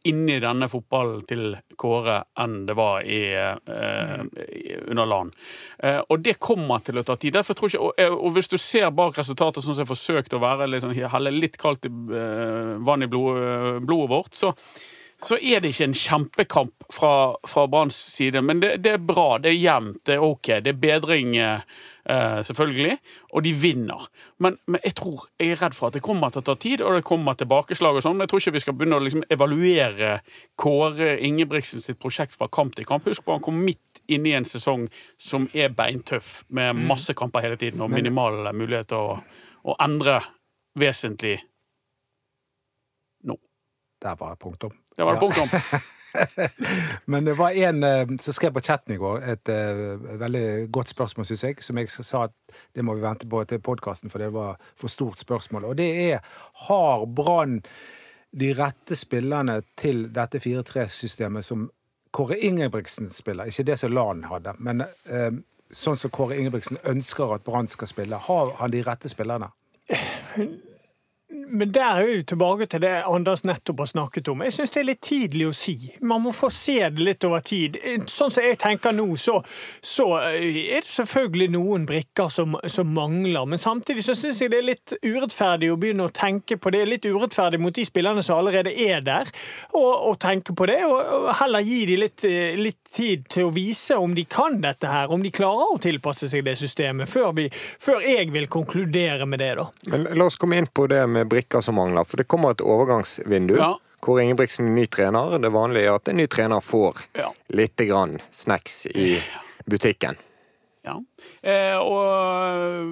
inni 0.10 0.39
denne 0.41 0.67
fotballen 0.69 1.21
til 1.30 1.56
Kåre 1.78 2.24
enn 2.41 2.65
det 2.65 2.76
var 2.78 3.04
i, 3.06 3.21
eh, 3.34 4.24
i- 4.50 4.80
under 4.89 5.06
LAN. 5.06 5.32
Eh, 5.80 6.02
og 6.10 6.24
det 6.24 6.39
kommer 6.39 6.84
til 6.84 6.95
å 6.95 7.06
ta 7.06 7.15
tid. 7.15 7.34
Derfor 7.34 7.54
tror 7.54 7.69
jeg 7.69 7.80
ikke, 7.80 7.86
og, 7.86 7.93
eh, 7.98 8.10
og 8.10 8.34
hvis 8.34 8.50
du 8.50 8.58
ser 8.58 8.89
bak 8.91 9.15
resultatet, 9.15 9.63
sånn 9.63 9.76
som 9.76 9.86
jeg 9.86 9.93
forsøkte 9.93 10.39
å 10.39 10.41
være 10.41 10.82
sånn, 10.82 10.95
helle 11.10 11.32
litt 11.32 11.58
kaldt 11.58 11.86
i, 11.86 11.89
eh, 11.89 12.78
vann 12.80 13.04
i 13.04 13.08
blod, 13.08 13.86
blodet 13.86 14.10
vårt, 14.10 14.34
så 14.34 14.56
så 15.17 15.38
er 15.39 15.62
det 15.63 15.71
ikke 15.71 15.88
en 15.88 15.95
kjempekamp 15.97 16.86
fra, 16.91 17.12
fra 17.47 17.65
Branns 17.71 17.95
side, 17.95 18.41
men 18.43 18.60
det, 18.60 18.75
det 18.84 18.95
er 18.97 19.04
bra, 19.04 19.38
det 19.39 19.54
er 19.54 19.60
jevnt, 19.60 20.01
det 20.08 20.17
er 20.17 20.25
OK. 20.25 20.49
Det 20.65 20.73
er 20.73 20.82
bedring, 20.82 21.36
eh, 21.39 22.41
selvfølgelig, 22.49 22.97
og 23.32 23.45
de 23.45 23.54
vinner. 23.56 24.08
Men, 24.43 24.58
men 24.67 24.84
jeg 24.84 24.97
tror, 24.99 25.25
jeg 25.39 25.56
er 25.56 25.62
redd 25.63 25.78
for 25.78 25.88
at 25.88 25.95
det 25.95 26.04
kommer 26.06 26.34
til 26.34 26.43
å 26.43 26.47
ta 26.49 26.58
tid, 26.60 26.84
og 26.84 26.97
det 26.97 27.08
kommer 27.08 27.39
tilbakeslag 27.39 27.95
og 27.95 28.04
sånn, 28.04 28.19
men 28.19 28.28
jeg 28.28 28.34
tror 28.34 28.43
ikke 28.43 28.56
vi 28.58 28.63
skal 28.65 28.78
begynne 28.78 28.99
å 28.99 29.06
liksom 29.06 29.25
evaluere 29.32 30.12
Kåre 30.60 31.15
Ingebrigtsen 31.23 31.84
sitt 31.84 32.01
prosjekt 32.04 32.36
fra 32.36 32.51
kamp 32.51 32.75
til 32.75 32.88
kamp. 32.89 33.08
Husk 33.08 33.23
på, 33.23 33.38
han 33.38 33.45
kom 33.45 33.63
midt 33.63 34.04
inn 34.12 34.28
i 34.28 34.36
en 34.38 34.45
sesong 34.45 34.89
som 35.17 35.47
er 35.56 35.71
beintøff, 35.73 36.43
med 36.54 36.75
masse 36.91 37.15
kamper 37.17 37.47
hele 37.47 37.60
tiden, 37.62 37.82
og 37.82 37.93
minimal 37.93 38.51
mulighet 38.51 38.91
til 38.91 39.15
å, 39.15 39.19
å 39.65 39.80
endre 39.82 40.19
vesentlig. 40.78 41.39
Der 44.06 44.15
var 44.20 44.36
punktum. 44.38 44.74
Det 44.96 45.04
var 45.04 45.15
det 45.15 45.22
Ja. 45.22 45.28
punktum. 45.28 45.82
Men 47.06 47.26
det 47.26 47.34
var 47.34 47.50
en 47.52 47.84
eh, 47.84 48.08
som 48.20 48.34
skrev 48.34 48.54
på 48.54 48.62
chatten 48.62 48.94
i 48.94 48.98
går 48.98 49.24
et 49.34 49.50
uh, 49.50 50.20
veldig 50.20 50.72
godt 50.72 50.94
spørsmål, 50.94 51.26
syns 51.26 51.44
jeg, 51.44 51.63
som 51.63 51.78
jeg 51.82 51.89
sa 51.91 52.26
at 52.30 52.36
det 52.76 52.86
må 52.86 52.96
vi 52.96 53.04
vente 53.04 53.28
på 53.28 53.41
til 53.50 53.60
podkasten, 53.60 54.10
for 54.10 54.24
det 54.24 54.32
var 54.34 54.60
for 54.80 54.91
stort 54.91 55.18
spørsmål. 55.20 55.65
Og 55.65 55.78
det 55.78 55.89
er 56.12 56.22
har 56.68 57.06
Brann 57.06 57.62
de 58.32 58.52
rette 58.54 58.96
spillerne 58.96 59.62
til 59.80 60.08
dette 60.15 60.39
4-3-systemet 60.44 61.46
som 61.46 61.70
Kåre 62.15 62.38
Ingebrigtsen 62.38 63.10
spiller? 63.10 63.50
Ikke 63.50 63.68
det 63.68 63.80
som 63.80 63.91
LAN 63.91 64.24
hadde, 64.30 64.56
men 64.60 64.86
uh, 64.86 65.32
sånn 65.72 66.00
som 66.00 66.13
Kåre 66.13 66.38
Ingebrigtsen 66.39 66.80
ønsker 66.86 67.36
at 67.36 67.44
Brann 67.44 67.68
skal 67.68 67.91
spille. 67.91 68.22
Har 68.30 68.56
han 68.62 68.72
de 68.72 68.86
rette 68.86 69.12
spillerne? 69.12 69.52
Men 71.47 71.71
der 71.71 71.99
er 71.99 72.05
vi 72.05 72.23
tilbake 72.23 72.65
til 72.69 72.81
det 72.81 72.93
Anders 73.05 73.43
nettopp 73.45 73.84
har 73.84 73.89
snakket 73.89 74.29
om. 74.31 74.41
Jeg 74.45 74.55
syns 74.55 74.73
det 74.73 74.79
er 74.81 74.88
litt 74.89 75.01
tidlig 75.05 75.47
å 75.49 75.55
si. 75.55 75.75
Man 76.01 76.23
må 76.23 76.34
få 76.36 76.49
se 76.53 76.77
det 76.89 77.03
litt 77.03 77.25
over 77.27 77.43
tid. 77.45 77.77
Sånn 78.12 78.34
som 78.34 78.45
jeg 78.45 78.58
tenker 78.62 78.95
nå, 78.95 79.08
så, 79.19 79.38
så 79.84 80.08
er 80.21 80.81
det 80.81 80.89
selvfølgelig 80.89 81.49
noen 81.53 81.86
brikker 81.89 82.31
som, 82.34 82.58
som 82.71 82.91
mangler. 82.95 83.45
Men 83.49 83.62
samtidig 83.62 84.05
så 84.08 84.15
syns 84.17 84.41
jeg 84.41 84.53
det 84.53 84.62
er 84.62 84.69
litt 84.71 84.95
urettferdig 85.03 85.71
å 85.73 85.79
begynne 85.79 86.08
å 86.10 86.13
tenke 86.15 86.58
på 86.62 86.73
det. 86.73 86.86
Litt 86.89 87.08
urettferdig 87.08 87.62
mot 87.62 87.75
de 87.75 87.86
spillerne 87.88 88.23
som 88.25 88.39
allerede 88.39 88.73
er 88.73 89.03
der, 89.05 89.29
og, 89.73 89.91
og 90.12 90.19
tenke 90.23 90.55
på 90.58 90.69
det. 90.69 90.79
Og 90.88 91.29
heller 91.41 91.65
gi 91.65 91.81
dem 91.91 92.01
litt, 92.05 92.25
eh, 92.27 92.58
litt 92.60 92.81
tid 92.95 93.27
til 93.31 93.49
å 93.49 93.53
vise 93.55 93.97
om 93.99 94.15
de 94.15 94.25
kan 94.29 94.60
dette 94.63 94.89
her, 94.89 95.12
om 95.12 95.23
de 95.23 95.34
klarer 95.34 95.75
å 95.75 95.79
tilpasse 95.81 96.29
seg 96.31 96.45
det 96.47 96.58
systemet, 96.60 97.10
før, 97.12 97.31
vi, 97.38 97.49
før 97.51 98.03
jeg 98.05 98.31
vil 98.34 98.49
konkludere 98.51 99.27
med 99.29 99.43
det, 99.43 99.53
da. 99.60 99.69
Men 99.91 100.08
la 100.15 100.29
oss 100.29 100.39
komme 100.39 100.60
inn 100.62 100.69
på 100.71 100.88
det 100.91 101.03
med 101.12 101.29
brikker 101.36 101.63
som 101.65 101.78
mangler, 101.78 102.06
for 102.08 102.21
det 102.21 102.28
kommer 102.32 102.56
et 102.56 102.63
overgangsvindu. 102.65 103.58
Ja. 103.60 103.74
Kåre 104.06 104.24
Ingebrigtsen 104.26 104.69
ny 104.76 104.86
trener. 104.91 105.38
Det 105.41 105.50
vanlige 105.54 105.89
er 105.89 105.98
at 106.00 106.12
en 106.12 106.19
ny 106.19 106.28
trener 106.32 106.62
får 106.63 107.06
Ja. 107.17 107.32
litt 107.58 107.78
grann 107.88 108.19
snacks 108.32 108.86
i 108.91 109.15
butikken. 109.65 110.17
Ja. 110.86 111.00
Eh, 111.41 111.78
og 111.82 112.86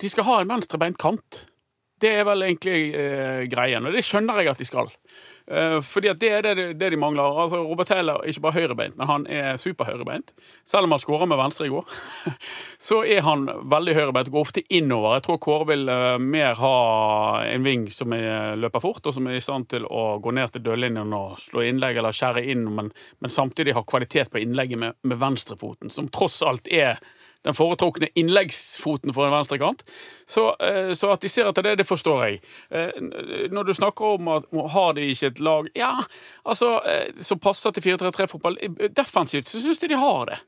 de 0.00 0.08
skal 0.08 0.24
ha 0.24 0.38
en 0.40 0.48
venstrebeint 0.48 0.96
kant. 1.00 1.42
Det 2.00 2.12
er 2.20 2.24
vel 2.28 2.44
egentlig 2.46 2.94
eh, 2.94 3.42
greien, 3.50 3.84
og 3.88 3.92
det 3.96 4.04
skjønner 4.06 4.38
jeg 4.40 4.52
at 4.52 4.60
de 4.62 4.66
skal. 4.68 4.88
Eh, 5.50 5.78
fordi 5.80 6.10
at 6.12 6.18
det 6.20 6.28
er 6.28 6.44
det, 6.44 6.66
det 6.76 6.90
de 6.92 6.98
mangler. 7.00 7.24
Altså, 7.24 7.62
Robert 7.64 7.88
Taylor 7.88 8.20
er 8.20 8.28
ikke 8.28 8.44
bare 8.44 8.58
høyrebeint, 8.58 8.96
men 8.98 9.08
han 9.08 9.26
er 9.32 9.56
superhøyrebeint. 9.60 10.34
Selv 10.68 10.84
om 10.84 10.92
han 10.92 11.00
skåra 11.00 11.28
med 11.28 11.40
venstre 11.40 11.68
i 11.68 11.72
går, 11.72 11.94
så 12.88 13.00
er 13.08 13.24
han 13.24 13.46
veldig 13.72 13.94
høyrebeint 13.96 14.28
og 14.28 14.36
går 14.36 14.46
ofte 14.48 14.64
innover. 14.68 15.16
Jeg 15.16 15.24
tror 15.24 15.40
Kåre 15.44 15.68
vil 15.72 15.88
eh, 15.92 16.18
mer 16.20 16.60
ha 16.60 16.74
en 17.48 17.64
ving 17.64 17.88
som 17.94 18.12
er, 18.16 18.58
løper 18.60 18.84
fort, 18.84 19.06
og 19.08 19.16
som 19.16 19.28
er 19.30 19.38
i 19.38 19.44
stand 19.44 19.70
til 19.72 19.88
å 19.88 20.18
gå 20.22 20.34
ned 20.36 20.52
til 20.52 20.66
dørlinjen 20.68 21.16
og 21.16 21.38
slå 21.40 21.64
innlegg 21.64 22.00
eller 22.00 22.16
skjære 22.16 22.44
inn, 22.52 22.66
men, 22.74 22.92
men 23.24 23.32
samtidig 23.32 23.76
ha 23.78 23.86
kvalitet 23.88 24.34
på 24.34 24.42
innlegget 24.42 24.82
med, 24.82 25.00
med 25.08 25.22
venstrefoten, 25.22 25.92
som 25.92 26.12
tross 26.12 26.42
alt 26.44 26.68
er 26.68 27.00
den 27.46 27.54
foretrukne 27.54 28.08
innleggsfoten 28.18 29.14
for 29.14 29.26
en 29.26 29.34
venstrekant. 29.36 29.84
Så, 30.26 30.56
eh, 30.60 30.92
så 30.92 31.12
at 31.14 31.22
de 31.22 31.30
ser 31.30 31.48
etter 31.48 31.64
det, 31.64 31.76
det 31.80 31.86
forstår 31.88 32.24
jeg. 32.26 32.40
Eh, 32.70 32.90
Når 33.50 33.64
du 33.64 33.74
snakker 33.74 34.18
om 34.18 34.28
at 34.28 34.44
har 34.72 34.92
de 34.92 35.06
ikke 35.08 35.26
et 35.26 35.40
lag 35.40 35.68
Ja, 35.74 35.94
altså, 36.44 36.80
eh, 36.84 37.14
som 37.16 37.38
passer 37.38 37.70
til 37.70 37.82
4-3-3-fotball 37.82 38.58
Defensivt 38.94 39.48
så 39.48 39.60
syns 39.62 39.78
de 39.78 39.88
de 39.88 39.96
har 39.96 40.26
det. 40.26 40.38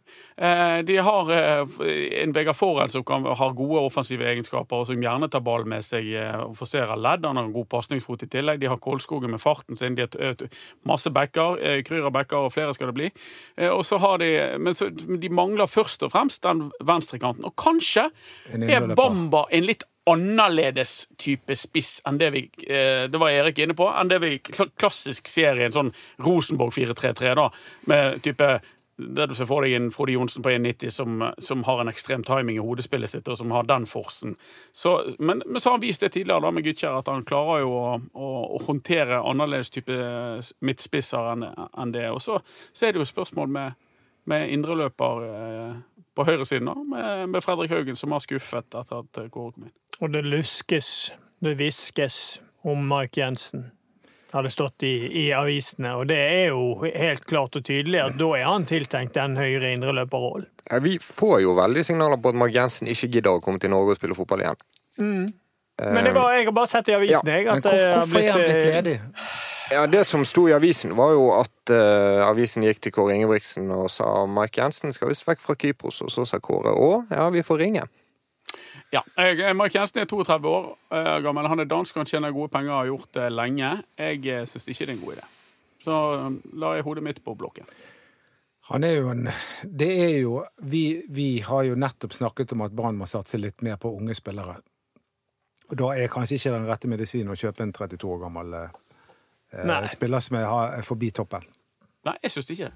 De 0.86 0.96
har 0.96 1.30
en 1.30 2.32
Vegard 2.32 2.56
Forhen 2.56 2.88
som 2.88 3.04
kan 3.04 3.24
ha 3.24 3.48
gode 3.52 3.80
offensive 3.80 4.24
egenskaper, 4.24 4.76
og 4.76 4.86
som 4.88 5.00
gjerne 5.00 5.28
tar 5.30 5.42
ballen 5.44 5.68
med 5.68 5.84
seg 5.84 6.06
og 6.46 6.56
forserer 6.56 6.96
ledd. 6.96 7.26
Han 7.26 7.36
har 7.36 7.44
en 7.44 7.52
god 7.52 7.68
pasningsfot 7.68 8.24
i 8.24 8.28
tillegg. 8.30 8.60
De 8.60 8.68
har 8.70 8.80
Kolskogen 8.80 9.30
med 9.30 9.40
farten 9.40 9.76
sin. 9.76 9.94
De 9.94 10.06
har 10.06 10.48
masse 10.88 11.10
backer, 11.10 11.60
eh, 11.60 11.82
Kryra 11.82 12.10
backer, 12.10 12.36
og 12.36 12.52
flere 12.52 12.74
skal 12.74 12.92
det 12.92 12.94
bli. 12.94 13.10
Og 13.68 13.84
så 13.84 13.98
har 13.98 14.18
de 14.18 14.58
Men 14.58 14.74
så, 14.74 14.90
de 14.90 15.28
mangler 15.28 15.66
først 15.66 16.02
og 16.02 16.12
fremst 16.12 16.42
den 16.42 16.70
venstrekanten. 16.86 17.46
Og 17.48 17.56
kanskje 17.58 18.08
er. 18.52 18.90
Bamba 18.96 19.46
en 19.50 19.66
litt 19.66 19.86
annerledes 20.10 21.10
type 21.20 21.54
spiss 21.58 22.00
enn 22.08 22.18
det 22.18 22.30
vi 22.34 22.42
eh, 22.66 23.04
Det 23.10 23.20
var 23.20 23.30
Erik 23.30 23.60
inne 23.62 23.76
på. 23.78 23.86
Enn 23.92 24.10
det 24.10 24.20
vi 24.24 24.36
klassisk 24.40 25.28
ser 25.30 25.60
i 25.60 25.66
en 25.68 25.76
sånn 25.76 25.94
Rosenborg 26.24 26.74
4-3-3, 26.74 27.34
da. 27.38 27.48
Med 27.90 28.20
type 28.24 28.52
der 29.00 29.26
du 29.26 29.34
ser 29.34 29.48
for 29.48 29.64
deg 29.64 29.74
en 29.76 29.90
Frode 29.94 30.12
Johnsen 30.12 30.44
på 30.44 30.50
1,90 30.52 30.92
som, 30.92 31.22
som 31.40 31.62
har 31.64 31.80
en 31.80 31.88
ekstrem 31.88 32.24
timing 32.26 32.58
i 32.58 32.64
hodespillet 32.64 33.10
sitt, 33.10 33.28
og 33.28 33.38
som 33.38 33.52
har 33.54 33.68
den 33.68 33.86
forsen. 33.88 34.36
Så, 34.72 34.96
men, 35.18 35.42
men 35.46 35.60
så 35.60 35.70
har 35.70 35.78
han 35.78 35.84
vist 35.84 36.04
det 36.04 36.12
tidligere 36.16 36.44
da 36.44 36.52
med 36.54 36.66
Gutkjær, 36.66 36.98
at 37.00 37.08
han 37.08 37.24
klarer 37.28 37.64
jo 37.64 37.72
å, 37.76 37.94
å, 38.12 38.30
å 38.58 38.62
håndtere 38.66 39.22
annerledes 39.24 39.72
type 39.74 39.96
midtspisser 40.66 41.32
enn 41.32 41.46
enn 41.50 41.94
det. 41.94 42.08
Og 42.12 42.20
så, 42.22 42.40
så 42.76 42.86
er 42.86 42.92
det 42.92 43.02
jo 43.02 43.08
spørsmål 43.08 43.50
med, 43.52 43.78
med 44.30 44.52
indreløper 44.52 45.24
eh, 45.30 45.74
på 46.16 46.26
høyresiden, 46.26 46.70
da, 46.70 46.74
med, 46.94 47.28
med 47.34 47.44
Fredrik 47.44 47.70
Haugen, 47.74 47.96
som 47.98 48.12
har 48.14 48.22
skuffet 48.24 48.74
etter 48.74 49.02
at 49.04 49.20
Kåre 49.30 49.52
kom 49.54 49.66
inn. 49.68 49.74
Og 50.00 50.12
det 50.14 50.22
luskes, 50.26 51.12
det 51.44 51.56
hviskes 51.58 52.40
om 52.66 52.82
Mike 52.88 53.20
Jensen. 53.20 53.70
hadde 54.32 54.46
det 54.46 54.54
stått 54.54 54.84
i, 54.86 54.94
i 55.24 55.32
avisene, 55.34 55.94
og 55.98 56.06
det 56.06 56.18
er 56.22 56.52
jo 56.52 56.76
helt 56.84 57.24
klart 57.26 57.56
og 57.58 57.64
tydelig 57.66 57.98
at 58.04 58.18
da 58.18 58.28
er 58.38 58.44
han 58.46 58.66
tiltenkt 58.68 59.16
den 59.18 59.36
høyre 59.36 59.72
indreløperrollen. 59.74 60.46
Ja, 60.70 60.78
Vi 60.78 60.98
får 61.02 61.40
jo 61.42 61.54
veldig 61.58 61.84
signaler 61.84 62.20
på 62.22 62.30
at 62.30 62.38
Mark 62.38 62.54
Jensen 62.54 62.90
ikke 62.90 63.08
gidder 63.16 63.38
å 63.38 63.42
komme 63.42 63.58
til 63.58 63.72
Norge 63.74 63.96
og 63.96 63.98
spille 63.98 64.14
fotball 64.14 64.44
igjen. 64.44 64.66
Men 65.80 66.04
det 66.04 66.12
var, 66.14 66.34
jeg 66.36 66.46
har 66.46 66.52
bare 66.54 66.68
sett 66.70 66.90
i 66.92 66.94
avisen, 66.94 67.26
jeg, 67.32 67.46
Men 67.48 67.56
at 67.56 67.64
det 67.64 67.72
hvorfor, 67.72 67.88
har 67.88 68.04
hvorfor 68.04 68.20
er 68.20 68.32
han 68.32 68.42
blitt 68.44 68.66
eh, 68.66 68.74
ledig? 68.76 68.96
Ja, 69.70 69.86
Det 69.86 70.04
som 70.04 70.24
sto 70.26 70.48
i 70.48 70.52
avisen, 70.52 70.96
var 70.98 71.12
jo 71.14 71.28
at 71.36 71.70
uh, 71.70 72.26
avisen 72.26 72.64
gikk 72.66 72.80
til 72.82 72.94
Kåre 72.96 73.14
Ingebrigtsen 73.14 73.70
og 73.70 73.86
sa 73.92 74.26
Mike 74.26 74.58
Jensen 74.58 74.92
skal 74.92 75.12
visst 75.12 75.26
vekk 75.28 75.42
fra 75.44 75.54
Kypros, 75.54 76.00
og 76.02 76.10
så 76.10 76.26
sa 76.26 76.40
Kåre 76.42 76.74
å, 76.74 77.04
ja, 77.10 77.28
vi 77.30 77.44
får 77.46 77.62
ringe. 77.62 77.84
Ja, 78.90 79.04
jeg, 79.14 79.54
Mark 79.54 79.74
Jensen 79.74 80.02
er 80.02 80.10
32 80.10 80.50
år 80.50 80.72
uh, 80.90 81.18
gammel. 81.22 81.46
Han 81.46 81.62
er 81.62 81.70
dansk, 81.70 82.00
han 82.02 82.08
tjener 82.10 82.34
gode 82.34 82.50
penger 82.50 82.72
og 82.72 82.80
har 82.80 82.90
gjort 82.90 83.12
det 83.20 83.28
lenge. 83.30 83.70
Jeg 83.94 84.24
uh, 84.26 84.42
syns 84.50 84.66
ikke 84.66 84.88
det 84.88 84.90
er 84.90 84.98
en 84.98 85.04
god 85.04 85.20
idé. 85.20 85.28
Så 85.84 85.96
eh, 86.14 86.30
la 86.60 86.74
jeg 86.76 86.84
hodet 86.84 87.04
mitt 87.04 87.22
på 87.24 87.34
blokken. 87.38 87.68
Han 88.70 88.84
er 88.84 88.98
jo 88.98 89.08
en 89.10 89.28
Det 89.62 89.88
er 89.88 90.18
jo 90.20 90.44
Vi, 90.62 91.02
vi 91.08 91.40
har 91.40 91.64
jo 91.66 91.78
nettopp 91.78 92.12
snakket 92.14 92.52
om 92.52 92.66
at 92.66 92.74
Brann 92.76 92.98
må 92.98 93.08
satse 93.08 93.40
litt 93.40 93.62
mer 93.66 93.80
på 93.80 93.94
unge 93.96 94.14
spillere. 94.14 94.58
Og 95.70 95.78
Da 95.78 95.94
er 95.94 96.12
kanskje 96.12 96.36
ikke 96.36 96.54
den 96.56 96.68
rette 96.68 96.90
medisinen 96.90 97.32
å 97.32 97.38
kjøpe 97.38 97.64
en 97.64 97.72
32 97.72 98.12
år 98.12 98.22
gammel 98.26 98.54
eh, 98.58 98.78
Nei. 99.64 99.86
spiller 99.88 100.20
som 100.20 100.36
er, 100.36 100.82
forbi 100.86 101.10
toppen. 101.10 101.42
Nei, 102.06 102.14
jeg 102.22 102.30
syns 102.30 102.50
ikke 102.50 102.64
det. 102.70 102.72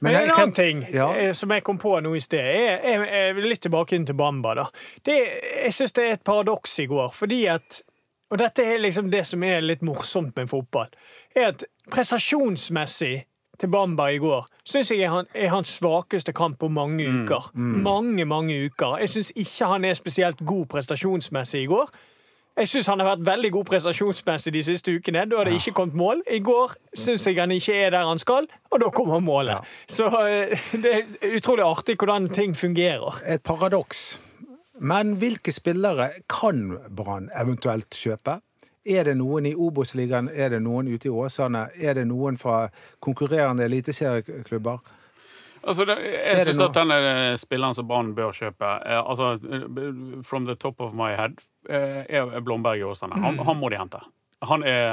Men 0.00 0.12
Men 0.12 0.22
en 0.26 0.30
annen 0.34 0.52
ting 0.52 0.86
Ja. 0.92 1.06
eh, 1.16 1.32
som 1.32 1.50
jeg 1.50 1.62
kom 1.64 1.78
på 1.78 1.94
nå 2.04 2.14
i 2.14 2.20
sted, 2.20 2.38
er, 2.38 2.78
er, 2.84 3.04
er 3.32 3.40
litt 3.40 3.62
tilbake 3.64 3.94
inn 3.96 4.04
til 4.06 4.14
Bamba. 4.14 4.54
da. 4.54 4.64
Det, 5.04 5.14
jeg 5.64 5.72
syns 5.72 5.92
det 5.96 6.04
er 6.04 6.12
et 6.18 6.24
paradoks 6.24 6.78
i 6.78 6.86
går, 6.86 7.08
fordi 7.16 7.46
at 7.46 7.82
Og 8.30 8.38
dette 8.38 8.58
er 8.64 8.78
liksom 8.82 9.08
det 9.10 9.22
som 9.26 9.42
er 9.46 9.60
litt 9.62 9.82
morsomt 9.86 10.36
med 10.36 10.48
fotball. 10.50 10.88
er 11.36 11.46
at 11.52 11.64
Prestasjonsmessig 11.92 13.24
til 13.58 13.68
Bamba 13.72 14.08
i 14.12 14.18
går 14.18 14.46
syns 14.66 14.90
jeg 14.90 15.00
er, 15.06 15.08
han, 15.12 15.26
er 15.34 15.48
hans 15.48 15.68
svakeste 15.78 16.32
kamp 16.36 16.58
på 16.58 16.68
mange 16.68 17.06
uker. 17.06 17.50
Mange, 17.54 18.24
mange 18.24 18.56
uker. 18.66 18.98
Jeg 18.98 19.08
syns 19.08 19.30
ikke 19.36 19.66
han 19.70 19.84
er 19.84 19.94
spesielt 19.94 20.42
god 20.44 20.66
prestasjonsmessig 20.66 21.62
i 21.62 21.66
går. 21.70 21.88
Jeg 22.56 22.70
syns 22.70 22.86
han 22.88 23.02
har 23.02 23.10
vært 23.10 23.24
veldig 23.26 23.50
god 23.52 23.66
prestasjonsmessig 23.68 24.52
de 24.54 24.62
siste 24.64 24.94
ukene. 24.96 25.26
Da 25.28 25.42
har 25.42 25.48
det 25.48 25.58
ikke 25.58 25.74
kommet 25.76 25.98
mål. 26.00 26.22
I 26.32 26.38
går 26.40 26.72
syns 26.96 27.26
jeg 27.28 27.36
han 27.36 27.52
ikke 27.52 27.74
er 27.84 27.92
der 27.92 28.06
han 28.08 28.20
skal, 28.22 28.48
og 28.72 28.80
da 28.80 28.88
kommer 28.96 29.20
målet. 29.20 29.66
Så 29.92 30.08
eh, 30.22 30.54
det 30.80 30.94
er 30.94 31.36
utrolig 31.36 31.66
artig 31.66 31.98
hvordan 32.00 32.30
ting 32.32 32.56
fungerer. 32.56 33.20
Et 33.28 33.44
paradoks. 33.44 34.06
Men 34.80 35.18
hvilke 35.20 35.52
spillere 35.52 36.08
kan 36.32 36.78
Brann 36.96 37.28
eventuelt 37.36 37.92
kjøpe? 37.92 38.40
Er 38.86 39.04
det 39.04 39.16
noen 39.18 39.50
i 39.50 39.52
Obos-ligaen, 39.52 40.30
er 40.32 40.54
det 40.54 40.62
noen 40.64 40.88
ute 40.88 41.10
i 41.10 41.12
Åsane, 41.12 41.66
er 41.76 41.98
det 41.98 42.06
noen 42.08 42.38
fra 42.40 42.68
konkurrerende 43.04 43.66
eliteserieklubber? 43.68 44.78
Altså, 45.66 45.84
det, 45.88 45.96
jeg 46.06 46.44
syns 46.46 46.60
at 46.68 46.76
denne 46.78 46.96
eh, 47.10 47.36
spilleren 47.40 47.74
som 47.74 47.88
Brann 47.90 48.12
bør 48.14 48.30
kjøpe 48.36 48.68
eh, 48.86 49.00
altså, 49.02 49.32
eh, 49.42 50.22
From 50.26 50.46
the 50.46 50.54
top 50.54 50.80
of 50.84 50.94
my 50.94 51.10
head 51.18 51.40
eh, 51.68 52.04
er 52.06 52.38
Blomberg 52.46 52.78
i 52.78 52.86
Åsane. 52.86 53.18
Han, 53.24 53.40
han 53.48 53.58
må 53.58 53.70
de 53.74 53.80
hente. 53.80 53.98
Han 54.46 54.62
er 54.68 54.86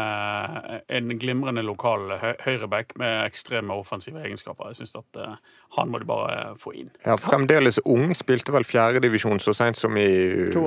eh, 0.72 0.80
en 0.98 1.12
glimrende 1.20 1.62
lokal 1.68 2.14
hø- 2.22 2.38
høyreback 2.46 2.96
med 2.98 3.26
ekstreme 3.28 3.76
offensive 3.76 4.22
egenskaper. 4.24 4.72
Jeg 4.72 4.82
syns 4.82 4.96
at 5.02 5.20
eh, 5.22 5.36
han 5.78 5.92
må 5.94 6.00
de 6.02 6.08
bare 6.10 6.38
få 6.58 6.74
inn. 6.80 6.90
Ja, 7.06 7.20
fremdeles 7.22 7.78
ung. 7.86 8.10
Spilte 8.18 8.56
vel 8.56 8.66
fjerdedivisjon 8.66 9.44
så 9.44 9.54
seint 9.54 9.78
som 9.78 9.94
i 10.00 10.08
To 10.56 10.64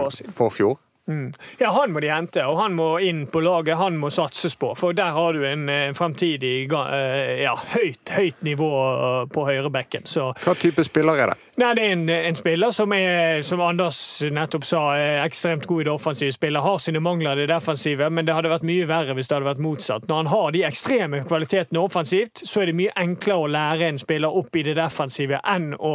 forfjor. 1.06 1.32
Ja, 1.58 1.70
han 1.70 1.92
må 1.92 2.00
de 2.00 2.10
hente, 2.10 2.44
og 2.46 2.58
han 2.60 2.74
må 2.74 2.98
inn 3.00 3.26
på 3.26 3.40
laget. 3.40 3.76
Han 3.76 3.96
må 3.96 4.10
satses 4.10 4.56
på, 4.56 4.74
for 4.74 4.92
der 4.92 5.12
har 5.12 5.32
du 5.32 5.44
en 5.46 5.68
eh, 5.68 5.92
fremtidig 5.94 6.70
eh, 6.72 7.42
ja, 7.42 7.54
høyt, 7.74 8.10
høyt 8.10 8.42
nivå 8.42 8.70
eh, 8.92 9.26
på 9.32 9.46
høyrebekken. 9.46 10.06
Så 10.06 10.32
Hva 10.44 10.54
type 10.54 10.84
spiller 10.84 11.16
er 11.16 11.34
det? 11.34 11.45
Nei, 11.56 11.70
det 11.72 11.84
er 11.86 11.92
en, 11.94 12.08
en 12.12 12.36
spiller 12.36 12.72
som 12.74 12.92
er, 12.92 13.38
som 13.40 13.62
Anders 13.64 13.98
nettopp 14.28 14.64
sa, 14.68 14.80
er 15.00 15.22
ekstremt 15.22 15.64
god 15.64 15.80
i 15.80 15.84
det 15.86 15.92
offensive 15.94 16.34
spillet. 16.34 16.60
Har 16.60 16.76
sine 16.84 17.00
mangler 17.00 17.32
i 17.32 17.46
det 17.46 17.46
defensive, 17.48 18.10
men 18.12 18.26
det 18.28 18.34
hadde 18.36 18.50
vært 18.52 18.66
mye 18.68 18.84
verre 18.84 19.14
hvis 19.16 19.30
det 19.30 19.38
hadde 19.38 19.48
vært 19.48 19.62
motsatt. 19.64 20.04
Når 20.04 20.20
han 20.20 20.28
har 20.34 20.52
de 20.52 20.62
ekstreme 20.68 21.22
kvalitetene 21.24 21.80
offensivt, 21.80 22.42
så 22.44 22.60
er 22.60 22.68
det 22.68 22.74
mye 22.76 22.92
enklere 23.00 23.40
å 23.40 23.48
lære 23.54 23.88
en 23.88 24.00
spiller 24.02 24.36
opp 24.36 24.58
i 24.60 24.66
det 24.66 24.74
defensive 24.76 25.38
enn 25.48 25.70
å 25.80 25.94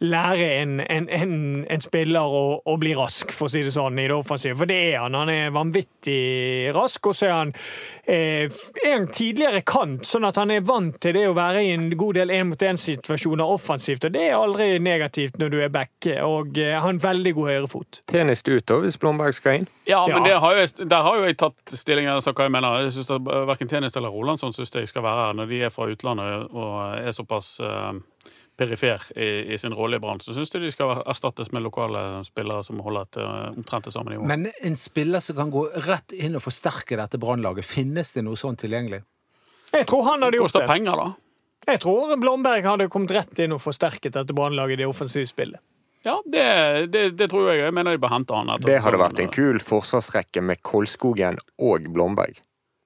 lære 0.00 0.46
en, 0.62 0.72
en, 0.80 1.10
en, 1.12 1.84
spiller 1.84 2.24
å, 2.40 2.42
å 2.64 2.78
bli 2.80 2.96
rask, 2.96 3.36
for 3.36 3.50
å 3.50 3.52
si 3.52 3.60
det 3.66 3.74
sånn, 3.76 4.00
i 4.00 4.08
det 4.08 4.16
offensive. 4.16 4.56
For 4.62 4.72
det 4.72 4.80
er 4.86 5.04
han. 5.04 5.20
Han 5.20 5.34
er 5.34 5.52
vanvittig 5.52 6.72
rask, 6.72 7.10
og 7.12 7.18
så 7.20 7.28
er 7.28 7.36
han, 7.42 7.54
eh, 8.08 8.48
en 8.88 9.06
tidligere 9.12 9.60
kant, 9.68 10.08
sånn 10.08 10.24
at 10.32 10.40
han 10.40 10.56
er 10.56 10.64
vant 10.64 10.96
til 10.96 11.12
det 11.20 11.28
å 11.28 11.36
være 11.36 11.60
i 11.68 11.76
en 11.76 11.90
god 11.92 12.22
del 12.22 12.32
én-mot-én-situasjoner 12.40 13.54
offensivt, 13.60 14.08
og 14.08 14.16
det 14.16 14.26
er 14.30 14.40
aldri 14.40 14.72
negativt 14.94 15.36
når 15.42 15.50
du 15.52 15.58
er 15.66 15.72
back, 15.74 15.92
og 16.24 16.56
eh, 16.62 16.72
har 16.80 16.88
en 16.94 17.02
veldig 17.02 17.34
god 17.36 17.50
høyrefot. 17.52 18.00
Tennis 18.10 18.42
ut 18.46 18.64
da, 18.70 18.78
hvis 18.86 18.96
Blomberg 19.02 19.34
skal 19.36 19.60
inn? 19.60 19.68
Ja, 19.90 20.06
men 20.06 20.22
Ja. 20.22 20.24
det 20.30 20.40
har 20.40 20.54
jo, 20.54 20.60
jeg- 20.64 20.88
der 20.88 21.02
har 21.02 21.16
jo 21.20 21.24
jeg 21.28 21.36
tatt 21.42 21.74
stilling 21.74 22.08
og 22.14 22.22
sagt 22.24 22.38
hva 22.38 22.46
jeg 22.48 22.54
mener. 22.56 22.80
Jeg 22.86 22.92
synes 22.96 23.10
at 23.18 23.30
Verken 23.50 23.68
Tennis 23.68 23.96
eller 23.96 24.08
Rolandsson 24.14 24.52
synes 24.56 24.72
jeg 24.74 24.88
skal 24.88 25.02
være 25.02 25.26
her 25.28 25.38
når 25.42 25.48
de 25.52 25.62
er 25.62 25.70
fra 25.74 25.86
utlandet 25.92 26.48
og 26.54 26.98
er 26.98 27.12
såpass 27.12 27.58
eh, 27.60 27.92
perifer 28.56 29.02
i, 29.18 29.52
i 29.54 29.56
sin 29.58 29.74
rolle 29.74 29.96
i 29.96 30.02
Brann. 30.02 30.20
Så 30.22 30.34
syns 30.36 30.52
jeg 30.54 30.62
de 30.62 30.70
skal 30.70 31.00
erstattes 31.10 31.50
med 31.52 31.64
lokale 31.64 32.22
spillere 32.24 32.62
som 32.62 32.78
holder 32.86 33.08
et 33.08 33.16
eh, 33.18 33.48
omtrent 33.58 33.84
det 33.88 33.92
samme 33.96 34.12
nivå. 34.14 34.24
Men 34.30 34.46
en 34.62 34.76
spiller 34.78 35.20
som 35.24 35.36
kan 35.40 35.50
gå 35.50 35.64
rett 35.88 36.14
inn 36.14 36.36
og 36.38 36.44
forsterke 36.44 36.96
dette 37.00 37.18
brannlaget, 37.18 37.66
finnes 37.66 38.12
det 38.14 38.22
noe 38.24 38.38
sånt 38.38 38.60
tilgjengelig? 38.62 39.02
Jeg 39.74 39.88
tror 39.90 40.04
han 40.06 40.22
hadde 40.22 40.36
det 40.36 40.38
gjort 40.38 40.52
koster 40.52 40.62
det. 40.62 40.68
penger, 40.70 41.00
da. 41.02 41.08
Jeg 41.64 41.80
tror 41.80 42.16
Blomberg 42.20 42.66
hadde 42.66 42.88
kommet 42.92 43.14
rett 43.16 43.44
inn 43.44 43.54
og 43.56 43.62
forsterket 43.64 44.16
dette 44.18 44.36
brannlaget 44.36 44.78
i 44.78 44.82
det 44.82 44.88
offensive 44.90 45.28
spillet. 45.28 45.60
Ja, 46.04 46.18
det, 46.28 46.86
det, 46.92 47.04
det 47.16 47.30
tror 47.32 47.48
jeg. 47.48 47.62
Jeg 47.64 47.72
mener 47.72 47.96
de 47.96 48.00
bør 48.02 48.12
hente 48.12 48.36
han. 48.36 48.50
Det 48.60 48.80
hadde 48.84 48.98
vært 49.00 49.22
en 49.24 49.30
kul 49.32 49.56
forsvarsrekke 49.62 50.42
med 50.44 50.60
Kolskogen 50.60 51.40
og 51.64 51.86
Blomberg. 51.94 52.42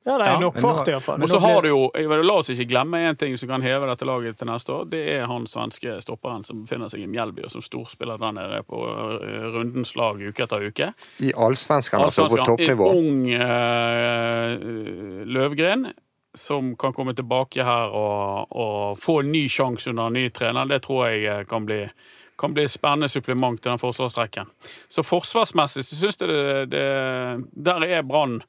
Ja, 0.09 0.15
det 0.17 0.25
er 0.25 0.31
Ja, 0.31 0.39
nok 0.41 0.55
fart 0.57 0.65
i 0.65 0.79
fart, 0.79 0.89
iallfall. 0.89 1.23
Og 1.23 1.29
så 1.29 1.39
har 1.43 1.63
du 1.63 1.69
jo, 1.69 1.81
La 2.23 2.37
oss 2.41 2.49
ikke 2.55 2.65
glemme 2.71 3.03
en 3.11 3.19
ting 3.19 3.35
som 3.37 3.51
kan 3.51 3.61
heve 3.61 3.91
dette 3.91 4.07
laget 4.09 4.39
til 4.41 4.49
neste 4.49 4.73
år. 4.73 4.87
Det 4.89 5.03
er 5.19 5.27
han 5.29 5.45
svenske 5.51 5.99
stopperen 6.01 6.47
som 6.47 6.63
befinner 6.63 6.89
seg 6.89 7.03
i 7.05 7.11
Mjelby, 7.11 7.45
og 7.45 7.53
som 7.53 7.65
storspiller 7.65 8.17
der 8.23 8.33
nede 8.39 8.63
på 8.71 8.81
eh, 9.19 9.49
rundens 9.53 9.93
lag 9.99 10.23
uke 10.23 10.47
etter 10.47 10.65
uke. 10.71 10.93
I 11.21 11.35
allsvenskan, 11.37 12.07
altså, 12.07 12.25
på 12.31 12.41
toppnivå. 12.41 12.89
En 12.89 12.97
ung 13.03 13.21
uh, 13.37 14.55
Løvgren 15.29 15.91
som 16.39 16.75
kan 16.77 16.95
komme 16.97 17.15
tilbake 17.15 17.65
her 17.65 17.95
og, 17.95 18.53
og 18.57 18.99
få 19.01 19.21
en 19.23 19.33
ny 19.33 19.45
sjanse 19.53 19.91
under 19.91 20.09
en 20.09 20.19
ny 20.19 20.29
trener. 20.35 20.71
Det 20.71 20.83
tror 20.87 21.09
jeg 21.09 21.25
eh, 21.27 21.47
kan 21.49 21.67
bli, 21.67 21.81
kan 22.39 22.55
bli 22.55 22.67
et 22.67 22.75
spennende 22.75 23.11
supplement 23.13 23.61
til 23.61 23.73
den 23.73 23.83
forsvarsrekken. 23.83 24.51
Så 24.89 25.07
forsvarsmessig 25.07 25.85
så 25.87 25.99
syns 25.99 26.23
jeg 26.23 26.31
det, 26.31 26.71
det 26.75 26.87
Der 27.69 27.85
er 27.89 28.07
Brann 28.07 28.41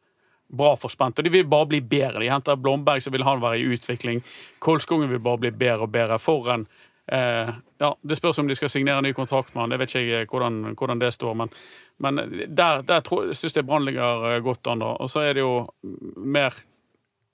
bra 0.49 0.75
forspent. 0.77 1.19
Og 1.19 1.25
de 1.25 1.31
vil 1.33 1.47
bare 1.49 1.69
bli 1.69 1.81
bedre. 1.81 2.21
De 2.23 2.29
henter 2.29 2.57
Blomberg, 2.57 3.03
så 3.03 3.13
vil 3.13 3.25
han 3.25 3.41
være 3.41 3.59
i 3.59 3.67
utvikling. 3.75 4.21
Kolskogen 4.59 5.09
vil 5.11 5.21
bare 5.23 5.43
bli 5.45 5.51
bedre 5.51 5.85
og 5.85 5.91
bedre. 5.93 6.19
For 6.21 6.53
en 6.53 6.67
eh, 7.07 7.51
Ja, 7.79 7.93
det 8.01 8.17
spørs 8.17 8.41
om 8.41 8.47
de 8.47 8.57
skal 8.57 8.69
signere 8.69 9.01
ny 9.01 9.13
kontrakt 9.15 9.53
med 9.53 9.63
han. 9.63 9.71
Det 9.71 9.79
vet 9.79 9.93
ikke 9.95 10.07
jeg 10.07 10.27
hvordan, 10.27 10.75
hvordan 10.75 10.99
det 10.99 11.13
står, 11.15 11.33
men, 11.33 11.49
men 11.97 12.17
der, 12.57 12.81
der 12.83 13.33
syns 13.33 13.55
jeg 13.55 13.65
Brann 13.65 13.85
ligger 13.85 14.33
eh, 14.33 14.41
godt 14.43 14.67
an. 14.67 14.83
Og 14.83 15.09
så 15.09 15.23
er 15.23 15.37
det 15.37 15.45
jo 15.45 15.69
mer 16.17 16.55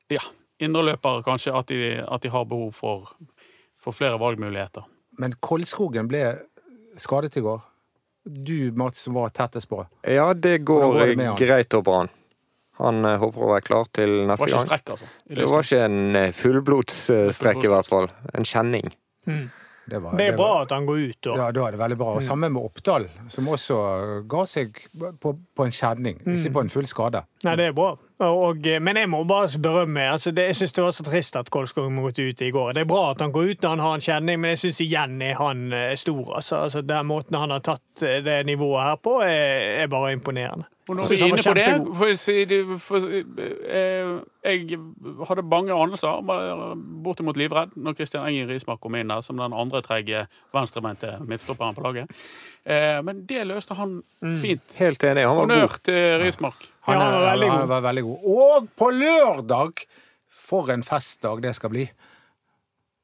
ja, 0.10 0.22
indreløpere, 0.60 1.24
kanskje, 1.26 1.54
at 1.58 1.68
de, 1.72 1.80
at 2.08 2.22
de 2.24 2.30
har 2.34 2.46
behov 2.50 2.72
for, 2.78 3.10
for 3.80 3.96
flere 3.96 4.20
valgmuligheter. 4.22 4.86
Men 5.20 5.34
Kolskogen 5.44 6.08
ble 6.12 6.26
skadet 7.00 7.38
i 7.40 7.44
går. 7.46 7.64
Du, 8.26 8.72
Mats, 8.76 9.08
var 9.14 9.30
tettest 9.30 9.70
på. 9.70 9.84
Ja, 10.10 10.32
det 10.34 10.58
går, 10.66 11.02
det 11.16 11.28
greit 11.40 11.74
over 11.78 12.00
han. 12.02 12.10
Han 12.80 13.06
eh, 13.08 13.20
håper 13.22 13.44
å 13.46 13.52
være 13.54 13.64
klar 13.64 13.86
til 13.96 14.16
neste 14.28 14.50
gang. 14.50 14.50
Det 14.50 14.56
var 14.56 14.64
ikke 14.66 14.72
strekk, 14.72 14.90
altså. 14.96 15.12
Det 15.38 15.46
var 15.52 15.68
ikke 15.68 15.84
en 15.86 16.16
eh, 16.20 16.32
fullblodsstrekk, 16.36 17.62
i 17.64 17.70
hvert 17.72 17.88
fall. 17.92 18.10
En 18.36 18.48
kjenning. 18.48 18.90
Det, 19.86 20.00
var, 20.02 20.18
Det 20.18 20.26
er 20.32 20.36
bra 20.36 20.48
var- 20.56 20.66
at 20.66 20.74
han 20.74 20.88
går 20.90 20.98
ut. 21.06 21.28
Og. 21.30 21.38
Ja, 21.38 21.52
da 21.56 21.68
er 21.68 21.76
det 21.78 21.80
veldig 21.80 21.98
bra. 22.02 22.16
Og 22.18 22.24
Samme 22.26 22.50
med 22.50 22.66
Oppdal, 22.66 23.06
som 23.32 23.48
også 23.54 23.78
ga 24.28 24.44
seg 24.50 24.74
på, 25.22 25.36
på 25.56 25.68
en 25.70 25.76
kjenning, 25.78 26.20
ikke 26.26 26.52
på 26.58 26.66
en 26.66 26.74
full 26.74 26.90
skade. 26.90 27.22
Nei, 27.46 27.56
det 27.62 27.70
er 27.70 27.78
bra. 27.78 27.94
Og, 28.24 28.68
men 28.82 28.96
jeg 28.96 29.10
må 29.12 29.24
bare 29.28 29.60
berømme 29.60 30.06
altså 30.08 30.32
det, 30.32 30.46
Jeg 30.48 30.56
syns 30.56 30.74
det 30.74 30.84
var 30.84 30.94
så 30.96 31.04
trist 31.04 31.36
at 31.36 31.50
Kolskog 31.52 31.90
måtte 31.92 32.24
ut 32.24 32.42
i 32.42 32.52
går. 32.52 32.72
Det 32.72 32.86
er 32.86 32.88
bra 32.88 33.10
at 33.12 33.20
han 33.20 33.34
går 33.36 33.50
ut 33.52 33.66
når 33.66 33.74
han 33.74 33.84
har 33.84 33.98
en 33.98 34.06
kjenning, 34.06 34.40
men 34.40 34.54
jeg 34.54 34.62
syns 34.62 34.80
igjen 34.86 35.18
er 35.22 35.36
han 35.36 35.66
eh, 35.76 35.96
stor. 36.00 36.36
Altså, 36.38 36.62
altså 36.64 36.82
Den 36.82 37.10
måten 37.12 37.36
han 37.36 37.52
har 37.52 37.60
tatt 37.66 38.06
eh, 38.08 38.22
det 38.24 38.46
nivået 38.48 38.84
her 38.88 38.96
på, 39.04 39.18
er, 39.26 39.84
er 39.84 39.92
bare 39.92 40.14
imponerende. 40.16 40.70
Og 40.88 40.96
når 41.00 41.10
vi 41.10 41.16
er 41.18 41.26
inne 41.26 41.42
på 41.42 41.54
det 41.58 41.66
for, 41.98 42.78
for, 42.86 43.06
eh, 43.10 44.10
Jeg 44.46 44.80
hadde 45.28 45.44
bange 45.50 45.74
anelser, 45.74 46.22
bortimot 47.04 47.38
livredd, 47.42 47.74
når 47.76 47.98
Kristian 47.98 48.28
Engen 48.30 48.48
Rismark 48.50 48.80
kom 48.84 48.96
inn 48.96 49.10
der 49.10 49.26
som 49.26 49.42
den 49.42 49.56
andre 49.58 49.82
tredje 49.82 50.28
venstrebeinte 50.54 51.18
midtstopperen 51.26 51.76
på 51.76 51.84
laget. 51.88 52.22
Eh, 52.64 53.02
Men 53.04 53.26
det 53.26 53.48
løste 53.50 53.74
han 53.76 53.98
fint. 54.22 54.78
Helt 54.78 55.04
enig. 55.04 55.26
Han 55.26 55.36
var 55.36 55.48
Honnør 55.48 55.68
god. 55.68 55.84
til 55.90 56.20
Rismark. 56.22 56.70
Han, 56.86 56.96
Ja, 56.96 57.00
han 57.04 57.14
var 57.16 57.30
veldig 57.32 57.50
han 57.50 57.60
god. 57.60 57.68
var 57.74 57.86
veldig 57.90 58.04
god. 58.10 58.28
Og 58.40 58.68
på 58.78 58.90
lørdag! 58.94 59.86
For 60.46 60.70
en 60.70 60.84
festdag 60.86 61.40
det 61.42 61.56
skal 61.58 61.72
bli. 61.74 61.88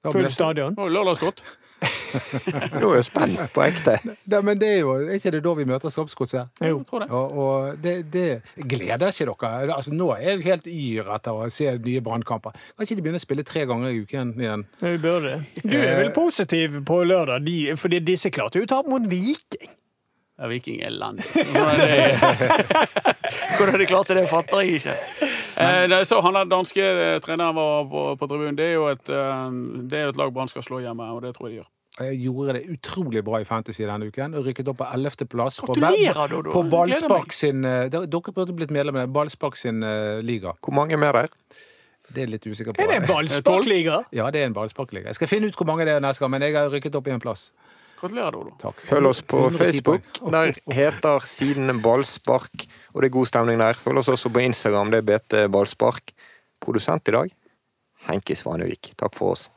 Full 0.05 0.29
stadion. 0.33 0.75
Og 0.77 0.91
lørdagsgodt. 0.93 1.41
Nå 2.77 2.91
er 2.91 2.99
jeg 2.99 3.05
spent 3.07 3.39
på 3.55 3.63
ekte. 3.65 3.95
Da, 4.29 4.37
men 4.45 4.59
det 4.61 4.67
er 4.75 4.79
jo 4.83 4.91
er 4.99 5.15
ikke 5.17 5.31
det 5.33 5.39
da 5.45 5.53
vi 5.57 5.65
møter 5.65 5.89
Soppsgodset? 5.93 6.51
Jo. 6.61 6.75
Jeg 6.81 6.87
tror 6.91 7.01
det. 7.01 7.07
Og, 7.17 7.33
og 7.41 7.79
det, 7.81 7.95
det 8.13 8.27
gleder 8.69 9.09
ikke 9.09 9.25
dere? 9.33 9.73
Altså, 9.73 9.93
nå 9.97 10.11
er 10.13 10.21
jeg 10.27 10.43
helt 10.45 10.69
yr 10.69 11.09
etter 11.15 11.41
å 11.41 11.49
se 11.53 11.71
nye 11.81 12.03
brannkamper. 12.05 12.53
Kan 12.75 12.85
ikke 12.85 12.99
de 12.99 13.05
begynne 13.07 13.21
å 13.21 13.25
spille 13.25 13.45
tre 13.49 13.65
ganger 13.69 13.89
i 13.95 14.01
uken 14.05 14.35
igjen? 14.37 14.65
Vi 14.83 14.93
burde. 15.01 15.33
Du 15.63 15.77
er 15.79 16.03
vel 16.03 16.13
positiv 16.13 16.77
på 16.85 17.01
lørdag, 17.09 17.49
fordi 17.81 18.03
disse 18.11 18.29
klarte 18.33 18.61
jo 18.61 18.69
å 18.69 18.73
tape 18.75 18.93
mot 18.93 19.09
Viking. 19.09 19.73
Ja, 20.39 20.47
Viking 20.49 20.79
er 20.81 20.87
elendig. 20.89 21.25
Hvordan 21.51 21.81
de- 21.81 23.55
Hvordan 23.57 23.79
de 23.79 23.85
klarte 23.89 24.15
det, 24.17 24.23
fatter 24.29 24.59
jeg 24.63 24.79
ikke. 24.79 24.95
Eh, 25.61 26.03
så 26.07 26.21
Han 26.25 26.33
der 26.39 26.47
danske 26.49 26.81
eh, 26.81 27.19
treneren 27.21 27.55
var 27.55 27.83
på, 27.91 28.05
på 28.17 28.27
tribunen. 28.31 28.55
Det 28.57 28.65
er 28.71 28.73
jo 28.77 28.87
et, 28.89 29.09
eh, 29.09 29.51
det 29.91 29.99
er 29.99 30.09
et 30.09 30.17
lag 30.17 30.33
Brann 30.33 30.47
skal 30.49 30.63
slå 30.65 30.79
hjemme, 30.81 31.03
og 31.13 31.21
det 31.25 31.35
tror 31.35 31.49
jeg 31.49 31.57
de 31.57 31.61
gjør. 31.61 31.69
Jeg 32.01 32.17
gjorde 32.23 32.53
det 32.55 32.61
utrolig 32.71 33.21
bra 33.27 33.41
i 33.41 33.45
Fantasy 33.45 33.83
denne 33.83 34.07
uken 34.07 34.33
og 34.39 34.45
rykket 34.47 34.69
opp 34.71 34.77
på 34.79 34.85
11. 34.95 35.27
plass. 35.29 35.59
på- 35.59 35.75
Gratulerer, 35.75 36.27
Dodo. 36.31 36.51
På 36.55 36.63
Ballspark 36.71 37.33
sin 37.35 37.65
eh, 37.67 37.89
Dere 37.91 38.07
dere 38.07 38.33
burde 38.33 38.55
blitt 38.55 38.71
medlem 38.71 38.95
av 39.03 39.11
Ballspark 39.13 39.55
sin 39.59 39.83
uh, 39.83 40.21
liga. 40.23 40.53
Hvor 40.63 40.73
mange 40.73 40.95
er 40.95 41.01
med 41.03 41.13
der? 41.13 41.27
Det 42.11 42.23
er 42.23 42.31
litt 42.31 42.47
usikker 42.47 42.73
på. 42.73 42.81
Er 42.81 42.87
det 42.87 42.95
en 43.03 43.07
ballsparkliga? 43.07 44.01
Ja, 44.15 44.31
det 44.31 44.41
er 44.41 44.45
en 44.49 44.53
ballsparkliga. 44.55 45.05
Jeg 45.11 45.15
skal 45.19 45.29
finne 45.31 45.47
ut 45.51 45.55
hvor 45.59 45.67
mange 45.69 45.85
det 45.87 45.93
er 45.95 46.01
neste 46.03 46.23
gang, 46.23 46.31
men 46.33 46.41
jeg 46.47 46.55
har 46.57 46.71
rykket 46.73 46.95
opp 46.99 47.07
i 47.07 47.13
en 47.13 47.21
plass. 47.23 47.51
Gratulerer, 48.01 48.33
Dodo. 48.33 48.55
Takk. 48.57 48.79
Følg 48.89 49.11
oss 49.11 49.21
på 49.21 49.43
Facebook. 49.53 50.07
Der 50.33 50.55
heter 50.73 51.27
siden 51.29 51.69
Ballspark, 51.83 52.65
og 52.95 53.03
det 53.03 53.11
er 53.11 53.13
god 53.13 53.29
stemning 53.29 53.61
der. 53.61 53.77
Følg 53.77 54.01
oss 54.01 54.09
også 54.09 54.31
på 54.33 54.41
Instagram. 54.41 54.89
Det 54.89 55.03
er 55.03 55.07
BT 55.11 55.37
Ballspark. 55.53 56.15
Produsent 56.61 57.09
i 57.09 57.13
dag 57.13 57.29
Henki 58.09 58.35
Svanevik. 58.37 58.93
Takk 58.97 59.13
for 59.17 59.35
oss. 59.35 59.51